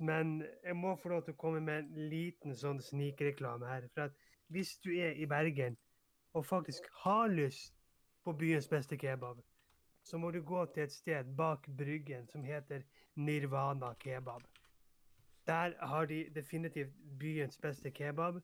[0.00, 3.88] Men jeg må få lov til å komme med en liten sånn snikreklame her.
[3.94, 4.12] For at
[4.52, 5.76] hvis du er i Bergen
[6.32, 7.74] og faktisk har lyst
[8.24, 9.42] på byens beste kebab,
[10.02, 12.82] så må du gå til et sted bak Bryggen som heter
[13.16, 14.42] Nirvana kebab.
[15.46, 18.40] Der har de definitivt byens beste kebab.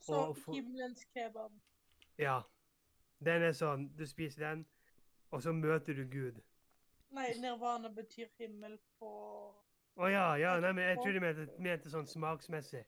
[0.00, 1.50] Så for- himmelens kebab.
[2.18, 2.40] Ja.
[3.24, 4.66] Den er sånn Du spiser den,
[5.30, 6.40] og så møter du Gud.
[7.10, 9.08] Nei, nirvana betyr himmel på
[9.98, 12.84] Å ja, ja, nei, men jeg tror de mente, mente sånn smaksmessig.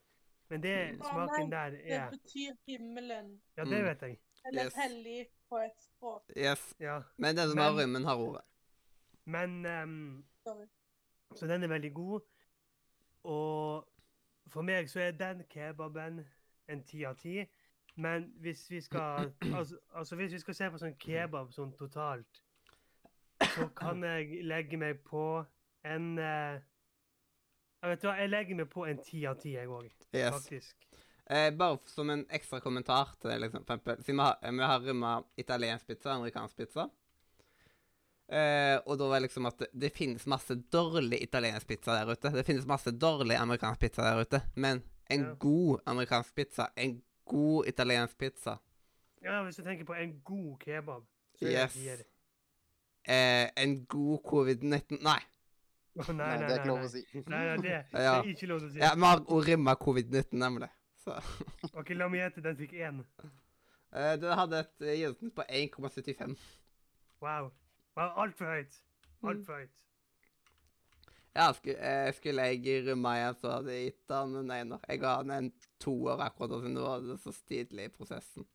[0.51, 3.41] Men det smaken der er Det betyr himmelen.
[3.57, 3.85] Ja, det Mm.
[3.87, 4.18] vet jeg.
[4.47, 4.74] Eller Yes.
[4.74, 6.22] hellig på et språk.
[6.37, 6.74] Yes.
[6.81, 7.03] Ja.
[7.18, 8.43] Men den som har Men- rømmen, har ordet.
[9.24, 10.24] Men um,
[11.35, 12.20] Så den er veldig god.
[13.24, 13.89] Og
[14.49, 16.24] for meg så er den kebaben
[16.68, 17.45] en ti av ti.
[17.97, 22.43] Men hvis vi skal altså, altså hvis vi skal se på sånn kebab sånn totalt,
[23.55, 25.45] så kan jeg legge meg på
[25.88, 26.61] en eh,
[27.82, 30.34] Jeg vet hva, jeg legger meg på en ti av ti, jeg òg, Yes.
[30.34, 30.86] faktisk.
[31.30, 34.66] Eh, bare som en ekstra kommentar til det, liksom, for eksempel, siden vi har, vi
[34.72, 36.88] har rømma italiensk pizza og amerikansk pizza.
[38.30, 42.12] Eh, og da var det liksom at det, det finnes masse dårlig italiensk pizza der
[42.12, 42.30] ute.
[42.34, 44.43] Det finnes masse dårlig amerikansk pizza der ute.
[44.55, 45.32] Men en Ja.
[45.34, 47.01] god amerikansk pizza, en
[47.31, 48.57] god italiensk pizza
[49.22, 51.03] Ja, hvis du tenker på en god kebab,
[51.39, 51.76] så Yes.
[53.05, 55.20] eh, En god covid-19 Nei.
[55.95, 57.01] Nei, Nei, nei, det er ikke lov å si.
[57.14, 58.78] Nei, nei, det, det er ikke lov å si.
[58.78, 60.68] Ja, vi har ord rimma covid-19, nemlig.
[61.05, 61.16] Så
[61.81, 62.45] OK, la meg gjette.
[62.47, 63.01] Den fikk én.
[63.93, 66.37] eh, Den hadde et eh, gjennomsnitt på 1,75.
[67.20, 67.51] Wow.
[67.99, 68.78] wow Altfor høyt.
[69.22, 69.83] Altfor høyt.
[71.35, 74.81] Ja, sku, eh, skulle jeg rømme igjen, så hadde jeg gitt han en ener.
[74.89, 78.47] Jeg ga han en toer akkurat, siden det var så stilig i prosessen.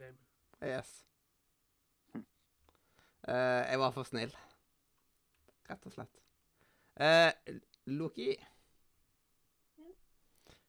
[0.00, 0.18] Damn.
[0.60, 1.06] Yes.
[3.28, 4.32] Uh, jeg var for snill.
[5.70, 6.20] Rett og slett.
[7.00, 7.56] Uh,
[7.88, 8.34] Loki.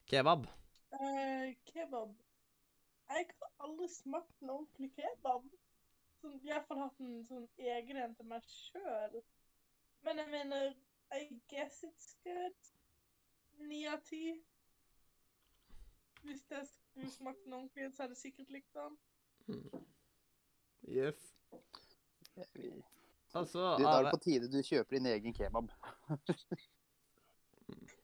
[0.08, 0.46] Kebab.
[0.92, 2.14] Uh, kebab.
[3.12, 5.44] Jeg har aldri smakt en ordentlig kebab.
[6.22, 9.20] Sånn, I hvert hatt en sånn egen en til meg sjøl.
[10.06, 10.72] Men jeg mener
[11.12, 12.56] I guess it's good.
[13.68, 14.32] Ni av ti.
[16.22, 18.96] Hvis jeg skulle smakt den ordentlig så hadde jeg sikkert likt den.
[19.48, 19.84] Mm.
[20.88, 21.32] Yes.
[22.54, 22.82] Vi-
[23.32, 25.70] Du, da er det på tide du kjøper din egen kebab.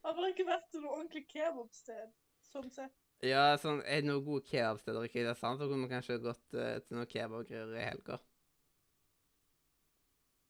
[0.04, 2.12] Har bare ikke vært til noe ordentlig kebabsted.
[2.48, 2.94] Sånn sett.
[3.22, 6.78] Ja, sånn, er det noen gode kebabsteder i Kristiansand, så kunne vi kanskje gått uh,
[6.80, 8.16] til noen kebabgreier i helga.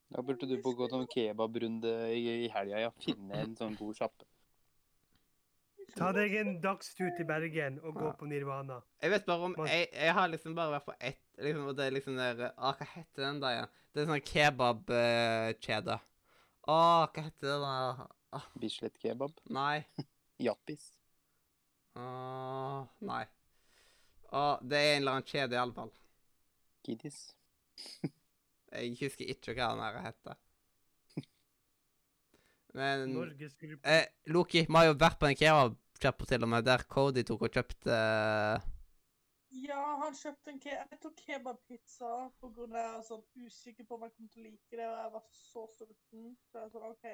[0.08, 2.90] Da burde du på gå noen kebabrunde i, i helga, ja.
[3.04, 4.24] Finne en sånn god sjappe.
[5.96, 8.12] Ta deg en dagstur til Bergen og gå Ja.
[8.16, 8.80] på Nirvana.
[9.02, 11.86] Jeg vet bare om Jeg, jeg har liksom bare vært på ett liksom, Og det
[11.86, 13.64] er liksom der Å, Hva heter den da ja?
[13.94, 15.96] Det er sånn kebabkjede.
[16.68, 16.76] Å,
[17.08, 18.06] hva heter det da?
[18.36, 19.32] Ah, Bislett kebab.
[19.48, 19.84] nei.
[20.46, 20.84] Jappis.
[21.96, 23.24] Åh, nei.
[24.30, 25.90] Å, det er en eller annen kjede, i alle fall.
[26.86, 27.16] Kiddis.
[28.72, 30.38] Jeg husker ikke hva den her heter.
[32.78, 33.14] Men
[33.82, 34.04] eh,
[34.34, 37.56] Loki, vi har jo vært på en kebabsjappe til og med, der Cody tok og
[37.56, 38.68] kjøpte eh,
[39.64, 44.04] Ja, han kjøpte en ke jeg tok kebabpizza av jeg var sånn usikker på om
[44.06, 46.30] jeg kom til å like det, og jeg var så sulten.
[46.50, 47.06] Så jeg sånn, OK,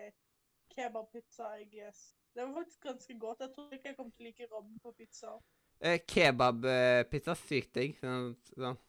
[0.74, 2.02] kebabpizza, I guess.
[2.34, 3.40] Det var faktisk ganske godt.
[3.40, 5.36] Jeg tror ikke jeg kom til å like rammen på pizza.
[5.80, 7.36] eh, kebabpizza.
[7.38, 7.94] Sykt digg.
[8.00, 8.80] Sånn, sånn.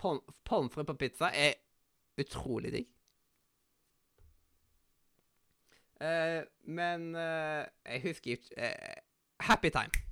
[0.00, 1.56] Pommes frites på pizza er
[2.24, 2.88] utrolig digg.
[6.00, 9.00] Uh, men uh, jeg husker ikke uh,
[9.44, 10.04] Happy Time.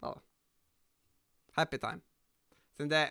[0.00, 0.20] Bare.
[1.56, 2.00] Happy Time.
[2.76, 3.02] Så det,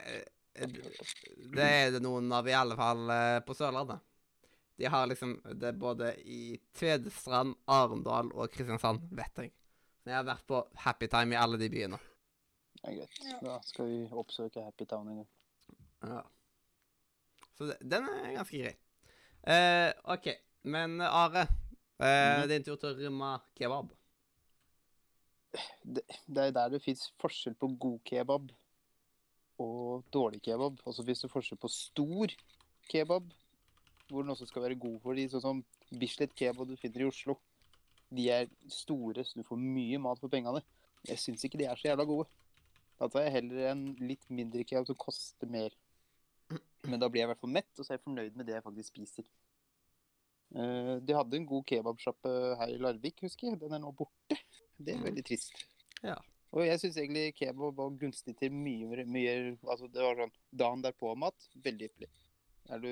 [1.54, 3.12] det er det noen av, i alle fall
[3.46, 4.00] på Sørlandet.
[4.80, 9.52] De har liksom det både i Tvedestrand, Arendal og Kristiansand, vet jeg.
[10.00, 12.00] Så jeg har vært på Happy Time i alle de byene.
[12.80, 13.20] Det er greit.
[13.44, 15.30] Da skal vi oppsøke Happy Town en gang.
[16.08, 16.22] Ja.
[17.60, 18.76] Så den er ganske grei.
[19.44, 20.30] Uh, OK.
[20.64, 21.46] Men Are,
[22.00, 23.92] det er din tur til å rømme kebab.
[25.84, 28.52] Det, det er der det fins forskjell på god kebab
[29.60, 30.80] og dårlig kebab.
[30.86, 32.36] Og så fins det forskjell på stor
[32.92, 33.28] kebab,
[34.08, 35.64] hvor den også skal være god for de, sånn som
[36.00, 37.36] Bislett kebab du finner i Oslo.
[38.14, 40.64] De er store, så du får mye mat for pengene.
[41.08, 42.30] Jeg syns ikke de er så jævla gode.
[43.00, 45.76] Da tar jeg heller en litt mindre kebab som koster mer.
[46.88, 48.56] Men da blir jeg i hvert fall mett, og så er jeg fornøyd med det
[48.56, 49.28] jeg faktisk spiser.
[50.56, 53.60] Eh, de hadde en god kebabsjappe her i Larvik, husker jeg.
[53.62, 54.38] Den er nå borte.
[54.80, 55.52] Det er veldig trist.
[56.06, 56.16] Ja.
[56.56, 59.34] Og jeg syns egentlig kebab var gunstig til mye, mye
[59.68, 61.50] Altså, det var sånn dagen derpå-mat.
[61.66, 62.10] Veldig ypperlig.
[62.74, 62.92] Er du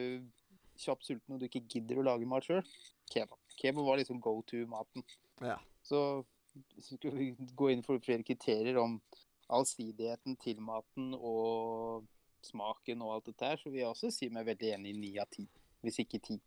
[0.77, 2.61] kjapt sulten og du ikke gidder å lage mat sjøl,
[3.09, 3.39] kebab.
[3.57, 5.05] Kebab var liksom go to-maten.
[5.41, 5.57] Ja.
[5.85, 6.01] Så
[6.81, 8.99] skal vi gå inn for flere kriterier om
[9.53, 12.05] allsidigheten til maten og
[12.45, 15.11] smaken og alt dette her, så vil jeg også si meg veldig enig i ni
[15.22, 15.47] av ti.
[15.85, 16.39] Hvis ikke ti.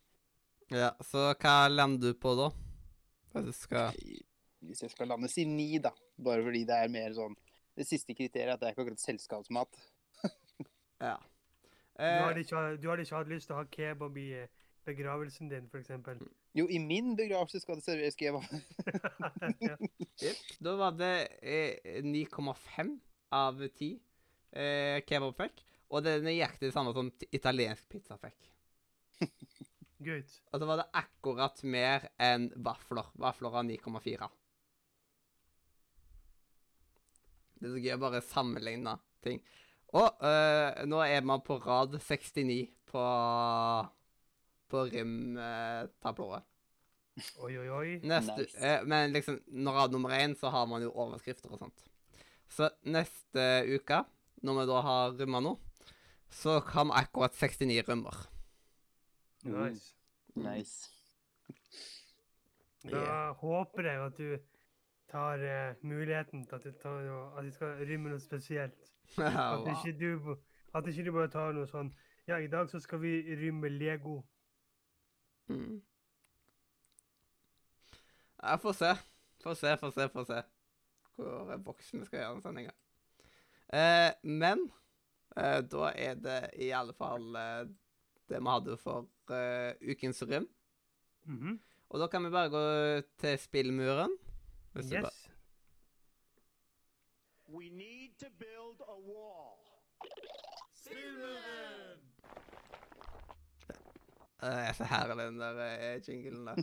[0.74, 0.90] ja.
[1.06, 2.50] Så hva lander du på da?
[3.40, 3.94] Du skal
[4.60, 5.92] Hvis jeg skal lande, si ni, da.
[6.18, 7.36] Bare fordi det er mer sånn
[7.78, 9.82] Det siste kriteriet er at det er ikke akkurat selskapsmat.
[11.00, 11.14] Ja.
[11.96, 14.48] Du hadde, Eh, ikke, du hadde ikke hatt lyst til å ha kebab i eh,
[14.88, 16.18] begravelsen din, for eksempel.
[16.56, 18.44] Jo, i min begravelse skal det serveres kebab.
[19.68, 19.76] ja.
[20.60, 22.92] Da var det eh, 9,5
[23.32, 23.90] av 10
[24.52, 25.64] eh, kebab fikk.
[25.90, 28.50] Og det er nøyaktig det samme som italiensk pizza fikk.
[30.06, 30.30] Good.
[30.54, 33.10] Og så var det akkurat mer enn vafler.
[33.20, 34.28] Vafler av 9,4.
[37.60, 38.94] Det er så gøy å bare sammenligne
[39.24, 39.42] ting.
[39.92, 43.02] Og øh, nå er man på rad 69 på,
[44.70, 46.46] på rimtablået.
[47.42, 47.88] Oi, oi, oi.
[48.06, 48.56] Neste, Nice.
[48.64, 51.82] øh, men liksom, når rad nummer én, så har man jo overskrifter og sånt.
[52.50, 53.44] Så neste
[53.74, 53.98] uke,
[54.46, 55.52] når vi da har rømma nå,
[56.30, 58.16] så kan vi akkurat 69 rømmer.
[59.44, 59.94] Nice.
[60.34, 60.90] Nice.
[62.84, 63.34] Da Yeah.
[63.36, 64.38] håper jeg at du
[65.10, 68.86] tar uh, muligheten til at du, tar noe, at du skal rymme noe spesielt.
[69.18, 70.36] At ikke du,
[70.74, 71.88] at ikke du bare tar noe sånn
[72.28, 74.20] Ja, i dag så skal vi rymme Lego.
[75.50, 75.80] Mm.
[78.42, 78.92] Ja, få se.
[79.42, 80.42] Få se, få se, få se.
[81.16, 82.72] Hvor voksen vi skal gjøre den sendinga.
[83.74, 84.70] Eh, men
[85.36, 87.68] da er det i alle fall eh,
[88.30, 90.48] det vi hadde for eh, ukens rym.
[91.26, 91.58] -hmm.
[91.88, 92.62] Og da kan vi bare gå
[93.18, 94.16] til spillmuren.
[94.72, 95.30] Hvis Yes.
[97.48, 99.58] We need to build a wall.
[104.42, 105.58] Eh, Jeg er så herlig, den der
[105.94, 106.62] eh, jinglen der.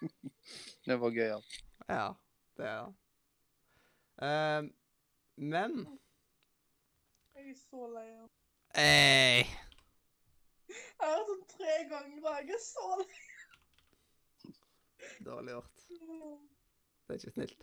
[0.86, 1.40] Det var gøy, ja.
[1.88, 2.12] Ja,
[2.56, 2.94] det er det.
[4.22, 4.70] Uh,
[5.36, 5.98] men
[7.38, 8.30] Jeg er så lei av
[8.74, 9.44] hey.
[10.66, 12.48] Jeg har hørt sånn tre ganger i dag.
[12.50, 13.20] Jeg er så lei.
[15.28, 15.84] Dårlig gjort.
[15.86, 17.62] Det er ikke snilt.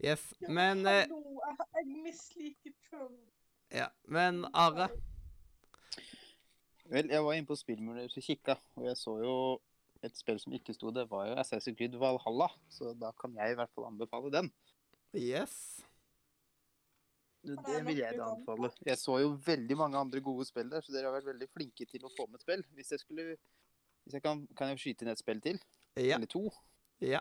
[0.00, 3.20] Yes, men eh, hallo, jeg, jeg misliker Trump.
[3.68, 4.88] Ja, men Are
[6.88, 9.38] Vel, jeg var inne på spillmuren og kikka, og jeg så jo
[10.04, 12.48] et spill som ikke sto det, var jo Assassin's Creed Valhalla.
[12.72, 14.54] Så da kan jeg i hvert fall anbefale den.
[15.12, 15.84] Yes.
[17.44, 18.70] Det, det vil jeg da anbefale.
[18.88, 21.86] Jeg så jo veldig mange andre gode spill der, så dere har vært veldig flinke
[21.90, 22.64] til å få med spill.
[22.76, 23.34] Hvis jeg skulle
[24.04, 25.60] hvis jeg kan, kan jeg skyte inn et spill til?
[25.96, 26.18] Ja.
[26.18, 26.48] Eller to?
[27.04, 27.20] Ja.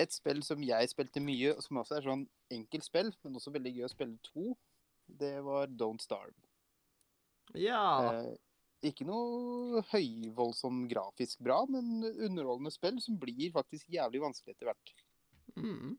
[0.00, 3.52] Et spill som jeg spilte mye, og som også er sånn enkelt spill, men også
[3.54, 4.54] veldig gøy å spille to,
[5.20, 6.36] det var Don't Starve.
[7.58, 7.82] Ja.
[8.14, 8.36] Eh,
[8.90, 14.94] ikke noe høyvoldsom grafisk bra, men underholdende spill som blir faktisk jævlig vanskelig etter hvert.
[15.58, 15.98] Mm.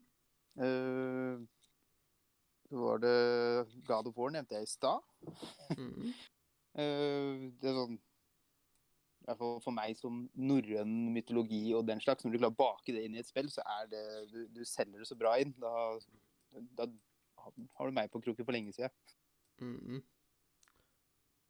[0.64, 1.61] Eh, så
[2.80, 3.16] var det
[3.88, 5.04] God of War nevnte jeg i stad.
[5.78, 6.14] Mm.
[6.72, 7.98] Eh, det er sånn
[9.22, 12.62] i hvert fall for meg som norrøn mytologi og den slags, når du klarer å
[12.62, 15.36] bake det inn i et spill, så er det Du, du selger det så bra
[15.38, 15.52] inn.
[15.62, 15.74] Da,
[16.80, 16.88] da
[17.78, 18.96] har du meg på kroken for lenge siden.
[19.62, 20.00] Mm.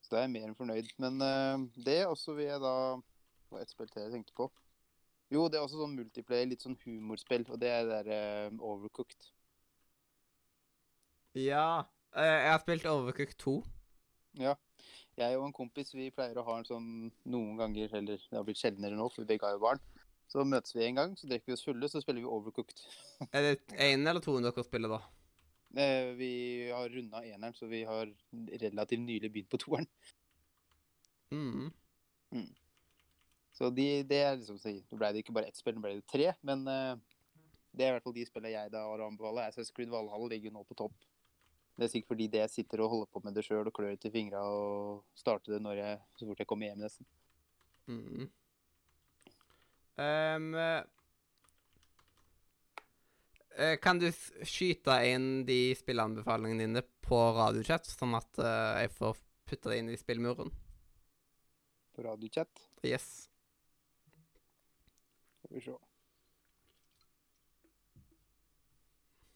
[0.01, 0.91] Så da er jeg mer enn fornøyd.
[0.99, 4.49] Men uh, det, også vil jeg da Det var ett spill til jeg tenkte på.
[5.31, 9.31] Jo, det er også sånn multiplayer, litt sånn humorspill, og det er der uh, Overcooked.
[11.37, 11.87] Ja.
[12.15, 13.55] eh, jeg har spilt Overcook 2.
[14.41, 14.55] Ja.
[15.19, 16.85] Jeg og en kompis vi pleier å ha en sånn
[17.29, 19.81] noen ganger, eller det har blitt sjeldnere nå, for vi begge har jo barn.
[20.31, 22.85] Så møtes vi en gang, så drikker vi oss fulle, så spiller vi Overcooked.
[23.35, 25.01] Er det én eller to dere spiller, da?
[25.75, 26.31] Eh, vi
[26.71, 28.09] har runda eneren, så vi har
[28.63, 29.87] relativt nylig begynt på toeren.
[31.31, 31.71] Mm.
[33.55, 36.07] Så de, det er liksom Nå ble det ikke bare ett spill, nå ble det
[36.11, 36.31] tre.
[36.47, 36.95] Men eh,
[37.75, 39.47] det er i hvert fall de spillene jeg da har å anbefale.
[39.47, 40.95] Assassin's Creed Valhall ligger nå på topp.
[41.81, 43.95] Det er sikkert fordi det jeg sitter og holder på med det sjøl og klør
[43.95, 47.07] etter fingra og starter det når jeg, så fort jeg kommer hjem, nesten.
[47.89, 48.27] Mm.
[49.97, 50.59] Um,
[53.81, 59.17] kan du skyte inn de spilleanbefalingene dine på radiochat, sånn at eh, jeg får
[59.49, 60.53] putte det inn i spillmuren?
[61.97, 62.61] På radiochat.
[62.85, 63.09] Yes.
[65.41, 65.81] Skal vi se.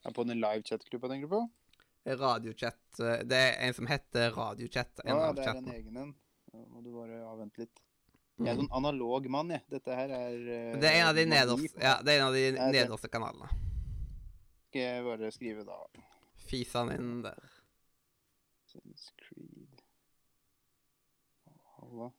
[0.05, 1.47] Er på den live-chat-gruppa, du på?
[2.05, 4.99] Radiochat Det er en som heter Radiochat.
[5.03, 6.15] En Ja, det er en egen en.
[6.69, 7.81] Må du bare avvente litt.
[8.37, 8.65] Jeg er Mm.
[8.65, 9.63] sånn analog mann, jeg.
[9.69, 10.33] Dette her er
[10.75, 13.47] uh, Det er en av de nederst, ja, det en av de er nederste kanalene.
[14.67, 15.77] Skal jeg bare skrive da
[16.35, 17.51] Fisa min inn der.
[19.17, 19.81] Creed
[21.77, 22.11] Halla.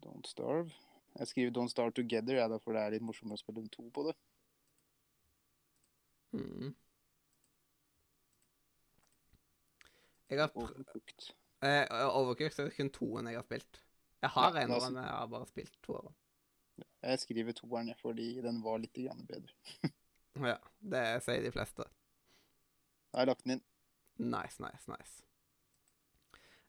[0.00, 0.72] Don't Starve.
[1.18, 3.84] Jeg skriver Don't Starve Together, ja, da, for det er litt morsommere å spille to
[3.94, 4.16] på det.
[6.34, 6.74] Mm.
[10.30, 11.30] Jeg har Overcooked.
[11.62, 13.80] eh, Overcooked er kun toen jeg har spilt.
[14.22, 16.14] Jeg har Ja, eneren, jeg har bare spilt to av dem.
[17.04, 19.52] Jeg skriver toeren, fordi den var litt bedre.
[20.34, 21.84] Ja, det sier de fleste.
[23.12, 23.62] Jeg har lagt den inn.
[24.18, 25.22] Nice, nice, nice.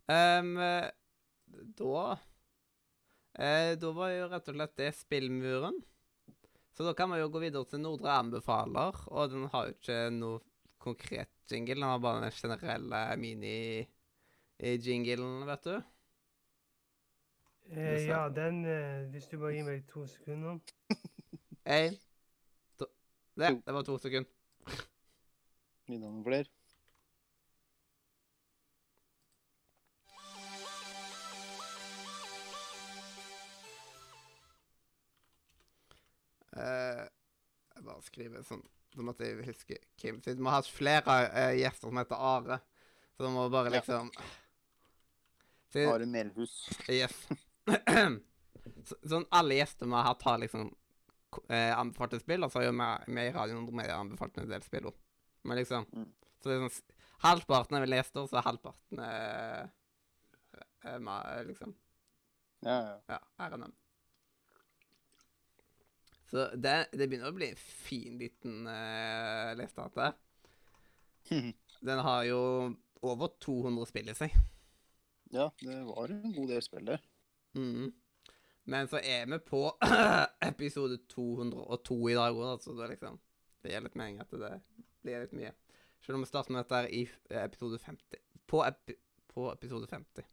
[0.07, 0.91] Ehm, eh,
[1.79, 2.17] da
[3.33, 5.81] eh, Da var jo rett og slett det spillmuren.
[6.75, 10.09] Så da kan vi jo gå videre til Nordre anbefaler, og den har jo ikke
[10.11, 10.39] noe
[10.83, 11.75] konkret jingle.
[11.77, 15.75] Den har bare den generelle mini-jinglen, vet du.
[17.71, 20.59] Eh, ja, den eh, Hvis du bare gir meg to sekunder.
[21.65, 21.97] Én,
[22.77, 22.85] to
[23.39, 24.29] Det, det var to sekunder.
[25.87, 26.45] Vil du ha noen flere?
[36.55, 37.03] Eh,
[37.75, 38.61] jeg bare skriver sånn
[38.95, 40.21] Da måtte jeg huske Kim.
[40.23, 42.59] Siden vi har hatt flere uh, gjester som heter Are,
[43.17, 43.81] så da må bare Ja.
[43.81, 44.11] liksom
[45.73, 46.53] Så- Are Melhus.
[46.87, 47.27] Yes.
[48.87, 50.69] så, sånn alle gjester vi har hatt, har liksom
[51.49, 52.75] eh, anbefalt et spill, og så har jo
[53.11, 54.87] vi i Radio Nordre Media anbefalt en del spill.
[55.43, 56.11] Men liksom Mm.
[56.39, 56.93] Så det er sånn
[57.25, 59.71] Halvparten er vel gjester, så halvparten er
[60.85, 61.73] er meg, liksom.
[62.61, 62.99] Ja, ja.
[63.09, 63.19] Ja,
[63.49, 63.73] RNM.
[66.29, 69.85] Så det, det begynner å bli en fin liten uh, liste.
[69.85, 70.13] dette.
[71.85, 72.39] Den har jo
[73.05, 74.33] over 200 spill i seg.
[75.33, 77.05] ja, det var en god del spill der.
[77.57, 77.93] Mhm.
[78.65, 79.61] Men så er vi på
[80.51, 83.19] episode 202 i dag òg, så det, er liksom,
[83.61, 84.55] det gir litt mening at det
[85.05, 85.51] blir litt mye.
[86.01, 88.23] Selv om vi starter med dette i eh, episode 50.
[88.49, 88.95] På, epi,
[89.29, 90.25] på episode 50.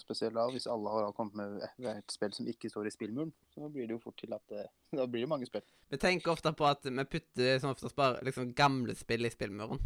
[0.00, 3.68] Spesielt da, hvis alle har kommet med et spill som ikke står i spillmuren, så
[3.68, 4.64] blir det jo fort til at det,
[4.98, 5.64] da blir det mange spill.
[5.92, 9.82] Vi tenker ofte på at vi putter som oftest bare liksom gamle spill i spillmuren.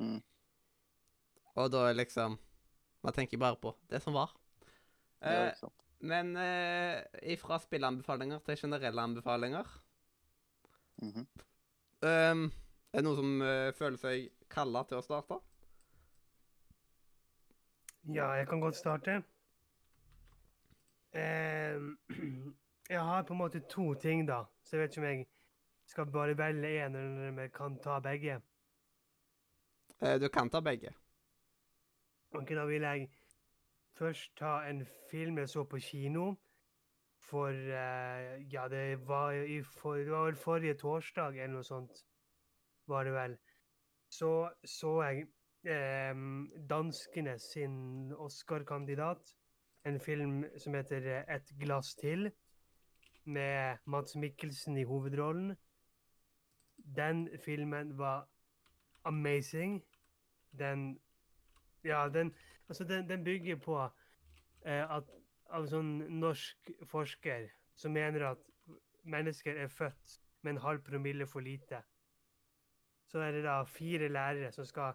[0.00, 0.20] Mm.
[1.56, 2.38] Og da liksom
[3.02, 4.30] Man tenker bare på det som var.
[5.18, 5.68] Ja, Eh,
[5.98, 9.66] men eh, ifra spillanbefalinger til generelle anbefalinger
[11.02, 11.26] mm -hmm.
[12.32, 12.52] um,
[12.92, 15.38] Er det noen som uh, føler seg kalla til å starte?
[18.08, 19.22] Ja, jeg kan godt starte.
[21.12, 21.80] Eh,
[22.90, 24.42] jeg har på en måte to ting, da.
[24.62, 25.26] Så jeg vet ikke om jeg
[25.86, 28.40] skal bare velge én, eller om jeg kan ta begge.
[30.00, 30.94] Eh, du kan ta begge.
[32.32, 33.08] Ok, Da vil jeg
[33.94, 36.34] først ta en film jeg så på kino.
[37.18, 42.04] For eh, Ja, det var, i for, det var vel forrige torsdag eller noe sånt,
[42.86, 43.36] var det vel.
[44.10, 45.26] Så så jeg
[45.64, 46.14] eh,
[46.68, 49.34] danskene sin Oscar-kandidat.
[49.84, 52.30] En film som heter eh, Et glass til,
[53.24, 55.56] med Mads Mikkelsen i hovedrollen.
[56.76, 58.28] Den filmen var
[59.04, 59.82] amazing.
[60.58, 61.00] Den
[61.84, 62.34] Ja, den,
[62.68, 63.76] altså den, den bygger på
[64.66, 65.08] eh, at
[65.50, 68.44] av sånn norsk forsker som mener at
[69.02, 71.82] mennesker er født med en halv promille for lite.
[73.10, 74.94] Så er det da fire lærere som skal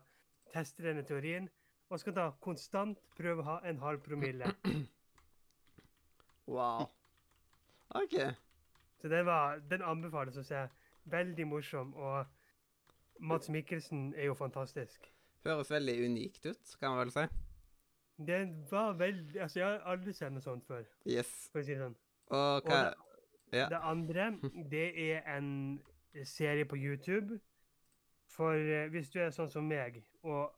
[0.53, 1.49] teste denne teorien,
[1.89, 4.45] og skal da konstant prøve å ha en halv promille.
[6.47, 6.87] Wow.
[7.89, 8.13] OK.
[9.01, 10.61] Så den, var, den anbefales å se.
[11.11, 12.25] Veldig morsom, og
[13.19, 15.09] Mats Mikkelsen er jo fantastisk.
[15.45, 17.25] Høres veldig unikt ut, kan man vel si.
[18.27, 18.39] Det
[18.71, 21.49] var veldig Altså, jeg har aldri sett noe sånt før, Yes.
[21.51, 21.95] for å si det sånn.
[22.31, 23.67] Og Og det, Ja.
[23.69, 24.31] det andre,
[24.71, 25.79] det er en
[26.23, 27.39] serie på YouTube.
[28.37, 30.53] For eh, hvis du er sånn som meg, og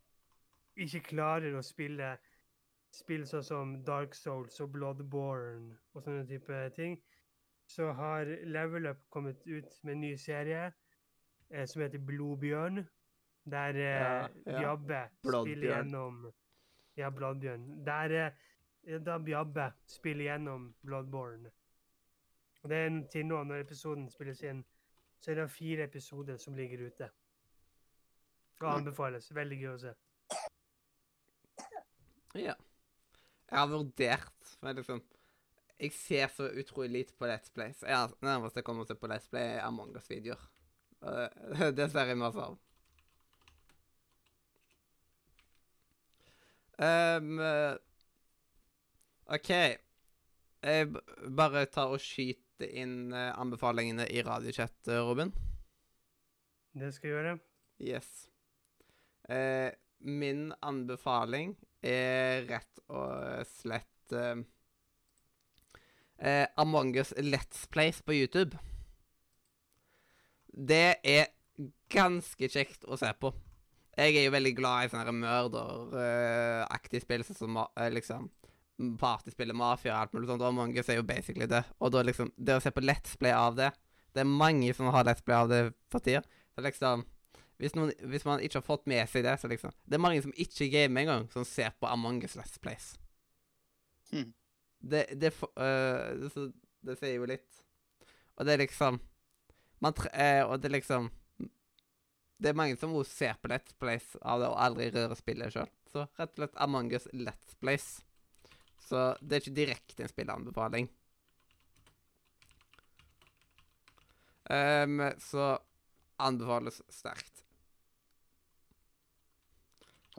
[0.79, 2.17] ikke klarer å spille
[2.95, 6.95] spill sånn som Dark Souls og Bloodborne og sånne type ting,
[7.69, 10.63] så har Level Up kommet ut med en ny serie
[11.51, 12.81] eh, som heter Blodbjørn.
[13.49, 14.57] Der eh, Ja, ja.
[14.59, 15.03] Bjabbe
[15.45, 16.23] spiller gjennom
[16.97, 17.67] Ja, Bloodbjørn.
[17.85, 21.51] Der eh, da Bjabbe spiller gjennom Bloodborne.
[22.63, 24.65] Og det er en- til nå, når episoden spilles inn,
[25.21, 27.09] så er det fire episoder som ligger ute.
[28.59, 29.29] Og anbefales.
[29.35, 29.93] Veldig gøy å se.
[32.37, 32.53] Ja.
[33.49, 34.99] Jeg har vurdert men liksom
[35.79, 37.81] Jeg ser så utrolig lite på Let's Plays.
[37.81, 40.41] Jeg har nærmest jeg kommer til på Let's Play, er Among us-videoer.
[40.99, 42.57] Dessverre Det ser jeg masse av.
[46.79, 47.77] Eh,
[49.35, 49.51] OK.
[50.59, 50.91] Jeg
[51.37, 55.31] bare tar og skyter inn eh, anbefalingene i radiochat, eh, Robin.
[56.75, 57.37] Det skal jeg gjøre.
[57.79, 58.11] Yes.
[59.29, 59.69] Eh,
[59.99, 61.53] min anbefaling
[61.85, 64.39] er rett og slett eh,
[66.17, 68.57] eh, Among us Let's Plays på YouTube.
[70.49, 71.29] Det er
[71.93, 73.31] ganske kjekt å se på.
[73.99, 78.29] Jeg er jo veldig glad i sånne mørderaktige spill, sånn som eh, liksom
[78.99, 80.41] partyspillet Mafia og alt mulig sånt.
[80.41, 81.65] Og Among us er jo basically det.
[81.83, 83.73] Og da liksom Det å se på Let's Play av det
[84.15, 86.23] Det er mange som har Let's Play av det for tida.
[86.59, 87.05] Liksom
[87.59, 90.23] hvis, noen, hvis man ikke har fått med seg det, så liksom Det er mange
[90.23, 92.93] som ikke gamer engang, som ser på Among us Let's Plays.
[94.13, 94.31] Hmm.
[94.79, 96.45] Det, det, øh, det,
[96.87, 97.63] det sier jo litt.
[98.39, 99.01] Og det er liksom
[99.83, 101.09] man tre, uh, Og det er liksom
[102.39, 105.51] Det er mange som også ser på Let's Plays av det og aldri rører spillet
[105.51, 105.67] sjøl.
[105.91, 107.87] Så rett og slett Among us Let's Plays.
[108.79, 110.87] Så det er ikke direkte en spilleanbefaling.
[114.47, 115.57] Um, så
[116.15, 117.43] anbefales sterkt.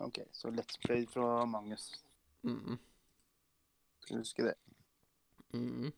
[0.01, 2.05] OK, så Let's Play fra Magnus.
[2.43, 2.79] Mm -mm.
[4.01, 4.55] Skal huske det.
[5.53, 5.93] Mm -mm.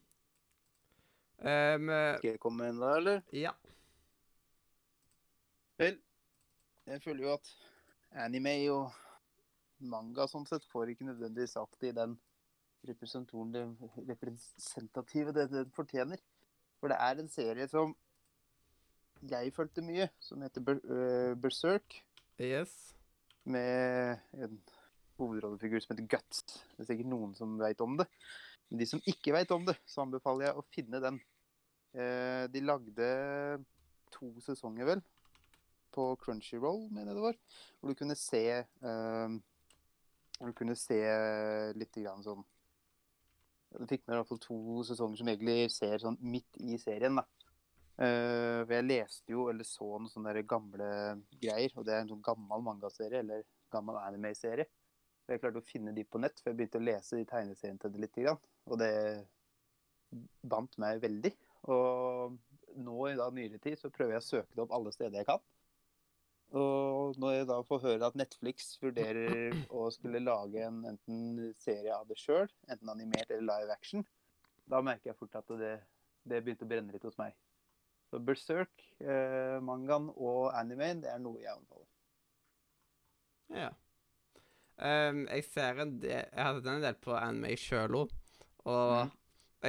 [1.43, 1.89] Um,
[2.19, 3.21] Skal jeg komme med en da, eller?
[3.33, 3.51] ja.
[5.79, 5.99] Vel,
[6.87, 7.57] jeg føler jo at
[8.11, 8.93] anime og
[9.79, 12.21] manga sånn sett får ikke nødvendigvis alltid den
[12.89, 13.65] representoren det
[14.09, 16.19] representative det den fortjener.
[16.81, 17.97] For det er en serie som
[19.31, 22.05] jeg fulgte mye, som heter øh, Berserk,
[22.41, 22.95] Yes.
[23.45, 24.59] Med en
[25.21, 26.43] hovedrollefigur som heter Guts.
[26.77, 28.07] Det er sikkert noen som veit om det.
[28.71, 31.19] Men de som ikke veit om det, så anbefaler jeg å finne den.
[31.93, 33.09] Eh, de lagde
[34.13, 35.03] to sesonger, vel,
[35.93, 37.41] på Crunchyroll, mener jeg det var.
[37.81, 39.35] Hvor du kunne se eh,
[40.39, 40.99] Hvor du kunne se
[41.77, 42.41] litt grann sånn
[43.77, 44.57] Du fikk med i hvert fall to
[44.89, 47.27] sesonger som egentlig ser sånn midt i serien, da.
[47.97, 50.87] For jeg leste jo, eller så noen sånne gamle
[51.43, 54.67] greier, og det er en sånn gammel mangaserie, eller gammel anime-serie.
[55.23, 57.79] Så Jeg klarte å finne de på nett, for jeg begynte å lese de tegneseriene
[57.83, 58.19] til det litt.
[58.67, 58.93] Og det
[60.43, 61.33] bandt meg veldig.
[61.73, 62.39] Og
[62.83, 65.29] nå i da nyere tid så prøver jeg å søke det opp alle steder jeg
[65.29, 65.45] kan.
[66.59, 71.95] Og når jeg da får høre at Netflix vurderer å skulle lage en enten serie
[71.97, 74.05] av det sjøl, enten animert eller live action,
[74.69, 75.73] da merker jeg fort at det,
[76.29, 77.33] det begynte å brenne litt hos meg.
[78.13, 81.89] Så Berserk, eh, mangaen og animeen, det er noe jeg anbefaler.
[83.57, 83.71] Ja.
[84.83, 88.13] Um, jeg ser en del Jeg har sett en del på anime sjøl òg.
[88.69, 89.13] Og mm.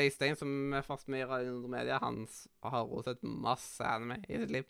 [0.02, 2.26] Øystein, som er fast med i Radio Media, han
[2.66, 4.68] har også sett masse anime i sitt liv.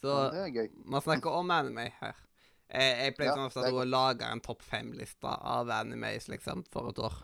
[0.00, 0.70] Så Ja, det er gøy.
[0.84, 2.24] man snakker om anime her.
[2.70, 6.88] Jeg, jeg pleier Ja, sånn ofte å lage en topp fem-liste av animes liksom, for
[6.94, 7.20] et år.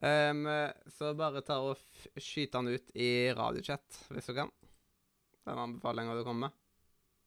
[0.00, 0.46] Ehm,
[0.88, 1.80] så bare ta og
[2.16, 4.52] skyte han ut i radiochat, hvis du kan.
[5.44, 6.56] Den anbefalinga du kommer med.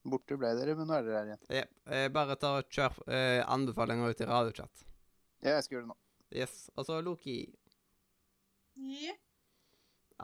[0.04, 1.44] Borte ble dere, men nå er dere her igjen.
[1.60, 1.76] Yep.
[1.96, 4.88] Eh, bare ta og kjør eh, anbefalinga ut i radiochat.
[5.44, 6.00] Ja, jeg skal gjøre det nå.
[6.34, 6.58] Yes.
[6.76, 7.38] Og så Loki.
[8.76, 9.14] Ja.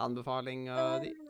[0.03, 1.13] Anbefalinga di.
[1.15, 1.29] Um,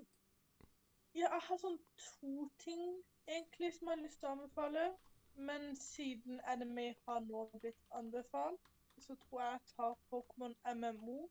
[1.18, 2.84] ja, jeg har sånn to ting
[3.28, 4.90] egentlig som jeg har lyst til å anbefale.
[5.40, 11.30] Men siden anime har nå blitt anbefalt, så tror jeg jeg tar Pokémon MMO,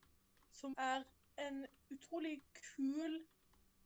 [0.51, 1.05] som er
[1.39, 3.21] en utrolig kul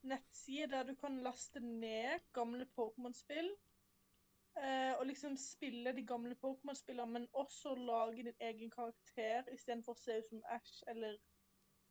[0.03, 3.51] nettside der du kan laste ned gamle Pokémon-spill.
[4.57, 10.03] Eh, og liksom spille de gamle Pokémon-spillene, men også lage din egen karakter istedenfor å
[10.03, 11.17] se ut som Ash eller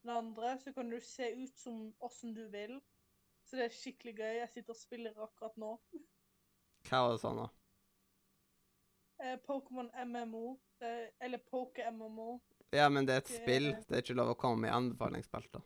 [0.04, 2.82] den andre, så kan du se ut som åssen du vil.
[3.46, 4.36] Så det er skikkelig gøy.
[4.38, 5.72] Jeg sitter og spiller akkurat nå.
[6.90, 7.50] Hva var det sånn, da?
[9.22, 10.60] Eh, Pokémon MMO.
[10.80, 12.40] Eh, eller Poke-MMO.
[12.72, 13.70] Ja, men det er et spill.
[13.88, 15.62] Det er ikke lov å komme med i anbefalingsspalter.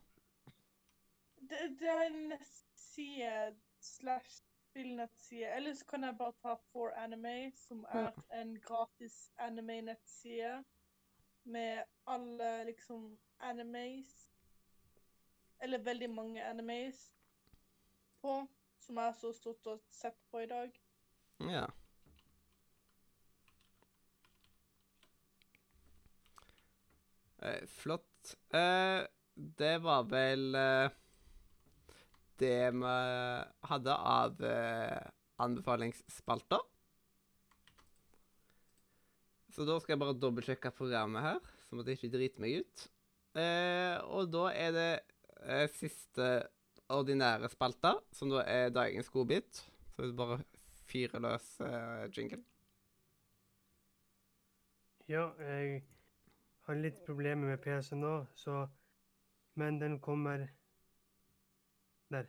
[1.35, 4.41] Det, det er en nettside slash
[4.75, 5.53] spillnettside.
[5.55, 10.63] Eller så kan jeg bare ta For Anime, som er en gratis anime-nettside
[11.45, 14.31] med alle liksom animes
[15.61, 17.13] Eller veldig mange animes
[18.21, 18.47] på,
[18.79, 20.73] som jeg har så stått og sett på i dag.
[21.39, 21.65] Ja.
[27.71, 28.35] Flott.
[28.55, 29.01] Eh,
[29.35, 30.95] det var vel eh,
[32.39, 32.95] det vi
[33.69, 35.11] hadde av eh,
[35.43, 36.63] anbefalingsspalter.
[39.55, 42.87] Så da skal jeg bare dobbeltsjekke programmet her, så måtte jeg ikke drite meg ut.
[43.39, 44.89] Eh, og da er det
[45.45, 46.27] eh, siste
[46.91, 49.63] ordinære spalta, som da er dagens godbit.
[49.95, 50.41] Så vi bare
[50.89, 52.41] fyrer løs eh, jingle.
[55.07, 55.83] Ja, jeg
[56.65, 58.67] har litt problemer med PC nå, så
[59.55, 60.41] Men den kommer
[62.11, 62.25] der.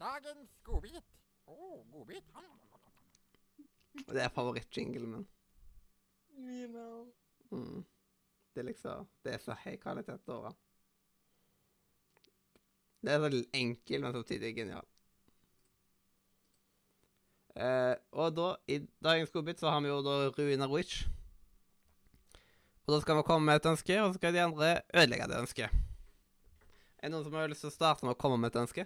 [0.00, 1.12] Dagens godbit.
[1.46, 2.24] Å, godbit.
[4.08, 5.28] Det er favorittjinglen min.
[6.40, 7.06] You know.
[7.50, 7.84] Mm.
[8.54, 10.58] Det er liksom Det er så høy kvalitet over den.
[13.00, 14.88] Det er så enkel, men samtidig genial.
[17.56, 21.06] Eh, og da, i dagens godbit, så har vi jo da Ruina Witch.
[22.90, 25.36] Og da skal vi komme med et ønske, og så skal de andre ødelegge det
[25.38, 25.74] ønsket.
[26.98, 28.84] Er det noen som har lyst til å starte med å komme med et ønske?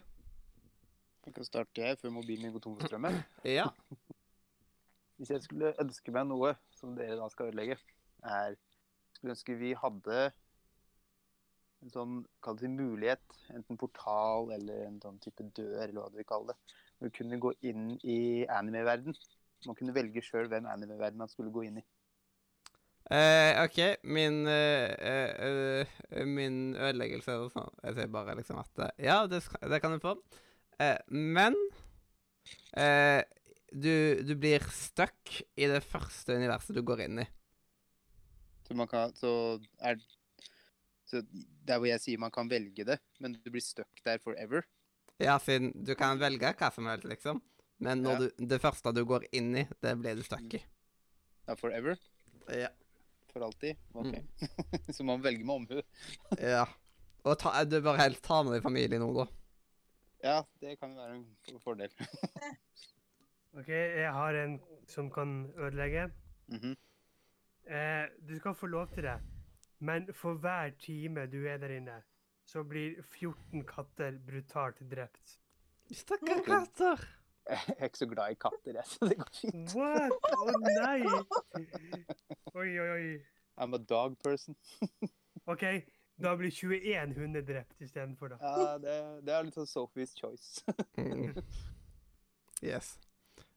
[1.25, 3.17] Jeg kan starte jeg før mobilen min går tom for strømmen.
[3.49, 3.71] Ja.
[5.17, 7.79] Hvis jeg skulle ønske meg noe som dere da skal ødelegge,
[8.29, 8.59] er
[9.17, 10.21] Skulle ønske vi hadde
[11.81, 13.25] en sånn kall det mulighet,
[13.57, 16.77] enten portal eller en sånn type dør, eller hva du vil kalle det.
[16.99, 18.21] Hvor du kunne gå inn i
[18.53, 19.17] anime-verden.
[19.65, 21.89] Man kunne velge sjøl hvem anime-verden man skulle gå inn i.
[23.13, 23.79] Eh, OK,
[24.09, 29.43] min uh, uh, eh, Min ødeleggelse er sånn Jeg sier bare liksom at Ja, det,
[29.61, 30.15] det kan du få.
[30.81, 31.57] Eh, men
[32.81, 33.21] eh,
[33.75, 37.27] du, du blir stuck i det første universet du går inn i.
[38.65, 40.01] Så man kan Så er
[41.05, 44.65] så Der hvor jeg sier man kan velge det, men du blir stuck der forever.
[45.21, 47.43] Ja, siden du kan velge hva som helst, liksom.
[47.85, 48.19] Men når Ja.
[48.25, 50.63] du, det første du går inn i, det blir du stuck i.
[51.47, 52.01] Ja, forever?
[52.49, 52.71] Ja.
[53.35, 53.77] For alltid?
[53.99, 54.15] OK.
[54.97, 55.81] så man velger med omhu.
[56.55, 56.65] ja.
[57.25, 59.27] Og ta, du bør helst ta med deg familien nå, da.
[60.25, 61.93] Ja, det kan jo være en fordel.
[63.59, 64.59] OK, jeg har en
[64.89, 66.09] som kan ødelegge.
[66.53, 66.77] Mhm.
[67.65, 69.17] Eh, du skal få lov til det,
[69.81, 72.03] men for hver time du er der inne,
[72.45, 75.39] så blir 14 katter brutalt drept.
[75.91, 77.07] Stakkars katter.
[77.45, 79.75] Jeg er ikke så glad i katter, jeg, så det går fint.
[79.77, 80.29] What?
[80.33, 81.01] Å nei!
[82.55, 83.09] Oi, oi, oi.
[83.61, 84.57] I'm a dog person.
[85.47, 85.65] OK,
[86.25, 88.39] da blir 21 hunder drept istedenfor, da.
[88.41, 88.97] Ja, det,
[89.27, 90.65] det er litt sånn Sophie's choice.
[90.97, 91.35] Mm.
[92.65, 92.95] Yes.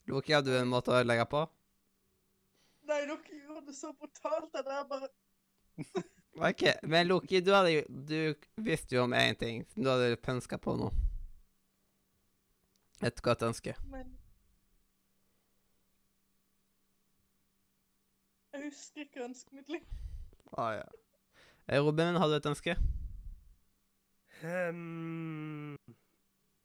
[0.10, 1.46] Loki, har du en måte å legge på?
[2.90, 4.50] Nei, Loki gjorde det så brutalt.
[4.52, 5.08] Det der bare
[6.50, 8.36] OK, men Loki, du, hadde, du
[8.68, 9.64] visste jo om én ting.
[9.72, 10.92] som Du hadde pønska på noe.
[13.04, 13.76] Et godt ønske.
[13.84, 14.18] Men
[18.54, 19.88] Jeg husker ikke ønsket mitt lenger.
[20.58, 20.82] Ah, ja.
[21.70, 22.78] Eh, Robin, har du et ønske?
[24.44, 25.78] Um,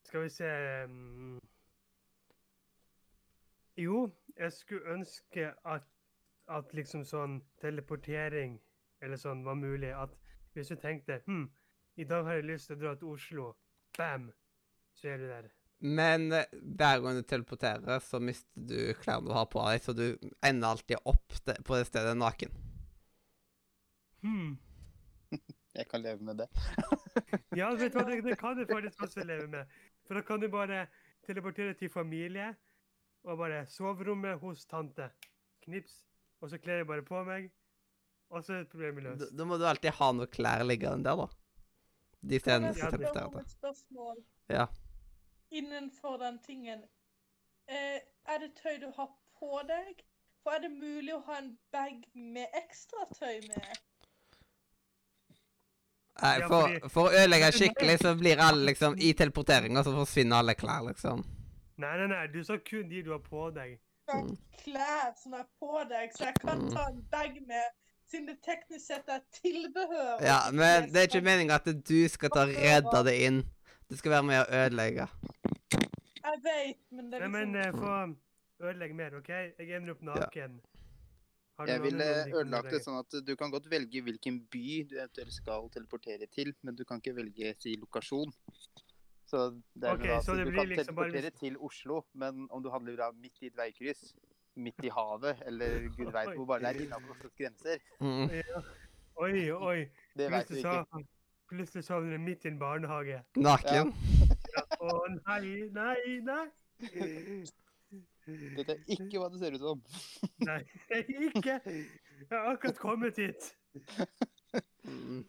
[0.04, 1.40] skal vi se um,
[3.76, 5.82] Jo, jeg skulle ønske at,
[6.48, 8.60] at liksom sånn teleportering
[9.00, 9.92] eller sånn var mulig.
[9.96, 10.16] At
[10.52, 11.48] hvis du tenkte hm,
[11.96, 13.48] i dag har jeg lyst til å dra til Oslo,
[13.98, 14.30] bam,
[14.94, 15.50] så er du der.
[15.82, 19.94] Men eh, hver gang du teleporterer, så mister du klærne du har på deg, så
[19.96, 20.04] du
[20.46, 22.52] ender alltid opp på det stedet naken.
[24.22, 24.52] Hmm.
[25.78, 26.50] Jeg kan leve med det.
[27.56, 29.72] Ja, vet du hva, det, det kan du faktisk også leve med.
[30.06, 30.86] For da kan du bare
[31.26, 32.52] teleportere til familie,
[33.24, 35.08] og bare soverommet hos tante.
[35.66, 36.02] Knips,
[36.42, 37.50] og så kler jeg bare på meg,
[38.32, 39.28] og så er problemet løst.
[39.38, 41.28] da må du alltid ha noen klær liggende der, da.
[42.22, 44.24] De stedene jeg som Ja, teleporterer til.
[44.52, 44.66] Ja.
[45.52, 46.82] Innenfor den tingen?
[47.68, 48.00] Eh,
[48.32, 50.02] er det tøy du har på deg?
[50.42, 53.72] For er det mulig å ha en bag med ekstra tøy med?
[56.22, 60.54] Nei, for, for å ødelegge skikkelig, så blir alle liksom I teleporteringa så forsvinner alle
[60.58, 61.22] klær, liksom.
[61.82, 63.78] Nei, nei, nei, du sa kun de du har på deg.
[64.12, 64.34] Mm.
[64.64, 67.70] klær som er på deg, så jeg kan ta en bag med,
[68.10, 70.18] siden det teknisk sett er tilbehør.
[70.20, 73.40] Ja, men det er ikke meninga at du skal ta redde det inn.
[73.88, 75.08] Du skal være med å ødelegge.
[76.28, 77.32] Jeg vet, men det er liksom...
[77.32, 79.28] men eh, få ødelegge mer, OK?
[79.28, 80.60] Jeg ender opp naken.
[81.68, 85.68] Jeg ville ødelagt det sånn at du kan godt velge hvilken by du eventuelt skal
[85.74, 88.32] teleportere til, men du kan ikke velge si lokasjon.
[89.28, 89.44] Så
[89.74, 91.38] det er okay, da, så det du blir kan liksom teleportere bare...
[91.40, 94.12] til Oslo, men om du handler da midt i et veikryss,
[94.60, 98.30] midt i havet, eller gud veit hvor bare det er innafor Oslos grenser, Mm.
[98.40, 98.62] Ja.
[99.22, 99.78] Oi, oi.
[100.16, 101.04] det veit du ikke.
[101.52, 103.22] Plutselig sovner du midt i en barnehage.
[103.36, 103.92] Naken.
[104.52, 106.46] Å nei, nei, nei!
[108.56, 109.82] Dette er ikke hva det ser ut som.
[110.46, 110.60] Nei,
[111.28, 111.58] ikke!
[111.66, 113.48] Jeg har akkurat kommet hit.
[114.86, 115.24] Mm.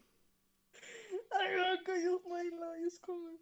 [1.33, 2.69] Jeg har ikke gjort noe ille.
[2.83, 3.35] Jeg kommer.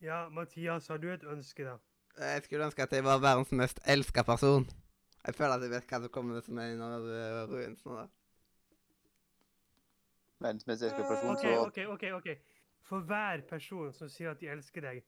[0.00, 1.76] Ja, Mathias, har du et ønske, da?
[2.20, 4.64] Jeg skulle ønske at jeg var verdens mest elska person.
[5.26, 8.08] Jeg føler at jeg vet hva som kommer som en er ruins nå, der.
[10.40, 12.04] Verdens mest elskede person, OK, så OK, OK.
[12.16, 12.28] ok.
[12.88, 15.02] For hver person som sier at de elsker deg,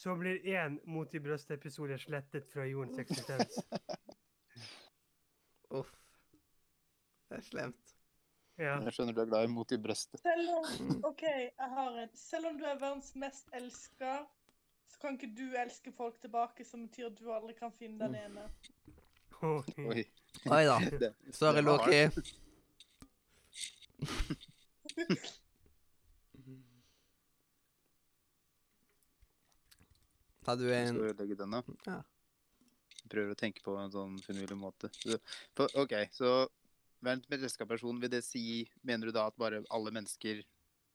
[0.00, 3.60] så blir én Mot i brystet-episode slettet fra jordens eksistens.
[5.78, 5.92] Uff.
[7.28, 7.94] Det er slemt.
[8.60, 8.74] Ja.
[8.84, 10.20] jeg skjønner du er glad i mot i brystet.
[10.20, 10.64] Selv om,
[11.08, 12.10] OK, jeg har en.
[12.18, 14.18] Selv om du er verdens mest elska,
[14.90, 18.18] så kan ikke du elske folk tilbake, som betyr at du aldri kan finne den
[18.20, 18.48] ene.
[19.40, 20.04] Oi.
[20.50, 20.76] Oi da.
[21.40, 22.02] Sorry, Loki.
[30.44, 31.60] Tar du en skal ødelegge den, da.
[31.86, 31.98] Ja.
[33.00, 34.88] Jeg prøver å tenke på en sånn finurlig måte.
[34.96, 35.18] Så,
[35.56, 36.48] for, OK, så
[37.04, 40.42] verdens en person, vil det si Mener du da at bare alle mennesker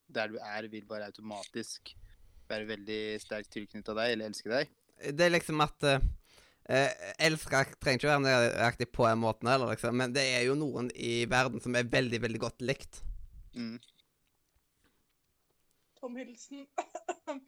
[0.05, 1.95] der du er, vil bare automatisk
[2.49, 4.69] være veldig sterkt tilknytta deg eller elske deg?
[5.01, 6.03] Det er liksom at uh,
[7.25, 10.55] Elsker trenger ikke å være nøyaktig på en måte, heller, liksom, men det er jo
[10.59, 13.01] noen i verden som er veldig, veldig godt likt.
[13.55, 13.79] Mm.
[15.99, 16.67] Tom Hilsen.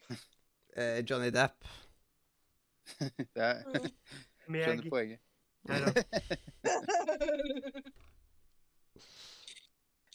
[0.77, 1.63] Eh, Johnny Depp.
[3.34, 3.63] det er
[4.45, 5.21] skjønner poenget.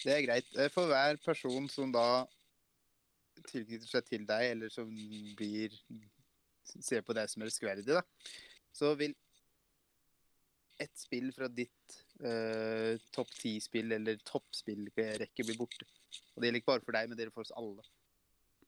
[0.04, 0.46] Det er greit.
[0.54, 2.06] Eh, For hver person som da
[3.48, 4.86] tilknytter seg til deg, eller som
[5.34, 5.74] blir
[6.62, 8.04] ser på deg som elskverdig, da,
[8.70, 9.16] så vil
[10.78, 15.86] ett spill fra ditt eh, topp ti-spill eller toppspillrekke blir borte.
[16.34, 17.82] Og det gjelder ikke bare for deg, men det gjelder for oss alle.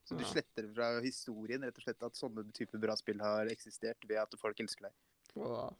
[0.04, 0.30] Så du Ja.
[0.32, 4.34] sletter fra historien rett og slett at sånne typer bra spill har eksistert ved at
[4.38, 4.92] folk elsker deg.
[5.36, 5.74] Og,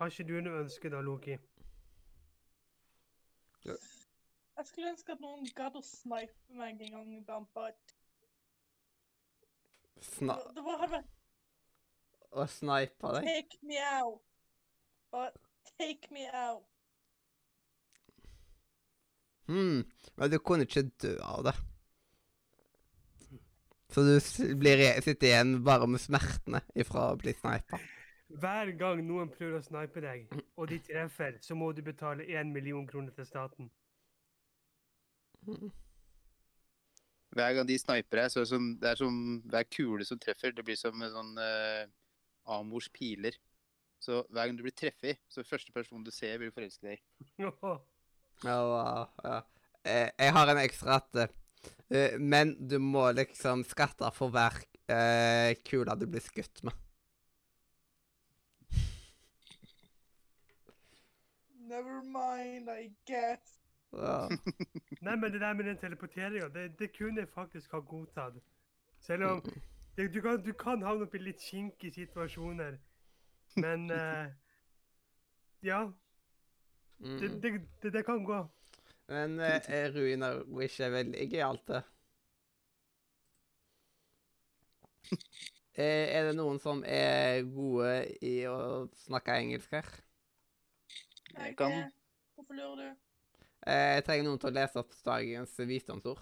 [0.00, 1.34] Har ikke du noe ønske da, Loki?
[3.64, 7.50] Jeg skulle ønske at noen gadd å snipe meg en gang iblant.
[7.54, 7.74] Bare
[10.00, 11.19] sna det var hadde vært
[12.32, 13.26] og snipe deg.
[13.26, 14.20] Take me out.
[15.10, 15.30] Bare
[15.78, 16.66] take me out.
[19.50, 19.82] Hmm.
[20.16, 21.56] Men du kunne ikke dø av det.
[23.90, 24.14] Så du
[24.58, 27.80] blir, sitter igjen bare med smertene ifra å bli snipa.
[28.30, 32.52] Hver gang noen prøver å snipe deg, og de treffer, så må du betale én
[32.54, 33.72] million kroner til staten.
[37.34, 39.18] Hver gang de sniper deg, så er det, som, det er som
[39.50, 40.54] hver kule som treffer.
[40.54, 41.90] Det blir som en sånn uh,
[42.44, 43.36] Amors piler.
[44.00, 47.02] Så hver gang du blir treffet, så første person du ser, vil forelske deg i.
[48.40, 49.40] Ja, ja, ja.
[49.84, 51.18] Eh, jeg har en ekstra at
[51.92, 54.56] eh, Men du må liksom skatte for hver
[54.88, 56.72] eh, kule du blir skutt med.
[61.70, 63.60] Never mind, I guess.
[63.92, 64.28] Ja.
[65.00, 68.40] Nei, men det der med den teleporteringa, det, det kunne jeg faktisk ha godtatt.
[69.00, 69.42] Selv om
[70.08, 72.78] du, kan, du kan havne opp i litt kinkige situasjoner.
[73.56, 74.26] Men uh,
[75.62, 75.82] Ja,
[77.00, 77.40] det, Mm.
[77.40, 77.50] det,
[77.82, 78.42] det, det kan gå.
[79.08, 81.82] Men eh, Ruiner Wish er veldig gøyalt, det.
[85.80, 87.92] Eh, er det noen som er gode
[88.26, 89.86] i å snakke engelsk her?
[91.38, 91.72] Jeg kan.
[91.72, 91.92] er-
[92.36, 92.96] Hvorfor lurer du?
[93.70, 96.20] Eh, jeg trenger noen til å lese opp dagens visdomsord.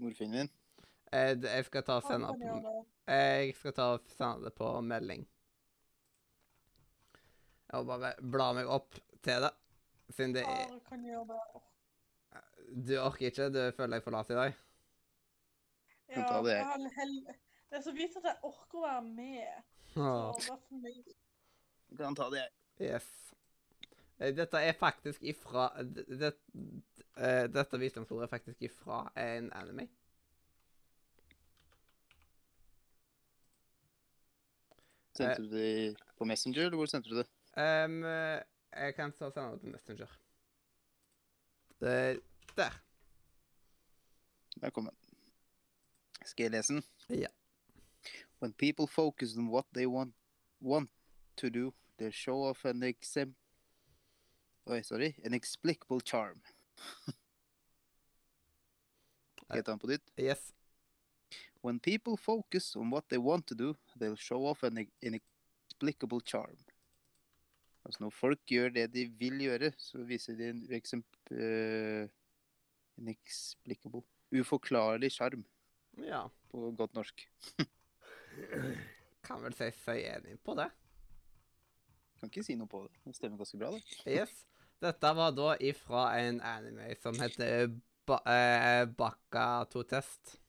[0.00, 0.48] Eh, det-
[1.14, 2.84] jeg skal ta og sende på.
[3.06, 5.26] Jeg skal ta og sende det på melding.
[7.70, 9.50] Jeg må bare bla meg opp til det,
[10.14, 10.74] siden det er.
[12.74, 13.48] Du orker ikke?
[13.52, 14.60] Du føler deg for lat i dag?
[16.14, 16.90] Ja, det, jeg.
[16.96, 17.36] jeg.
[17.70, 19.64] Det er så vidt at jeg orker å være med.
[19.94, 20.10] Så.
[21.90, 22.92] Du kan ta det, jeg.
[22.92, 23.08] yes.
[24.18, 26.32] Eh, Dette er faktisk ifra det, det,
[27.18, 29.88] eh, Dette visdomsordet er faktisk ifra en anime.
[35.14, 37.26] Sendte du det på Messenger, eller hvor sendte du det?
[37.56, 37.90] Eh,
[38.74, 40.18] jeg kan så sende det på Messenger.
[41.80, 42.20] Det,
[42.56, 42.80] der.
[44.60, 44.96] Der kom den.
[46.24, 46.82] Skal jeg lese den?
[47.08, 47.26] Ja.
[48.40, 50.14] When people focus on what they want,
[50.60, 50.90] want
[51.36, 53.34] to do, they show off an exem...
[54.66, 55.14] Oi, sorry.
[55.24, 56.42] An explicable charm.
[59.44, 60.12] Skal jeg ta den på nytt?
[60.18, 60.54] Yes.
[61.64, 66.58] When people focus on what they want to do, they'll show off an inexplicable charm.
[67.84, 71.04] Altså når folk gjør det de vil gjøre, så viser de en.
[71.32, 72.08] Uh,
[73.00, 74.02] inexplicable.
[74.34, 75.44] Uforklarlig sjarm,
[75.98, 76.26] Ja.
[76.50, 77.28] på godt norsk.
[79.24, 80.68] Kan vel si seg enig på det.
[82.20, 82.92] Kan ikke si noe på det.
[83.04, 83.82] Det stemmer ganske bra, det.
[84.06, 84.44] Yes.
[84.84, 87.70] Dette var da ifra en anime som heter
[88.04, 90.43] ba uh, Bakka to Test.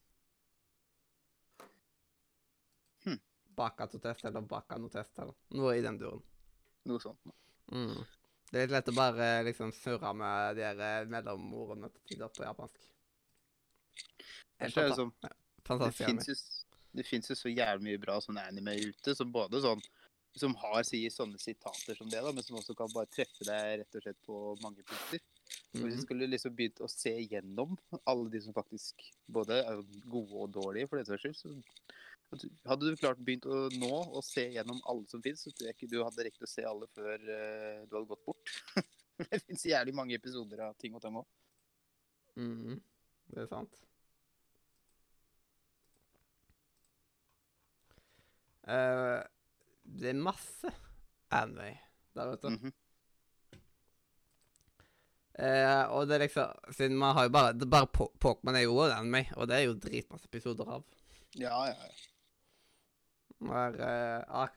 [3.55, 6.21] Baka to Test eller Baka no Test eller noe i den duren.
[6.85, 7.19] Noe sånt.
[7.71, 7.97] Mm.
[8.51, 12.43] Det er litt lett å bare liksom surre med de eh, mellomordene til tider på
[12.45, 12.81] japansk.
[14.61, 15.11] Helt det fanta- sånn,
[15.89, 16.35] det fins jo,
[16.95, 19.81] det finnes jo så jævlig mye bra sånn anime ute, som både sånn
[20.35, 23.79] som har sier sånne sitater som det, da, men som også kan bare treffe deg
[23.79, 25.21] rett og slett på mange punkter.
[25.71, 26.01] Så hvis vi Mhm.
[26.03, 28.99] skulle liksom begynt å se gjennom alle de som faktisk
[29.31, 31.63] både er gode og dårlige, for den saks skyld, så du-
[32.65, 35.77] hadde du klart begynt å nå å se gjennom alle som finnes, så tror jeg
[35.77, 38.53] ikke du hadde rekt å se alle før uh, du hadde gått bort.
[39.21, 41.27] det finnes jævlig mange episoder av ting og tang òg.
[42.41, 42.81] Mhm.
[43.31, 43.81] Det er sant.
[48.65, 49.21] Uh,
[49.85, 50.71] det er masse
[51.33, 51.75] Anway
[52.15, 52.47] der vet du.
[52.49, 52.73] Mm -hmm.
[55.39, 57.87] uh, og det er liksom Siden man har jo bare det er bare
[58.23, 60.83] Pokémon er jo anime, og det er jo dritmasse episoder av.
[61.35, 62.14] Ja, ja, ja.
[63.41, 64.55] Der, uh, Ark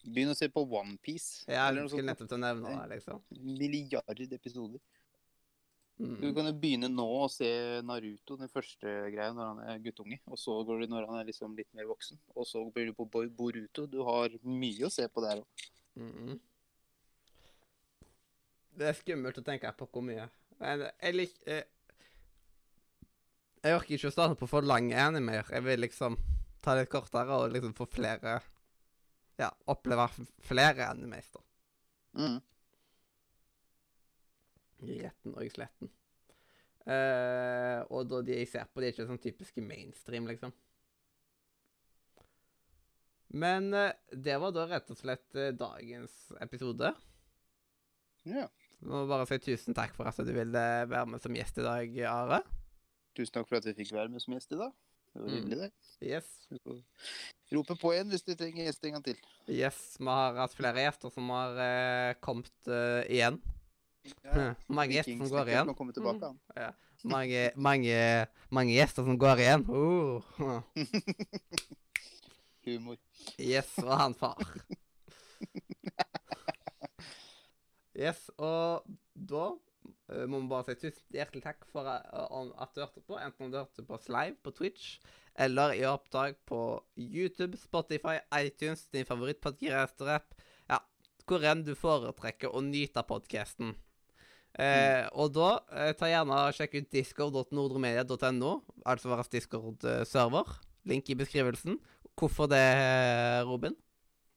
[0.00, 1.44] Begynn å se på OnePiece.
[1.46, 3.20] Jeg skulle nettopp til å nevne det, liksom.
[3.36, 4.80] Milliard episoder.
[6.00, 6.34] Du Mm.
[6.34, 10.18] kan jo begynne nå å se Naruto, den første greia, når han er guttunge.
[10.26, 12.16] Og så går du når han er liksom litt mer voksen.
[12.34, 13.86] Og så blir du på Boruto.
[13.86, 15.66] Du har mye å se på der òg.
[15.98, 16.40] Mhm.
[18.78, 20.30] Det er skummelt å tenke på hvor mye.
[20.58, 21.64] Men jeg liker jeg,
[23.62, 25.44] Jeg orker ikke å starte på for lange animer.
[25.50, 26.16] Jeg vil liksom
[26.64, 28.40] ta litt kortere og liksom få flere
[29.40, 30.08] Ja, oppleve
[30.44, 31.40] flere animes, da.
[32.20, 32.40] Mm.
[34.90, 35.92] Retten og sletten.
[36.88, 40.52] Uh, og da de jeg ser på, de er ikke sånn typiske mainstream, liksom.
[43.40, 46.92] Men uh, det var da rett og slett uh, dagens episode.
[48.28, 48.48] Ja.
[48.80, 51.66] Jeg må bare si tusen takk for at du ville være med som gjest i
[51.66, 52.40] dag, Are.
[53.16, 54.72] Tusen takk for at jeg fikk være med som gjest i dag.
[55.12, 55.34] Det var Mm.
[55.36, 55.70] hyggelig, det.
[56.06, 56.26] Yes.
[57.52, 59.16] Rope på igjen hvis du trenger gjest en gang til.
[59.48, 59.96] yes.
[59.98, 63.40] Vi har hatt flere gjester som har eh, kommet eh, igjen.
[64.68, 65.74] mange gjester som går igjen.
[65.76, 66.74] Tilbake, han.
[67.04, 69.64] Mange, mange, mange gjester som går igjen.
[69.68, 70.62] Uh.
[72.64, 72.96] Humor.
[73.40, 74.36] Yes, og han far.
[78.00, 78.84] Yes, og
[79.14, 79.48] da
[80.26, 83.18] må vi bare si tusen hjertelig takk for eh, at du hørte på.
[83.20, 84.96] Enten du hørte på oss live på Twitch,
[85.38, 90.34] eller i opptak på YouTube, Spotify, iTunes, din favorittpodkast-rapp.
[90.70, 90.80] Ja,
[91.28, 93.76] hvor enn du foretrekker å nyte podkasten.
[94.58, 100.58] Eh, og da eh, ta gjerne og sjekk ut discord.nordremedia.no, altså vår Discord-server.
[100.90, 101.78] Link i beskrivelsen.
[102.18, 102.66] Hvorfor det,
[103.46, 103.76] Robin?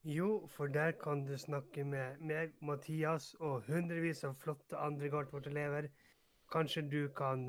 [0.03, 5.87] Jo, for der kan du snakke med meg, Mathias og hundrevis av flotte andre Gartvort-elever.
[6.51, 7.45] Kanskje du kan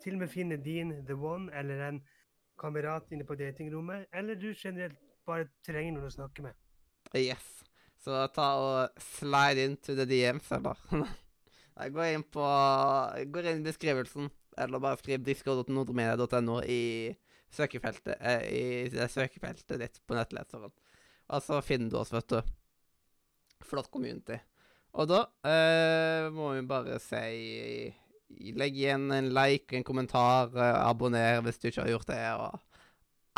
[0.00, 1.98] til og med finne din the one eller en
[2.60, 4.06] kamerat inne på datingrommet.
[4.12, 4.96] Eller du generelt
[5.26, 6.56] bare trenger noen å snakke med.
[7.12, 7.44] Yes.
[8.00, 10.80] Så ta og slide into the DMs, eller?
[11.76, 12.46] Nei, gå inn på
[13.28, 17.12] Gå inn i beskrivelsen, eller bare skriv discord.nordmedia.no i
[17.54, 20.72] søkefeltet eh, I søkefeltet ditt på nettleseren.
[21.32, 22.40] Og så finner du oss, vet du.
[23.64, 24.36] Flott community.
[24.94, 27.92] Og da eh, må vi bare si
[28.54, 32.60] Legg igjen en like, en kommentar, eh, abonner hvis du ikke har gjort det, og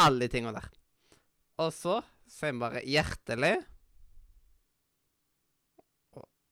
[0.00, 0.68] alle de tinga der.
[1.60, 1.98] Og så
[2.28, 3.54] sier vi bare hjertelig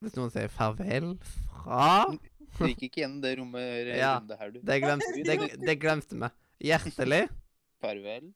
[0.05, 2.05] Hvis noen sier farvel fra
[2.59, 4.15] Du gikk ikke gjennom det rommet Ja.
[4.21, 4.59] runde her, du.
[4.63, 6.29] Det glemte, det, det glemte vi.
[6.69, 7.23] Hjertelig
[7.83, 8.29] Farvel.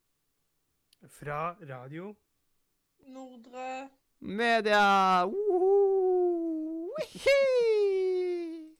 [1.20, 2.10] Fra radio.
[3.08, 3.88] Nordre
[4.20, 5.26] media.
[5.26, 6.90] Woohoo!
[6.98, 8.76] Wihi!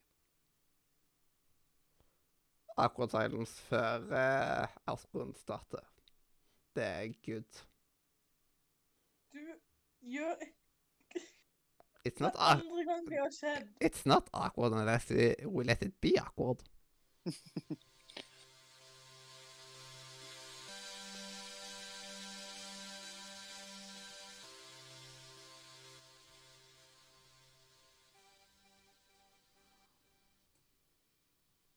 [2.79, 5.83] Akkurat silence før uh, outroen starter.
[6.77, 7.65] Det er good.
[9.35, 9.41] Du
[10.01, 10.35] gjør
[12.07, 13.67] It's not, andre gang det har skjedd.
[13.85, 16.63] it's not awkward unless we let it be awkward.